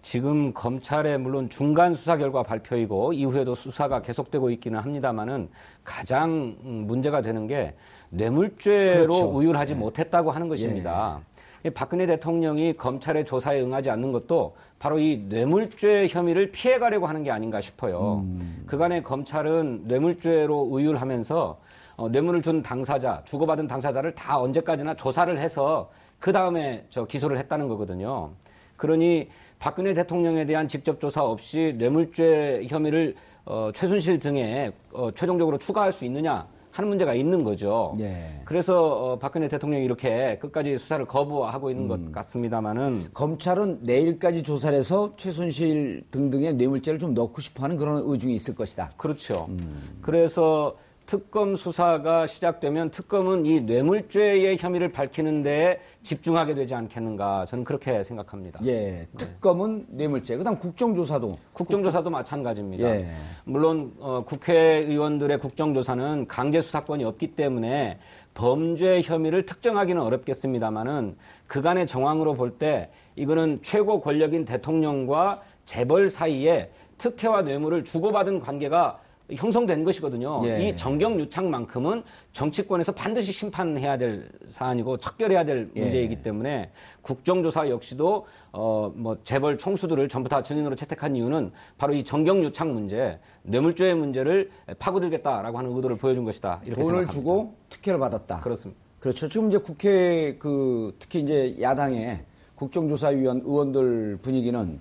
지금 0.02 0.52
검찰의 0.52 1.18
물론 1.18 1.48
중간 1.48 1.94
수사 1.94 2.16
결과 2.16 2.42
발표이고 2.44 3.12
이후에도 3.12 3.54
수사가 3.56 4.02
계속되고 4.02 4.50
있기는 4.50 4.78
합니다만은 4.78 5.48
가장 5.82 6.56
문제가 6.62 7.22
되는 7.22 7.48
게 7.48 7.74
뇌물죄로 8.10 9.02
그렇죠. 9.02 9.36
우율하지 9.36 9.74
네. 9.74 9.80
못했다고 9.80 10.30
하는 10.30 10.48
것입니다. 10.48 11.20
예. 11.20 11.35
박근혜 11.74 12.06
대통령이 12.06 12.74
검찰의 12.74 13.24
조사에 13.24 13.60
응하지 13.60 13.90
않는 13.90 14.12
것도 14.12 14.54
바로 14.78 14.98
이 14.98 15.24
뇌물죄 15.28 16.08
혐의를 16.08 16.52
피해가려고 16.52 17.06
하는 17.06 17.22
게 17.22 17.30
아닌가 17.30 17.60
싶어요. 17.60 18.24
음. 18.24 18.64
그간에 18.66 19.02
검찰은 19.02 19.82
뇌물죄로 19.86 20.68
의율하면서 20.72 21.58
어, 21.96 22.08
뇌물을 22.10 22.42
준 22.42 22.62
당사자, 22.62 23.22
주고받은 23.24 23.66
당사자를 23.68 24.14
다 24.14 24.38
언제까지나 24.38 24.94
조사를 24.94 25.38
해서 25.38 25.90
그 26.20 26.30
다음에 26.30 26.84
저 26.90 27.06
기소를 27.06 27.38
했다는 27.38 27.68
거거든요. 27.68 28.30
그러니 28.76 29.28
박근혜 29.58 29.94
대통령에 29.94 30.44
대한 30.44 30.68
직접 30.68 31.00
조사 31.00 31.22
없이 31.22 31.74
뇌물죄 31.78 32.66
혐의를 32.68 33.14
어, 33.46 33.70
최순실 33.74 34.18
등에 34.18 34.72
어, 34.92 35.10
최종적으로 35.14 35.56
추가할 35.56 35.92
수 35.92 36.04
있느냐 36.04 36.46
하는 36.76 36.90
문제가 36.90 37.14
있는 37.14 37.42
거죠. 37.42 37.96
예. 38.00 38.42
그래서 38.44 39.12
어, 39.12 39.18
박근혜 39.18 39.48
대통령이 39.48 39.82
이렇게 39.82 40.38
끝까지 40.38 40.76
수사를 40.76 41.06
거부하고 41.06 41.70
있는 41.70 41.84
음. 41.84 41.88
것 41.88 42.12
같습니다만은 42.12 43.06
검찰은 43.14 43.78
내일까지 43.80 44.42
조사를 44.42 44.76
해서 44.76 45.10
최순실 45.16 46.04
등등의 46.10 46.54
뇌물죄를 46.54 46.98
좀 46.98 47.14
넣고 47.14 47.40
싶어하는 47.40 47.78
그런 47.78 48.02
의중이 48.04 48.34
있을 48.34 48.54
것이다. 48.54 48.90
그렇죠. 48.98 49.46
음. 49.48 49.98
그래서 50.02 50.76
특검 51.06 51.54
수사가 51.54 52.26
시작되면 52.26 52.90
특검은 52.90 53.46
이 53.46 53.60
뇌물죄의 53.60 54.58
혐의를 54.58 54.90
밝히는 54.90 55.42
데 55.42 55.80
집중하게 56.02 56.54
되지 56.54 56.74
않겠는가 56.74 57.46
저는 57.46 57.62
그렇게 57.62 58.02
생각합니다. 58.02 58.58
예, 58.64 59.06
특검은 59.16 59.86
뇌물죄. 59.88 60.36
그다음 60.36 60.58
국정조사도 60.58 61.38
국정조사도 61.52 62.10
마찬가지입니다. 62.10 62.88
예. 62.88 63.08
물론 63.44 63.92
어, 64.00 64.24
국회의원들의 64.26 65.38
국정조사는 65.38 66.26
강제 66.26 66.60
수사권이 66.60 67.04
없기 67.04 67.28
때문에 67.36 67.98
범죄 68.34 69.00
혐의를 69.02 69.46
특정하기는 69.46 70.02
어렵겠습니다만은 70.02 71.16
그간의 71.46 71.86
정황으로 71.86 72.34
볼 72.34 72.58
때 72.58 72.90
이거는 73.16 73.60
최고 73.62 74.00
권력인 74.00 74.44
대통령과 74.44 75.42
재벌 75.66 76.10
사이에 76.10 76.70
특혜와 76.98 77.42
뇌물을 77.42 77.84
주고받은 77.84 78.40
관계가 78.40 79.00
형성된 79.32 79.84
것이거든요. 79.84 80.42
예. 80.44 80.68
이 80.68 80.76
정경 80.76 81.18
유착만큼은 81.18 82.02
정치권에서 82.32 82.92
반드시 82.92 83.32
심판해야 83.32 83.98
될 83.98 84.28
사안이고 84.48 84.98
척결해야 84.98 85.44
될 85.44 85.70
예. 85.74 85.80
문제이기 85.80 86.22
때문에 86.22 86.70
국정조사 87.02 87.68
역시도 87.68 88.26
어뭐 88.52 89.18
재벌 89.24 89.58
총수들을 89.58 90.08
전부 90.08 90.28
다 90.28 90.42
증인으로 90.42 90.76
채택한 90.76 91.16
이유는 91.16 91.50
바로 91.76 91.94
이 91.94 92.04
정경 92.04 92.42
유착 92.44 92.68
문제, 92.68 93.18
뇌물죄의 93.42 93.96
문제를 93.96 94.50
파고들겠다라고 94.78 95.58
하는 95.58 95.74
의도를 95.74 95.96
보여준 95.96 96.24
것이다. 96.24 96.60
이렇게 96.64 96.82
돈을 96.82 96.84
생각합니다. 96.84 97.12
주고 97.12 97.54
특혜를 97.68 97.98
받았다. 97.98 98.40
그렇습니다. 98.40 98.80
그렇죠. 99.00 99.28
지금 99.28 99.48
이제 99.48 99.58
국회 99.58 100.36
그 100.38 100.94
특히 100.98 101.20
이제 101.20 101.56
야당에 101.60 102.24
국정조사위원 102.54 103.42
의원들 103.44 104.18
분위기는 104.22 104.80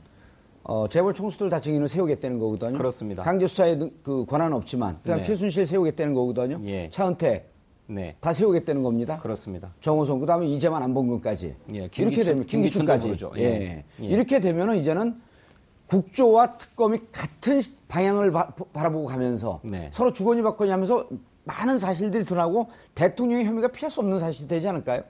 어, 0.68 0.88
재벌 0.90 1.14
총수들 1.14 1.50
다 1.50 1.60
증인을 1.60 1.88
세우겠다는 1.88 2.40
거거든요. 2.40 2.78
그렇습니다. 2.78 3.22
강제 3.22 3.46
수사에 3.46 3.78
그 4.02 4.26
권한은 4.26 4.58
없지만 4.58 4.98
그다음 5.04 5.20
네. 5.20 5.24
최순실 5.24 5.68
세우겠다는 5.68 6.16
거거든요. 6.16 6.60
예. 6.66 6.90
차은택 6.90 7.54
네. 7.88 8.16
다 8.20 8.34
세우겠다는 8.34 8.82
겁니다. 8.82 9.20
그렇습니다. 9.20 9.74
정호성 9.80 10.20
그다음에 10.20 10.48
이재만 10.48 10.82
안봉근까지 10.82 11.56
예, 11.74 11.88
김기춘, 11.90 12.08
이렇게 12.08 12.24
되면 12.24 12.46
김기춘까지 12.48 13.16
예. 13.38 13.42
예. 13.44 13.84
예. 14.02 14.06
이렇게 14.06 14.40
되면은 14.40 14.78
이제는 14.78 15.22
국조와 15.88 16.58
특검이 16.58 17.00
같은 17.12 17.62
방향을 17.88 18.32
바, 18.32 18.52
라보고 18.74 19.06
가면서 19.06 19.60
네. 19.64 19.92
서로 19.94 20.12
주거니 20.12 20.42
받거니 20.42 20.72
하면서 20.72 21.08
많은 21.44 21.78
사실들이 21.78 22.26
드러나고 22.26 22.70
대통령의 22.96 23.46
혐의가 23.46 23.68
피할 23.68 23.92
수 23.92 24.00
없는 24.00 24.18
사실이 24.18 24.48
되지 24.48 24.68
않을까요? 24.68 25.04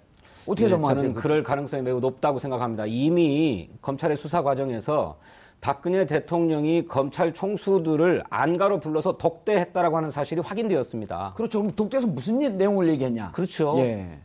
어떻게 0.45 0.65
네, 0.65 0.69
전망하세요? 0.71 1.01
저는 1.01 1.15
그럴 1.15 1.43
가능성이 1.43 1.81
매우 1.81 2.01
높다고 2.01 2.39
생각합니다. 2.39 2.85
이미 2.87 3.69
검찰의 3.81 4.17
수사 4.17 4.43
과정에서 4.43 5.17
박근혜 5.65 6.05
대통령이 6.05 6.85
검찰 6.85 7.33
총수들을 7.33 8.21
안가로 8.29 8.79
불러서 8.79 9.17
독대했다라고 9.17 9.97
하는 9.97 10.11
사실이 10.11 10.41
확인되었습니다. 10.41 11.33
그렇죠. 11.35 11.59
그럼 11.59 11.75
독대에서 11.75 12.05
무슨 12.05 12.37
내용을 12.37 12.87
얘기했냐? 12.89 13.31
그렇죠. 13.31 13.73
예. 13.79 14.19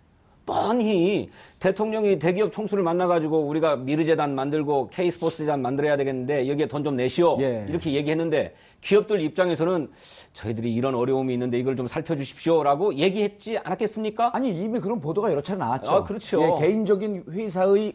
뻔히 0.45 1.31
대통령이 1.59 2.19
대기업 2.19 2.53
총수를 2.53 2.85
만나가지고 2.85 3.39
우리가 3.47 3.77
미르재단 3.77 4.35
만들고 4.35 4.91
K스포츠재단 4.91 5.63
만들어야 5.63 5.97
되겠는데 5.97 6.47
여기에 6.47 6.67
돈 6.67 6.85
좀 6.85 6.97
내시오. 6.97 7.39
예. 7.41 7.65
이렇게 7.71 7.93
얘기했는데 7.95 8.55
기업들 8.83 9.23
입장에서는 9.23 9.89
저희들이 10.35 10.75
이런 10.75 10.95
어려움이 10.95 11.33
있는데 11.33 11.59
이걸 11.59 11.75
좀 11.75 11.87
살펴주십시오라고 11.87 12.97
얘기했지 12.97 13.57
않았겠습니까? 13.57 14.37
아니 14.37 14.51
이미 14.51 14.79
그런 14.79 15.01
보도가 15.01 15.31
여러 15.31 15.41
차례 15.41 15.59
나왔죠. 15.59 15.91
아, 15.91 16.05
그렇죠. 16.05 16.43
예, 16.43 16.67
개인적인 16.67 17.25
회사의 17.31 17.95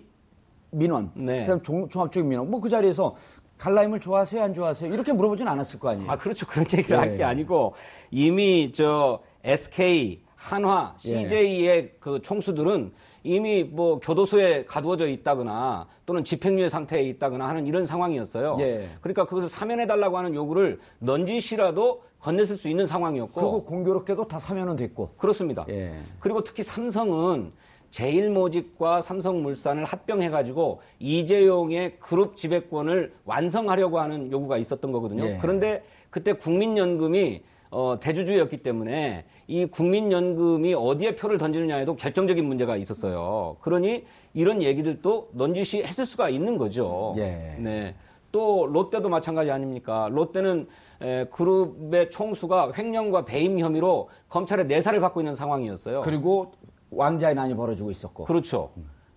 민원, 0.72 1.10
네. 1.14 1.42
그다음 1.46 1.64
종, 1.64 1.88
종합적인 1.88 2.28
민원, 2.28 2.52
뭐 2.52 2.60
그 2.60 2.68
자리에서 2.68 3.16
갈라임을 3.58 4.00
좋아하세요, 4.00 4.42
안 4.42 4.54
좋아하세요? 4.54 4.94
이렇게 4.94 5.14
물어보진 5.14 5.48
않았을 5.48 5.80
거 5.80 5.90
아니에요. 5.90 6.12
아 6.12 6.18
그렇죠. 6.18 6.46
그런 6.46 6.66
얘기를 6.66 6.98
네. 6.98 7.08
할게 7.08 7.24
아니고 7.24 7.74
이미 8.12 8.72
저 8.74 9.22
SK, 9.44 10.22
한화, 10.36 10.94
CJ의 10.98 11.66
예. 11.66 11.96
그 12.00 12.22
총수들은 12.22 12.92
이미 13.24 13.64
뭐 13.64 14.00
교도소에 14.00 14.66
가두어져 14.66 15.08
있다거나 15.08 15.88
또는 16.06 16.24
집행유예 16.24 16.70
상태에 16.70 17.02
있다거나 17.04 17.48
하는 17.48 17.66
이런 17.66 17.86
상황이었어요. 17.86 18.58
예. 18.60 18.90
그러니까 19.02 19.26
그것을 19.26 19.50
사면해 19.50 19.88
달라고 19.88 20.18
하는 20.18 20.36
요구를 20.36 20.80
넌지시라도 21.00 22.04
건넸을 22.22 22.56
수 22.56 22.70
있는 22.70 22.86
상황이었고. 22.86 23.34
그리고 23.34 23.64
공교롭게도 23.66 24.28
다 24.28 24.38
사면은 24.40 24.76
됐고. 24.76 25.14
그렇습니다. 25.18 25.66
예. 25.70 25.94
그리고 26.20 26.44
특히 26.44 26.62
삼성은 26.64 27.52
제일모직과 27.92 29.02
삼성물산을 29.02 29.86
합병해가지고 29.86 30.82
이재용의 31.00 31.98
그룹 32.00 32.38
지배권을 32.38 33.14
완성하려고 33.26 34.00
하는 34.00 34.32
요구가 34.32 34.58
있었던 34.58 34.92
거거든요. 34.92 35.26
예. 35.26 35.38
그런데 35.42 35.84
그때 36.10 36.34
국민연금이 36.34 37.44
어, 37.72 37.98
대주주였기 38.00 38.58
때문에 38.58 39.26
이 39.48 39.66
국민연금이 39.66 40.74
어디에 40.74 41.16
표를 41.16 41.38
던지느냐에도 41.38 41.96
결정적인 41.96 42.46
문제가 42.46 42.78
있었어요. 42.78 43.58
그러니 43.62 44.06
이런 44.34 44.62
얘기들도 44.62 45.30
넌지시 45.34 45.84
했을 45.84 46.06
수가 46.06 46.30
있는 46.30 46.58
거죠. 46.58 47.14
예. 47.18 47.56
네. 47.60 47.96
또 48.32 48.68
롯데도 48.68 49.08
마찬가지 49.08 49.50
아닙니까? 49.50 50.10
롯데는 50.12 50.68
에, 51.02 51.26
그룹의 51.26 52.10
총수가 52.10 52.74
횡령과 52.78 53.26
배임 53.26 53.60
혐의로 53.60 54.10
검찰의 54.30 54.68
내사를 54.68 55.00
받고 55.00 55.22
있는 55.22 55.36
상황이었어요. 55.36 56.02
그리고 56.02 56.52
왕자의 56.92 57.36
난이 57.36 57.56
벌어지고 57.56 57.92
있었고. 57.92 58.26
그렇죠. 58.26 58.72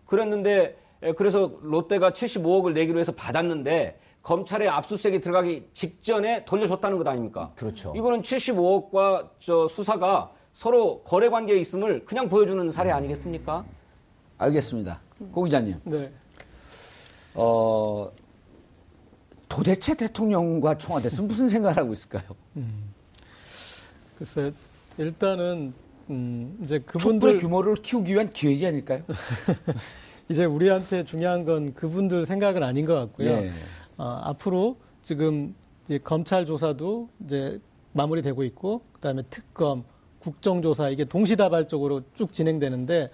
그랬는데 0.07 0.77
에, 1.03 1.13
그래서 1.13 1.53
롯데가 1.63 2.11
75억을 2.11 2.73
내기로 2.73 2.99
해서 2.99 3.13
받았는데 3.13 4.01
검찰의 4.23 4.69
압수수색이 4.69 5.21
들어가기 5.21 5.71
직전에 5.73 6.45
돌려줬다는 6.45 6.99
것 6.99 7.07
아닙니까? 7.07 7.53
그렇죠. 7.57 7.93
이거는 7.97 8.23
75억과 8.23 9.31
저 9.39 9.69
수사가 9.69 10.33
서로 10.53 11.03
거래 11.03 11.29
관계에 11.29 11.59
있음을 11.59 12.05
그냥 12.05 12.29
보여주는 12.29 12.71
사례 12.73 12.91
아니겠습니까? 12.91 13.65
알겠습니다. 14.39 15.01
고 15.33 15.45
기자님. 15.45 15.81
네. 15.85 16.13
어, 17.35 18.11
도대체 19.49 19.95
대통령과 19.95 20.77
청와대에서 20.79 21.23
무슨 21.23 21.49
생각을 21.49 21.77
하고 21.77 21.93
있을까요? 21.93 22.25
음, 22.57 22.93
글쎄, 24.17 24.53
일단은, 24.99 25.73
음, 26.11 26.59
이제 26.63 26.79
그분들. 26.81 27.21
촛불의 27.21 27.39
규모를 27.39 27.75
키우기 27.77 28.13
위한 28.15 28.31
기획이 28.33 28.67
아닐까요? 28.67 29.03
이제 30.29 30.45
우리한테 30.45 31.05
중요한 31.05 31.45
건 31.45 31.75
그분들 31.75 32.27
생각은 32.27 32.63
아닌 32.63 32.85
것 32.85 32.95
같고요. 32.95 33.31
예. 33.31 33.53
어, 33.97 34.21
앞으로 34.25 34.77
지금 35.03 35.55
이제 35.85 35.99
검찰 35.99 36.45
조사도 36.45 37.09
이제 37.25 37.61
마무리되고 37.93 38.45
있고 38.45 38.83
그다음에 38.93 39.23
특검, 39.31 39.85
국정조사 40.21 40.91
이게 40.91 41.05
동시다발적으로 41.05 42.03
쭉 42.13 42.33
진행되는데 42.33 43.11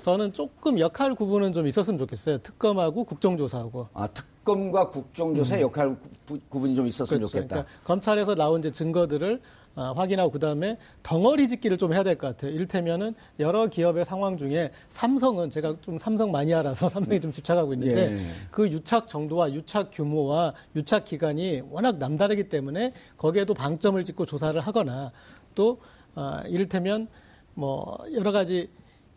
저는 0.00 0.32
조금 0.32 0.78
역할 0.78 1.14
구분은 1.14 1.52
좀 1.52 1.66
있었으면 1.66 1.98
좋겠어요. 1.98 2.38
특검하고 2.38 3.04
국정조사하고. 3.04 3.88
아 3.94 4.06
특검과 4.08 4.88
국정조사의 4.88 5.62
음. 5.62 5.66
역할 5.66 5.96
구 6.26 6.60
분이 6.60 6.74
좀 6.74 6.86
있었으면 6.86 7.20
그렇죠. 7.20 7.32
좋겠다. 7.32 7.48
그러니까 7.48 7.72
검찰에서 7.84 8.34
나온 8.34 8.60
이제 8.60 8.70
증거들을 8.70 9.40
어, 9.67 9.67
확인하고 9.82 10.30
그다음에 10.30 10.76
덩어리 11.02 11.48
짓기를 11.48 11.78
좀 11.78 11.92
해야 11.92 12.02
될 12.02 12.16
것 12.18 12.26
같아요. 12.28 12.50
이를테면은 12.52 13.14
여러 13.38 13.66
기업의 13.68 14.04
상황 14.04 14.36
중에 14.36 14.70
삼성은 14.88 15.50
제가 15.50 15.76
좀 15.80 15.98
삼성 15.98 16.30
많이 16.30 16.52
알아서 16.54 16.88
삼성에 16.88 17.20
좀 17.20 17.30
집착하고 17.32 17.72
있는데 17.74 18.12
예. 18.14 18.18
그 18.50 18.68
유착 18.68 19.06
정도와 19.08 19.52
유착 19.52 19.90
규모와 19.92 20.54
유착 20.74 21.04
기간이 21.04 21.62
워낙 21.70 21.98
남다르기 21.98 22.48
때문에 22.48 22.92
거기에도 23.16 23.54
방점을 23.54 24.02
찍고 24.04 24.26
조사를 24.26 24.58
하거나 24.60 25.12
또 25.54 25.78
어, 26.14 26.40
이를테면 26.48 27.08
뭐 27.54 27.98
여러 28.14 28.32
가지 28.32 28.68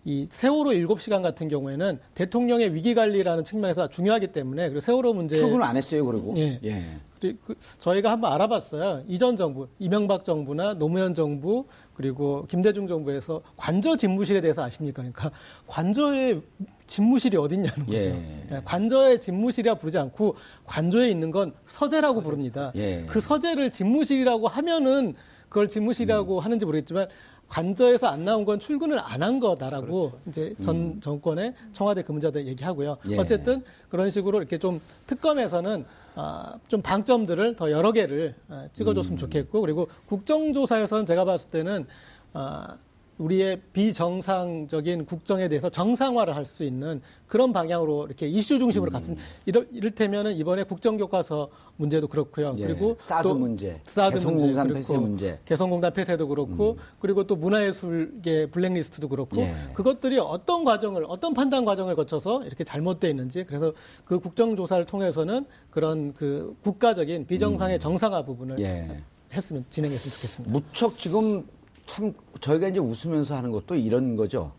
이 0.03 0.27
세월호 0.31 0.71
7시간 0.71 1.21
같은 1.21 1.47
경우에는 1.47 1.99
대통령의 2.15 2.73
위기 2.73 2.95
관리라는 2.95 3.43
측면에서 3.43 3.87
중요하기 3.87 4.27
때문에 4.27 4.69
그리고 4.69 4.79
세월호 4.79 5.13
문제 5.13 5.35
출근 5.35 5.61
안 5.61 5.77
했어요, 5.77 6.05
그리고. 6.05 6.33
예. 6.37 6.59
예. 6.63 6.97
그 7.19 7.53
저희가 7.77 8.11
한번 8.11 8.33
알아봤어요. 8.33 9.03
이전 9.07 9.35
정부, 9.35 9.67
이명박 9.77 10.23
정부나 10.23 10.73
노무현 10.73 11.13
정부 11.13 11.65
그리고 11.93 12.47
김대중 12.47 12.87
정부에서 12.87 13.43
관저 13.55 13.95
집무실에 13.95 14.41
대해서 14.41 14.63
아십니까? 14.63 15.03
그러니까 15.03 15.29
관저의 15.67 16.41
집무실이 16.87 17.37
어딨냐는 17.37 17.85
거죠. 17.85 18.09
예. 18.09 18.47
예. 18.51 18.61
관저의 18.65 19.19
집무실이라 19.19 19.75
부르지 19.75 19.99
않고 19.99 20.35
관저에 20.65 21.11
있는 21.11 21.29
건 21.29 21.53
서재라고 21.67 22.21
부릅니다. 22.21 22.71
예. 22.75 23.05
그 23.07 23.21
서재를 23.21 23.69
집무실이라고 23.69 24.47
하면은 24.47 25.13
그걸 25.47 25.67
집무실이라고 25.67 26.39
음. 26.39 26.43
하는지 26.43 26.65
모르겠지만 26.65 27.07
관저에서 27.51 28.07
안 28.07 28.23
나온 28.23 28.45
건 28.45 28.59
출근을 28.59 28.97
안 28.99 29.21
한 29.21 29.39
거다라고 29.39 30.11
그렇죠. 30.11 30.19
이제 30.29 30.55
전 30.61 30.75
음. 30.75 30.99
정권의 31.01 31.53
청와대 31.73 32.01
근무자들 32.01 32.47
얘기하고요. 32.47 32.97
예. 33.11 33.17
어쨌든 33.19 33.61
그런 33.89 34.09
식으로 34.09 34.39
이렇게 34.39 34.57
좀 34.57 34.81
특검에서는 35.05 35.85
아, 36.15 36.55
좀 36.67 36.81
방점들을 36.81 37.55
더 37.55 37.69
여러 37.69 37.91
개를 37.91 38.33
아, 38.49 38.67
찍어줬으면 38.73 39.15
음. 39.15 39.17
좋겠고 39.17 39.61
그리고 39.61 39.87
국정조사에서는 40.07 41.05
제가 41.05 41.23
봤을 41.25 41.51
때는 41.51 41.85
아, 42.33 42.77
우리의 43.17 43.61
비정상적인 43.73 45.05
국정에 45.05 45.47
대해서 45.47 45.69
정상화를 45.69 46.35
할 46.35 46.41
수 46.51 46.63
있는 46.63 47.01
그런 47.27 47.53
방향으로 47.53 48.07
이렇게 48.07 48.27
이슈 48.27 48.57
중심으로 48.59 48.89
음. 48.89 48.93
갔습니다. 48.93 49.23
이럴, 49.45 49.67
이를테면은 49.71 50.33
이번에 50.35 50.63
국정교과서 50.63 51.49
문제도 51.77 52.07
그렇고요. 52.07 52.55
예. 52.57 52.65
그리고 52.67 52.97
사드 52.99 53.23
또 53.27 53.35
문제, 53.35 53.79
사드 53.85 54.15
개성공단 54.15 54.67
문제, 54.67 54.79
폐쇄 54.79 54.97
문제, 54.97 55.39
개성공단 55.45 55.93
폐쇄도 55.93 56.27
그렇고 56.27 56.71
음. 56.71 56.77
그리고 56.99 57.25
또 57.27 57.35
문화예술계 57.35 58.47
블랙리스트도 58.47 59.07
그렇고 59.07 59.37
예. 59.37 59.53
그것들이 59.73 60.17
어떤 60.17 60.63
과정을 60.65 61.05
어떤 61.07 61.33
판단 61.33 61.63
과정을 61.63 61.95
거쳐서 61.95 62.43
이렇게 62.43 62.63
잘못돼 62.63 63.09
있는지 63.09 63.45
그래서 63.45 63.71
그 64.03 64.19
국정조사를 64.19 64.83
통해서는 64.85 65.45
그런 65.69 66.13
그 66.13 66.57
국가적인 66.63 67.27
비정상의 67.27 67.77
음. 67.77 67.79
정상화 67.79 68.23
부분을 68.23 68.59
예. 68.59 68.99
했으면 69.31 69.63
진행했으면 69.69 70.13
좋겠습니다. 70.15 70.51
무척 70.51 70.97
지금 70.97 71.45
참 71.91 72.13
저희가 72.39 72.69
이제 72.69 72.79
웃으면서 72.79 73.35
하는 73.35 73.51
것도 73.51 73.75
이런 73.75 74.15
거죠. 74.15 74.53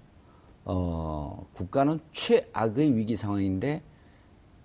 어, 0.67 1.47
국가는 1.55 1.99
최악의 2.13 2.95
위기 2.95 3.17
상황인데 3.17 3.81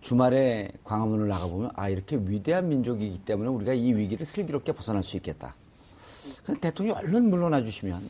주말에 0.01 0.73
광화문을 0.83 1.29
나가보면 1.29 1.71
아, 1.75 1.87
이렇게 1.87 2.17
위대한 2.17 2.67
민족이기 2.67 3.19
때문에 3.19 3.49
우리가 3.49 3.73
이 3.73 3.93
위기를 3.93 4.25
슬기롭게 4.25 4.73
벗어날 4.73 5.01
수 5.01 5.15
있겠다. 5.15 5.55
근데 6.43 6.59
대통령이 6.59 6.99
얼른 6.99 7.29
물러나 7.29 7.63
주시면 7.63 8.09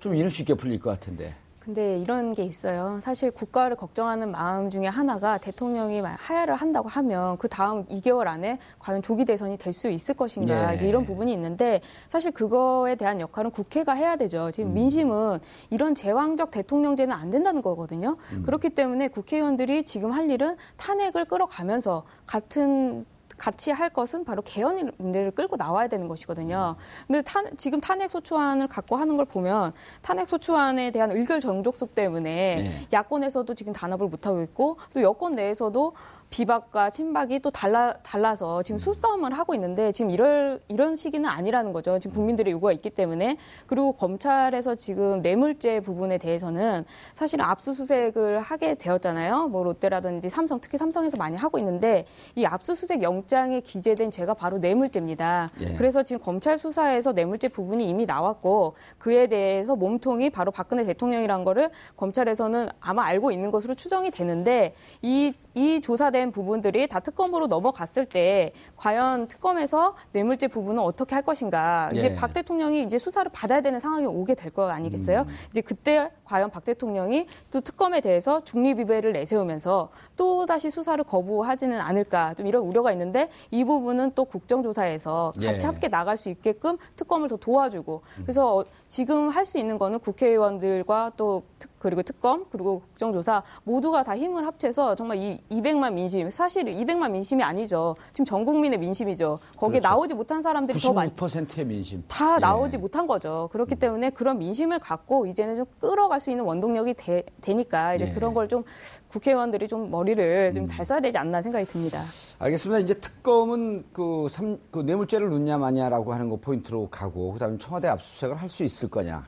좀 0.00 0.14
이럴 0.14 0.30
수 0.30 0.40
있게 0.40 0.54
풀릴 0.54 0.80
것 0.80 0.88
같은데. 0.88 1.34
근데 1.60 1.98
이런 1.98 2.32
게 2.32 2.42
있어요. 2.42 2.98
사실 3.02 3.30
국가를 3.30 3.76
걱정하는 3.76 4.30
마음 4.30 4.70
중에 4.70 4.86
하나가 4.86 5.36
대통령이 5.36 6.00
하야를 6.00 6.54
한다고 6.54 6.88
하면 6.88 7.36
그 7.36 7.48
다음 7.48 7.84
2개월 7.86 8.26
안에 8.26 8.58
과연 8.78 9.02
조기 9.02 9.24
대선이 9.24 9.58
될 9.58 9.70
수 9.70 9.88
있을 9.88 10.14
것인가 10.16 10.72
예. 10.72 10.74
이제 10.74 10.88
이런 10.88 11.04
부분이 11.04 11.32
있는데 11.32 11.80
사실 12.08 12.32
그거에 12.32 12.96
대한 12.96 13.20
역할은 13.20 13.50
국회가 13.52 13.92
해야 13.92 14.16
되죠. 14.16 14.50
지금 14.50 14.70
음. 14.70 14.74
민심은 14.74 15.38
이런 15.70 15.94
제왕적 15.94 16.50
대통령제는 16.50 17.14
안 17.14 17.30
된다는 17.30 17.62
거거든요. 17.62 18.16
음. 18.32 18.42
그렇기 18.42 18.70
때문에 18.70 19.08
국회의원들이 19.08 19.84
지금 19.84 20.10
할 20.10 20.28
일은 20.28 20.56
탄핵을 20.76 21.26
끌어가면서 21.26 22.04
같은 22.26 23.06
같이 23.40 23.70
할 23.70 23.88
것은 23.88 24.26
바로 24.26 24.42
개헌 24.42 24.92
문제를 24.98 25.30
끌고 25.30 25.56
나와야 25.56 25.88
되는 25.88 26.08
것이거든요. 26.08 26.76
근데 27.06 27.22
탄, 27.22 27.46
지금 27.56 27.80
탄핵 27.80 28.10
소추안을 28.10 28.68
갖고 28.68 28.96
하는 28.96 29.16
걸 29.16 29.24
보면 29.24 29.72
탄핵 30.02 30.28
소추안에 30.28 30.90
대한 30.90 31.10
의결 31.10 31.40
정족속 31.40 31.94
때문에 31.94 32.56
네. 32.56 32.86
야권에서도 32.92 33.54
지금 33.54 33.72
단합을 33.72 34.08
못 34.08 34.26
하고 34.26 34.42
있고 34.42 34.76
또 34.92 35.00
여권 35.00 35.36
내에서도 35.36 35.94
비박과 36.30 36.90
친박이 36.90 37.40
또 37.40 37.50
달라 37.50 37.92
달라서 38.02 38.62
지금 38.62 38.76
음. 38.76 38.78
수싸움을 38.78 39.36
하고 39.36 39.54
있는데 39.54 39.92
지금 39.92 40.10
이럴 40.10 40.60
이런 40.68 40.94
시기는 40.94 41.28
아니라는 41.28 41.72
거죠. 41.72 41.98
지금 41.98 42.14
국민들의 42.14 42.52
요구가 42.52 42.72
있기 42.72 42.90
때문에 42.90 43.36
그리고 43.66 43.92
검찰에서 43.92 44.76
지금 44.76 45.20
뇌물죄 45.22 45.80
부분에 45.80 46.18
대해서는 46.18 46.84
사실은 47.14 47.44
압수수색을 47.44 48.40
하게 48.40 48.76
되었잖아요. 48.76 49.48
뭐 49.48 49.64
롯데라든지 49.64 50.28
삼성 50.28 50.60
특히 50.60 50.78
삼성에서 50.78 51.16
많이 51.16 51.36
하고 51.36 51.58
있는데 51.58 52.06
이 52.36 52.44
압수수색 52.44 53.02
영장에 53.02 53.60
기재된 53.60 54.10
죄가 54.12 54.34
바로 54.34 54.58
뇌물죄입니다. 54.58 55.50
예. 55.60 55.74
그래서 55.74 56.02
지금 56.04 56.22
검찰 56.22 56.58
수사에서 56.58 57.12
뇌물죄 57.12 57.48
부분이 57.48 57.88
이미 57.88 58.06
나왔고 58.06 58.74
그에 58.98 59.26
대해서 59.26 59.74
몸통이 59.74 60.30
바로 60.30 60.52
박근혜 60.52 60.84
대통령이란 60.84 61.44
거를 61.44 61.70
검찰에서는 61.96 62.68
아마 62.78 63.04
알고 63.04 63.32
있는 63.32 63.50
것으로 63.50 63.74
추정이 63.74 64.12
되는데 64.12 64.74
이 65.02 65.34
이 65.54 65.80
조사 65.80 66.10
된된 66.20 66.30
부분들이 66.32 66.86
다 66.86 67.00
특검으로 67.00 67.46
넘어갔을 67.46 68.04
때 68.04 68.52
과연 68.76 69.28
특검에서 69.28 69.94
뇌물죄 70.12 70.48
부분은 70.48 70.82
어떻게 70.82 71.14
할 71.14 71.24
것인가. 71.24 71.88
이제 71.94 72.10
예. 72.10 72.14
박 72.14 72.34
대통령이 72.34 72.82
이제 72.82 72.98
수사를 72.98 73.30
받아야 73.32 73.60
되는 73.62 73.80
상황이 73.80 74.04
오게 74.06 74.34
될 74.34 74.50
거 74.50 74.68
아니겠어요? 74.68 75.20
음. 75.20 75.26
이제 75.50 75.60
그때 75.60 76.10
과연 76.24 76.50
박 76.50 76.64
대통령이 76.64 77.28
또 77.52 77.60
특검에 77.60 78.00
대해서 78.00 78.42
중립위배를 78.42 79.12
내세우면서 79.12 79.90
또 80.16 80.44
다시 80.44 80.70
수사를 80.70 81.02
거부하지는 81.04 81.80
않을까 81.80 82.34
좀 82.34 82.48
이런 82.48 82.64
우려가 82.64 82.90
있는데 82.90 83.30
이 83.52 83.64
부분은 83.64 84.12
또 84.16 84.24
국정조사에서 84.24 85.32
같이 85.40 85.64
예. 85.64 85.66
함께 85.66 85.86
나갈 85.88 86.16
수 86.16 86.28
있게끔 86.30 86.78
특검을 86.96 87.28
더 87.28 87.36
도와주고 87.36 88.02
그래서 88.22 88.64
지금 88.88 89.28
할 89.28 89.40
수 89.50 89.58
있는 89.58 89.78
거는 89.78 89.98
국회의원들과 90.00 91.12
또 91.16 91.42
특, 91.58 91.69
그리고 91.80 92.02
특검 92.02 92.44
그리고 92.50 92.80
국정조사 92.90 93.42
모두가 93.64 94.04
다 94.04 94.16
힘을 94.16 94.46
합쳐서 94.46 94.94
정말 94.94 95.16
이 95.16 95.40
200만 95.50 95.94
민심 95.94 96.28
사실 96.28 96.64
200만 96.64 97.10
민심이 97.10 97.42
아니죠. 97.42 97.96
지금 98.12 98.26
전 98.26 98.44
국민의 98.44 98.78
민심이죠. 98.78 99.38
거기에 99.56 99.80
그렇죠. 99.80 99.88
나오지 99.88 100.14
못한 100.14 100.42
사람들이 100.42 100.78
더 100.78 100.92
많이 100.92 101.10
96%의 101.14 101.64
민심 101.64 102.04
다 102.06 102.36
예. 102.36 102.40
나오지 102.40 102.76
못한 102.76 103.06
거죠. 103.06 103.48
그렇기 103.52 103.76
음. 103.76 103.78
때문에 103.78 104.10
그런 104.10 104.38
민심을 104.38 104.78
갖고 104.78 105.24
이제는 105.26 105.56
좀 105.56 105.64
끌어갈 105.80 106.20
수 106.20 106.30
있는 106.30 106.44
원동력이 106.44 106.94
되, 106.94 107.24
니까 107.48 107.94
이제 107.94 108.08
예. 108.08 108.12
그런 108.12 108.34
걸 108.34 108.50
좀 108.50 108.64
국회의원들이 109.08 109.68
좀 109.68 109.90
머리를 109.92 110.52
좀잘 110.54 110.80
음. 110.80 110.84
써야 110.84 110.98
되지 111.00 111.16
않나 111.18 111.40
생각이 111.40 111.64
듭니다. 111.66 112.02
알겠습니다. 112.40 112.80
이제 112.80 112.94
특검은 112.94 113.84
그, 113.92 114.26
삼, 114.28 114.58
그 114.72 114.80
뇌물죄를 114.80 115.28
묻냐 115.28 115.56
마냐라고 115.56 116.12
하는 116.12 116.28
거 116.28 116.36
포인트로 116.36 116.88
가고 116.90 117.32
그다음에 117.34 117.56
청와대 117.58 117.86
압수수색을 117.88 118.36
할 118.36 118.48
수 118.50 118.64
있을 118.64 118.90
거냐 118.90 119.22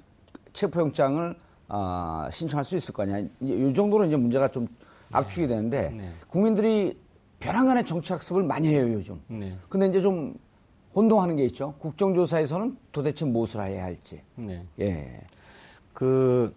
체포영장을 0.52 1.36
어, 1.74 2.28
신청할 2.30 2.64
수 2.64 2.76
있을 2.76 2.92
거냐. 2.92 3.26
이 3.40 3.72
정도로 3.74 4.04
이제 4.04 4.14
문제가 4.14 4.46
좀 4.48 4.68
압축이 5.10 5.48
되는데 5.48 5.88
네. 5.88 6.10
국민들이 6.28 6.98
벼랑간의 7.40 7.86
정치학습을 7.86 8.42
많이 8.42 8.68
해요 8.68 8.92
요즘. 8.92 9.20
네. 9.26 9.56
근데 9.70 9.86
이제 9.86 10.00
좀 10.02 10.34
혼동하는 10.94 11.34
게 11.34 11.44
있죠. 11.46 11.74
국정조사에서는 11.78 12.76
도대체 12.92 13.24
무엇을 13.24 13.62
해야 13.62 13.84
할지. 13.84 14.20
네. 14.34 14.62
예. 14.80 15.20
그 15.94 16.54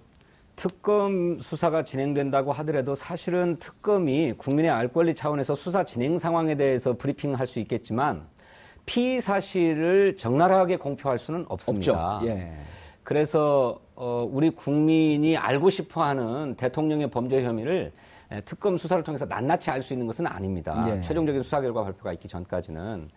특검 0.58 1.40
수사가 1.40 1.86
진행된다고 1.86 2.52
하더라도 2.52 2.94
사실은 2.94 3.56
특검이 3.58 4.34
국민의 4.34 4.70
알 4.70 4.90
권리 4.90 5.16
차원에서 5.16 5.56
수사 5.56 5.86
진행 5.86 6.18
상황에 6.18 6.56
대해서 6.56 6.94
브리핑을 6.94 7.40
할수 7.40 7.60
있겠지만 7.60 8.28
피의 8.86 9.22
사실을 9.22 10.18
적나라하게 10.18 10.76
공표할 10.76 11.20
수는 11.20 11.46
없습니다. 11.48 12.18
없죠. 12.18 12.28
예. 12.28 12.52
그래서 13.04 13.80
어, 13.96 14.28
우리 14.30 14.50
국민이 14.50 15.38
알고 15.38 15.70
싶어 15.70 16.04
하는 16.04 16.56
대통령의 16.56 17.10
범죄 17.10 17.44
혐의를 17.44 17.92
특검 18.44 18.76
수사를 18.76 19.04
통해서 19.04 19.26
낱낱이 19.26 19.70
알 19.70 19.82
수 19.82 19.94
있는 19.94 20.08
것은 20.08 20.26
아닙니다. 20.28 20.82
예. 20.88 21.02
최종적인 21.02 21.44
수사 21.44 21.62
결과 21.62 21.84
발표가 21.84 22.12
있기 22.14 22.28
전까지는. 22.28 23.10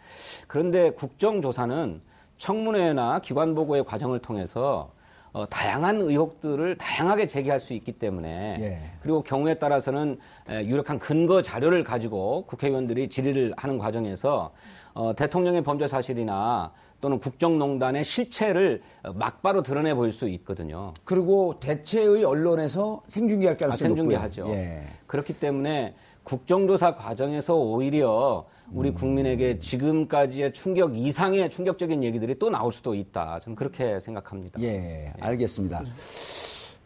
그런데 0.47 0.91
국정조사는 0.91 2.01
청문회나 2.37 3.19
기관 3.21 3.55
보고의 3.55 3.85
과정을 3.85 4.21
통해서 4.21 4.91
어, 5.33 5.47
다양한 5.49 6.01
의혹들을 6.01 6.77
다양하게 6.77 7.27
제기할 7.27 7.59
수 7.61 7.73
있기 7.73 7.93
때문에 7.93 8.57
예. 8.61 8.91
그리고 9.03 9.23
경우에 9.23 9.55
따라서는 9.55 10.19
에, 10.49 10.65
유력한 10.67 10.99
근거 10.99 11.43
자료를 11.43 11.85
가지고 11.85 12.45
국회의원들이 12.47 13.09
질의를 13.09 13.53
하는 13.57 13.79
과정에서 13.79 14.53
어, 14.95 15.15
대통령의 15.15 15.63
범죄 15.63 15.87
사실이나 15.89 16.73
또는 17.01 17.19
국정농단의 17.21 18.05
실체를 18.05 18.83
막바로 19.15 19.63
드러내 19.63 19.95
보일 19.95 20.13
수 20.13 20.29
있거든요. 20.31 20.95
그리고 21.05 21.59
대체의 21.61 22.25
언론에서 22.25 23.03
생중계할 23.07 23.57
가능성이 23.57 23.87
아, 23.93 23.95
생중계하죠. 23.95 24.49
예. 24.49 24.83
그렇기 25.07 25.39
때문에 25.39 25.95
국정조사 26.25 26.97
과정에서 26.97 27.55
오히려 27.57 28.47
우리 28.73 28.91
음. 28.91 28.95
국민에게 28.95 29.61
지금까지의 29.61 30.53
충격 30.53 30.97
이상의 30.97 31.49
충격적인 31.51 32.03
얘기들이 32.05 32.39
또 32.39 32.51
나올 32.51 32.73
수도 32.73 32.95
있다. 32.95 33.41
저는 33.41 33.57
그렇게 33.57 33.99
생각합니다. 34.01 34.61
예, 34.61 34.67
예. 35.07 35.13
알겠습니다. 35.21 35.83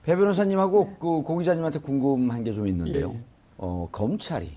배 0.05 0.15
변호사님하고 0.15 0.85
네. 0.85 0.97
그 1.01 1.23
고 1.23 1.39
기자님한테 1.39 1.79
궁금한 1.81 2.45
게 2.45 2.53
좀 2.53 2.67
있는데요. 2.69 3.13
예. 3.15 3.21
어, 3.57 3.89
검찰이 3.91 4.51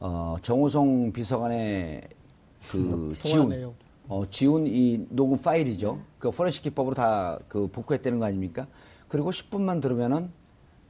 어, 0.00 0.36
정우성 0.42 1.12
비서관의 1.12 2.02
그 2.70 3.08
지운 3.12 3.72
어, 4.08 4.22
지운 4.30 4.66
이 4.66 5.04
녹음 5.10 5.36
파일이죠. 5.38 5.98
그 6.18 6.30
포렌식 6.30 6.62
기법으로 6.62 6.94
다 6.94 7.38
그 7.48 7.68
복구했다는 7.68 8.18
거 8.18 8.26
아닙니까? 8.26 8.66
그리고 9.08 9.30
10분만 9.30 9.80
들으면은 9.80 10.30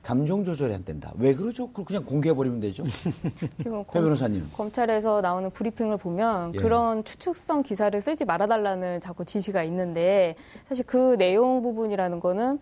감정 0.02 0.44
조절이 0.44 0.72
안 0.72 0.84
된다. 0.84 1.12
왜 1.18 1.34
그러죠? 1.34 1.66
그걸 1.68 1.84
그냥 1.84 2.04
공개해버리면 2.04 2.60
되죠. 2.60 2.84
지금 3.56 3.84
검, 3.84 4.02
변호사님. 4.04 4.50
검찰에서 4.52 5.20
나오는 5.20 5.50
브리핑을 5.50 5.96
보면 5.96 6.54
예. 6.54 6.58
그런 6.58 7.02
추측성 7.04 7.62
기사를 7.64 8.00
쓰지 8.00 8.24
말아달라는 8.24 9.00
자꾸 9.00 9.24
지시가 9.24 9.64
있는데 9.64 10.36
사실 10.68 10.86
그 10.86 11.16
내용 11.18 11.60
부분이라는 11.62 12.20
거는 12.20 12.60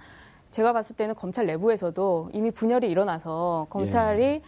제가 0.50 0.72
봤을 0.72 0.96
때는 0.96 1.14
검찰 1.14 1.44
내부에서도 1.46 2.30
이미 2.32 2.50
분열이 2.50 2.90
일어나서 2.90 3.66
검찰이 3.68 4.22
예. 4.22 4.42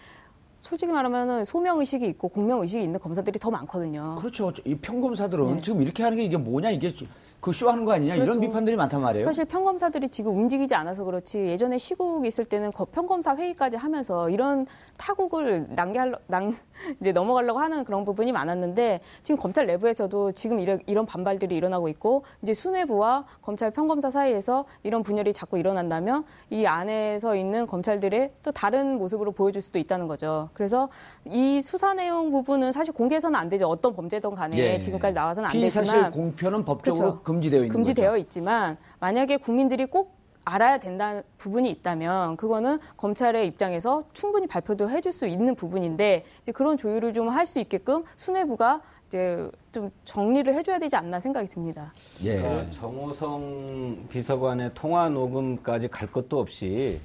솔직히 0.66 0.90
말하면 0.90 1.44
소명 1.44 1.78
의식이 1.78 2.04
있고 2.08 2.28
공명 2.28 2.60
의식이 2.60 2.82
있는 2.82 2.98
검사들이 2.98 3.38
더 3.38 3.50
많거든요. 3.52 4.16
그렇죠. 4.18 4.52
이 4.64 4.74
평검사들은 4.74 5.54
네. 5.54 5.60
지금 5.60 5.80
이렇게 5.80 6.02
하는 6.02 6.18
게 6.18 6.24
이게 6.24 6.36
뭐냐 6.36 6.70
이게 6.70 6.92
그 7.41 7.53
쇼하는 7.53 7.84
거 7.84 7.93
아니냐 7.93 8.14
그렇죠. 8.14 8.30
이런 8.30 8.41
비판들이 8.41 8.76
많단 8.76 9.01
말이에요. 9.01 9.24
사실 9.24 9.45
평검사들이 9.45 10.09
지금 10.09 10.37
움직이지 10.37 10.74
않아서 10.74 11.05
그렇지 11.05 11.39
예전에 11.39 11.78
시국 11.78 12.26
있을 12.26 12.45
때는 12.45 12.70
평검사 12.93 13.37
회의까지 13.37 13.76
하면서 13.76 14.30
이런 14.30 14.66
타국을 14.97 15.66
남게할 15.70 16.14
남 16.26 16.53
이제 17.01 17.12
넘어가려고 17.12 17.59
하는 17.59 17.84
그런 17.84 18.05
부분이 18.05 18.32
많았는데 18.32 19.01
지금 19.22 19.41
검찰 19.41 19.66
내부에서도 19.66 20.32
지금 20.32 20.61
이런, 20.61 20.80
이런 20.87 21.07
반발들이 21.07 21.57
일어나고 21.57 21.89
있고 21.89 22.24
이제 22.43 22.53
수뇌부와 22.55 23.24
검찰 23.43 23.70
평검사 23.70 24.11
사이에서 24.11 24.64
이런 24.82 25.03
분열이 25.03 25.32
자꾸 25.32 25.59
일어난다면 25.59 26.24
이 26.51 26.66
안에서 26.66 27.37
있는 27.37 27.66
검찰들의 27.66 28.32
또 28.43 28.53
다른 28.53 28.99
모습으로 28.99 29.32
보여줄 29.32 29.62
수도 29.62 29.78
있다는 29.78 30.07
거죠. 30.07 30.51
그래서 30.53 30.89
이 31.24 31.61
수사 31.62 31.95
내용 31.95 32.30
부분은 32.30 32.72
사실 32.72 32.93
공개해서는 32.93 33.39
안 33.39 33.49
되죠. 33.49 33.66
어떤 33.66 33.95
범죄든 33.95 34.34
간에 34.34 34.57
예. 34.59 34.78
지금까지 34.78 35.14
나와서는 35.14 35.49
안 35.49 35.53
되지만 35.53 35.87
사실 35.87 36.11
공표는 36.11 36.64
법적으로 36.64 37.05
그렇죠. 37.05 37.22
금지되어 37.26 37.58
있는 37.62 37.72
금지되어 37.72 38.10
거죠. 38.12 38.20
있지만 38.22 38.76
만약에 39.00 39.36
국민들이 39.38 39.84
꼭 39.86 40.14
알아야 40.44 40.78
된다는 40.78 41.24
부분이 41.38 41.68
있다면 41.70 42.36
그거는 42.36 42.78
검찰의 42.96 43.48
입장에서 43.48 44.04
충분히 44.12 44.46
발표도 44.46 44.88
해줄 44.88 45.10
수 45.10 45.26
있는 45.26 45.56
부분인데 45.56 46.24
이제 46.42 46.52
그런 46.52 46.76
조율을 46.76 47.12
좀 47.12 47.28
할 47.28 47.44
수 47.46 47.58
있게끔 47.58 48.04
수뇌부가 48.14 48.80
이제 49.08 49.50
좀 49.72 49.90
정리를 50.04 50.52
해줘야 50.54 50.78
되지 50.78 50.94
않나 50.94 51.18
생각이 51.18 51.48
듭니다. 51.48 51.92
예. 52.22 52.40
그 52.40 52.70
정호성 52.70 54.06
비서관의 54.08 54.70
통화 54.74 55.08
녹음까지 55.08 55.88
갈 55.88 56.10
것도 56.12 56.38
없이 56.38 57.00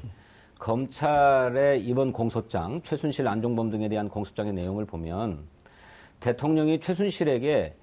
검찰의 0.60 1.84
이번 1.84 2.14
공소장, 2.14 2.80
최순실, 2.84 3.28
안종범 3.28 3.72
등에 3.72 3.90
대한 3.90 4.08
공소장의 4.08 4.54
내용을 4.54 4.86
보면 4.86 5.40
대통령이 6.20 6.80
최순실에게 6.80 7.74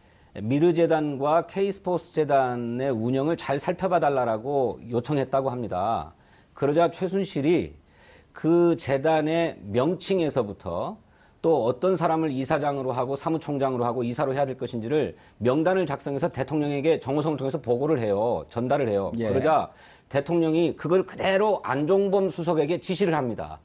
미르재단과 0.43 1.47
K스포츠 1.47 2.13
재단의 2.13 2.91
운영을 2.91 3.37
잘 3.37 3.59
살펴봐 3.59 4.01
달라고 4.01 4.81
요청했다고 4.91 5.51
합니다. 5.51 6.13
그러자 6.55 6.91
최순실이 6.91 7.75
그 8.33 8.77
재단의 8.77 9.59
명칭에서부터 9.63 10.99
또 11.41 11.65
어떤 11.65 11.97
사람을 11.97 12.33
이사장으로 12.33 12.93
하고 12.93 13.15
사무총장으로 13.15 13.85
하고 13.85 14.03
이사로 14.03 14.35
해야 14.35 14.45
될 14.45 14.59
것인지를 14.59 15.17
명단을 15.39 15.87
작성해서 15.87 16.29
대통령에게 16.29 16.99
정호성을 16.99 17.37
통해서 17.37 17.61
보고를 17.61 18.01
해요. 18.01 18.45
전달을 18.49 18.89
해요. 18.89 19.13
예. 19.19 19.29
그러자 19.29 19.71
대통령이 20.09 20.77
그걸 20.77 21.07
그대로 21.07 21.61
안종범 21.63 22.31
수석에게 22.31 22.81
지시를 22.81 23.15
합니다. 23.15 23.61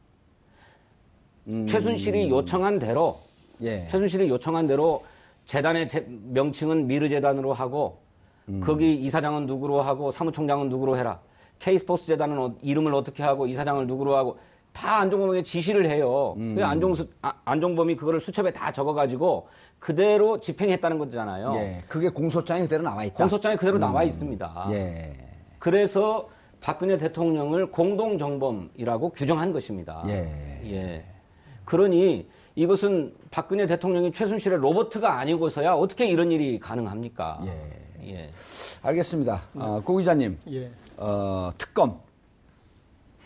음. 1.48 1.66
최순실이 1.66 2.30
요청한 2.30 2.78
대로 2.78 3.20
예. 3.62 3.88
최순실이 3.88 4.30
요청한 4.30 4.68
대로 4.68 5.04
재단의 5.46 5.88
명칭은 6.08 6.88
미르재단으로 6.88 7.54
하고 7.54 8.00
음. 8.50 8.62
거기 8.64 8.94
이사장은 8.96 9.46
누구로 9.46 9.82
하고 9.82 10.12
사무총장은 10.12 10.70
누구로 10.70 10.98
해라. 10.98 11.20
K스포츠 11.60 12.08
재단은 12.08 12.38
어, 12.40 12.56
이름을 12.62 12.94
어떻게 12.94 13.24
하고 13.24 13.48
이사장을 13.48 13.88
누구로 13.88 14.16
하고 14.16 14.38
다 14.74 14.98
안종범에게 14.98 15.44
지시를 15.44 15.86
해요. 15.86 16.34
음. 16.38 16.56
그 16.56 16.66
안종수, 16.66 17.08
아, 17.22 17.34
안종범이 17.46 17.96
그거를 17.96 18.20
수첩에 18.20 18.52
다 18.52 18.72
적어가지고 18.72 19.48
그대로 19.80 20.40
집행했다는 20.40 20.98
거잖아요. 20.98 21.54
예. 21.56 21.84
그게 21.88 22.10
공소장에 22.10 22.64
그대로 22.64 22.84
나와 22.84 23.04
있다. 23.04 23.16
공소장에 23.16 23.56
그대로 23.56 23.78
음. 23.78 23.82
나와 23.82 24.04
있습니다. 24.04 24.68
예. 24.72 25.14
그래서 25.60 26.28
박근혜 26.60 26.98
대통령을 26.98 27.70
공동정범이라고 27.70 29.10
규정한 29.10 29.54
것입니다. 29.54 30.04
예. 30.08 30.62
예. 30.66 31.06
그러니 31.66 32.28
이것은 32.56 33.14
박근혜 33.32 33.66
대통령이 33.66 34.12
최순실의 34.12 34.60
로버트가 34.60 35.20
아니고서야 35.20 35.74
어떻게 35.74 36.08
이런 36.08 36.32
일이 36.32 36.60
가능합니까? 36.60 37.42
예. 37.46 38.14
예. 38.14 38.30
알겠습니다. 38.82 39.42
어, 39.56 39.82
고 39.84 39.98
기자님, 39.98 40.38
예. 40.52 40.72
어, 40.98 41.50
특검 41.58 42.00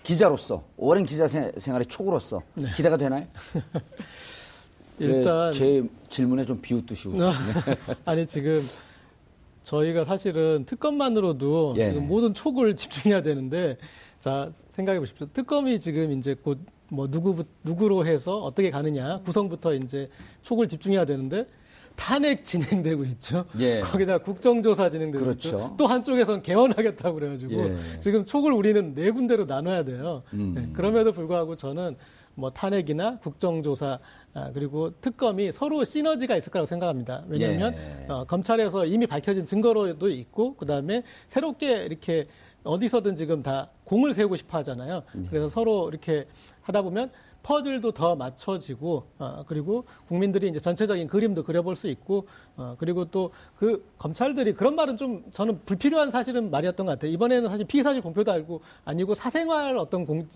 기자로서 0.03 0.63
오랜 0.77 1.05
기자 1.05 1.27
생활의 1.27 1.87
촉으로서 1.87 2.41
네. 2.53 2.69
기대가 2.75 2.95
되나요? 2.95 3.25
일단 4.99 5.51
제 5.51 5.83
질문에 6.09 6.45
좀 6.45 6.61
비웃듯이 6.61 7.09
웃으시네. 7.09 7.53
아니 8.05 8.25
지금 8.25 8.61
저희가 9.63 10.05
사실은 10.05 10.63
특검만으로도 10.65 11.73
예. 11.77 11.85
지금 11.85 12.07
모든 12.07 12.33
촉을 12.33 12.77
집중해야 12.77 13.21
되는데 13.21 13.77
자 14.19 14.49
생각해 14.71 14.99
보십시오. 14.99 15.27
특검이 15.33 15.79
지금 15.79 16.13
이제 16.13 16.35
곧 16.35 16.59
뭐 16.89 17.09
누구 17.09 17.43
누구로 17.63 18.05
해서 18.05 18.39
어떻게 18.39 18.71
가느냐 18.71 19.19
구성부터 19.25 19.73
이제 19.75 20.09
촉을 20.41 20.67
집중해야 20.67 21.05
되는데 21.05 21.47
탄핵 21.95 22.43
진행되고 22.43 23.03
있죠. 23.05 23.45
예. 23.59 23.81
거기다 23.81 24.19
국정조사 24.19 24.89
진행되고 24.89 25.23
그렇죠. 25.25 25.47
있죠. 25.49 25.75
또 25.77 25.87
한쪽에서는 25.87 26.43
개헌하겠다고 26.43 27.15
그래가지고 27.15 27.53
예. 27.53 27.77
지금 27.99 28.25
촉을 28.25 28.51
우리는 28.53 28.93
네 28.93 29.11
군데로 29.11 29.45
나눠야 29.45 29.83
돼요. 29.83 30.21
음. 30.33 30.53
네. 30.55 30.69
그럼에도 30.73 31.11
불구하고 31.11 31.55
저는 31.55 31.97
뭐 32.35 32.51
탄핵이나 32.51 33.17
국정조사 33.17 33.97
아, 34.35 34.51
그리고 34.53 34.91
특검이 35.01 35.51
서로 35.51 35.83
시너지가 35.83 36.37
있을 36.37 36.51
거라고 36.51 36.67
생각합니다. 36.67 37.23
왜냐하면 37.27 37.73
예. 37.75 38.05
어, 38.07 38.25
검찰에서 38.25 38.85
이미 38.85 39.07
밝혀진 39.07 39.47
증거로도 39.47 40.07
있고 40.09 40.55
그 40.55 40.67
다음에 40.67 41.01
새롭게 41.27 41.85
이렇게 41.85 42.27
어디서든 42.63 43.15
지금 43.15 43.41
다 43.41 43.71
공을 43.85 44.13
세우고 44.13 44.35
싶어 44.35 44.59
하잖아요. 44.59 45.01
예. 45.17 45.27
그래서 45.29 45.49
서로 45.49 45.89
이렇게 45.89 46.27
하다 46.67 46.81
보면 46.81 47.11
퍼즐도 47.43 47.91
더 47.93 48.15
맞춰지고 48.15 49.03
어, 49.19 49.43
그리고 49.47 49.85
국민들이 50.07 50.49
이제 50.49 50.59
전체적인 50.59 51.07
그림도 51.07 51.43
그려볼 51.43 51.75
수 51.77 51.87
있고 51.87 52.27
어, 52.57 52.75
그리고 52.77 53.05
또 53.05 53.31
그 53.55 53.83
검찰들이 53.97 54.53
그런 54.53 54.75
말은 54.75 54.97
좀 54.97 55.23
저는 55.31 55.61
불필요한 55.65 56.11
사실은 56.11 56.51
말이었던 56.51 56.85
것 56.85 56.91
같아요. 56.93 57.11
이번에는 57.11 57.49
사실 57.49 57.65
피의 57.65 57.83
사실 57.83 58.01
공표도 58.01 58.31
알고 58.31 58.61
아니고 58.85 59.15
사생활 59.15 59.77
어떤 59.77 60.05
공 60.05 60.27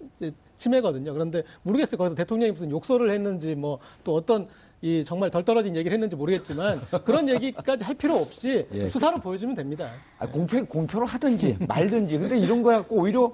침해거든요. 0.56 1.14
그런데 1.14 1.44
모르겠어요. 1.64 1.98
거기서 1.98 2.16
대통령이 2.16 2.52
무슨 2.54 2.72
욕설을 2.72 3.12
했는지 3.12 3.54
뭐 3.56 3.80
또 4.04 4.16
어떤 4.16 4.48
이 4.82 5.04
정말 5.06 5.30
덜 5.30 5.44
떨어진 5.44 5.76
얘기를 5.76 5.94
했는지 5.94 6.16
모르겠지만 6.16 6.82
그런 7.06 7.30
얘기까지 7.30 7.84
할 7.84 7.94
필요 7.96 8.16
없이 8.16 8.66
예. 8.74 8.88
수사로 8.90 9.20
보여주면 9.20 9.56
됩니다. 9.56 9.92
아, 10.18 10.28
공표 10.28 10.66
공표를 10.66 11.06
하든지 11.08 11.58
말든지 11.68 12.18
근데 12.18 12.40
이런 12.40 12.64
거 12.64 12.72
갖고 12.72 12.96
오히려 12.96 13.32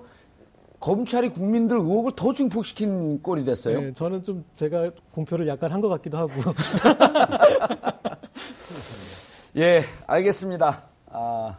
검찰이 0.79 1.29
국민들 1.29 1.77
의혹을 1.77 2.11
더 2.15 2.33
증폭시킨 2.33 3.21
꼴이 3.23 3.45
됐어요. 3.45 3.81
네, 3.81 3.93
저는 3.93 4.23
좀 4.23 4.45
제가 4.53 4.91
공표를 5.11 5.47
약간 5.47 5.71
한 5.71 5.81
것 5.81 5.89
같기도 5.89 6.17
하고. 6.17 6.31
예, 9.57 9.83
알겠습니다. 10.05 10.83
아, 11.07 11.57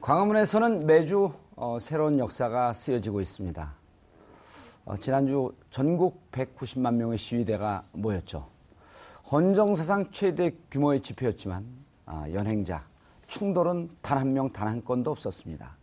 광화문에서는 0.00 0.80
매주 0.86 1.32
어, 1.56 1.78
새로운 1.80 2.18
역사가 2.18 2.72
쓰여지고 2.74 3.20
있습니다. 3.20 3.72
어, 4.84 4.96
지난주 4.96 5.52
전국 5.70 6.30
190만 6.32 6.94
명의 6.94 7.16
시위대가 7.16 7.84
모였죠. 7.92 8.46
헌정 9.30 9.74
사상 9.74 10.10
최대 10.10 10.54
규모의 10.70 11.00
집회였지만 11.00 11.64
아, 12.04 12.26
연행자, 12.30 12.84
충돌은 13.28 13.88
단 14.02 14.18
한 14.18 14.32
명, 14.34 14.50
단 14.52 14.68
한 14.68 14.84
건도 14.84 15.10
없었습니다. 15.12 15.76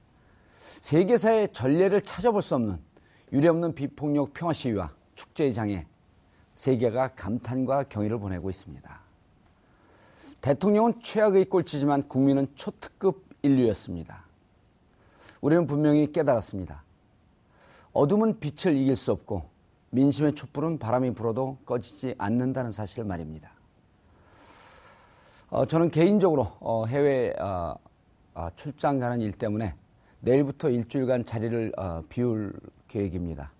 세계사의 0.82 1.53
전례를 1.53 2.01
찾아볼 2.01 2.41
수 2.41 2.55
없는 2.55 2.80
유례없는 3.32 3.75
비폭력 3.75 4.34
평화 4.34 4.53
시위와 4.53 4.91
축제의 5.15 5.53
장에 5.53 5.86
세계가 6.55 7.09
감탄과 7.15 7.84
경의를 7.84 8.19
보내고 8.19 8.49
있습니다. 8.49 8.99
대통령은 10.41 11.01
최악의 11.01 11.45
꼴찌지만 11.45 12.07
국민은 12.07 12.47
초특급 12.55 13.23
인류였습니다. 13.41 14.23
우리는 15.41 15.67
분명히 15.67 16.11
깨달았습니다. 16.11 16.84
어둠은 17.93 18.39
빛을 18.39 18.75
이길 18.75 18.95
수 18.95 19.11
없고 19.11 19.49
민심의 19.91 20.36
촛불은 20.36 20.80
바람이 20.80 21.13
불어도 21.13 21.57
꺼지지 21.65 22.15
않는다는 22.17 22.71
사실을 22.71 23.05
말입니다. 23.05 23.51
어, 25.49 25.65
저는 25.65 25.89
개인적으로 25.89 26.51
어, 26.59 26.86
해외 26.86 27.34
어, 27.39 27.75
어 28.36 28.49
출장 28.55 28.99
가는 28.99 29.19
일 29.19 29.32
때문에 29.32 29.73
내일부터 30.22 30.70
일주일간 30.70 31.26
자리를 31.26 31.72
어, 31.78 32.03
비울 32.09 32.53
계획입니다. 32.88 33.51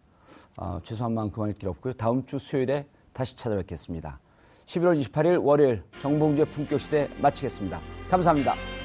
어, 0.58 0.80
죄송한 0.84 1.14
마음 1.14 1.32
그만할 1.32 1.58
길 1.58 1.70
없고요. 1.70 1.94
다음 1.94 2.26
주 2.26 2.38
수요일에 2.38 2.86
다시 3.14 3.36
찾아뵙겠습니다. 3.36 4.20
11월 4.66 5.02
28일 5.02 5.44
월요일 5.44 5.84
정봉주의 6.00 6.46
품격시대 6.48 7.10
마치겠습니다. 7.22 7.80
감사합니다. 8.10 8.79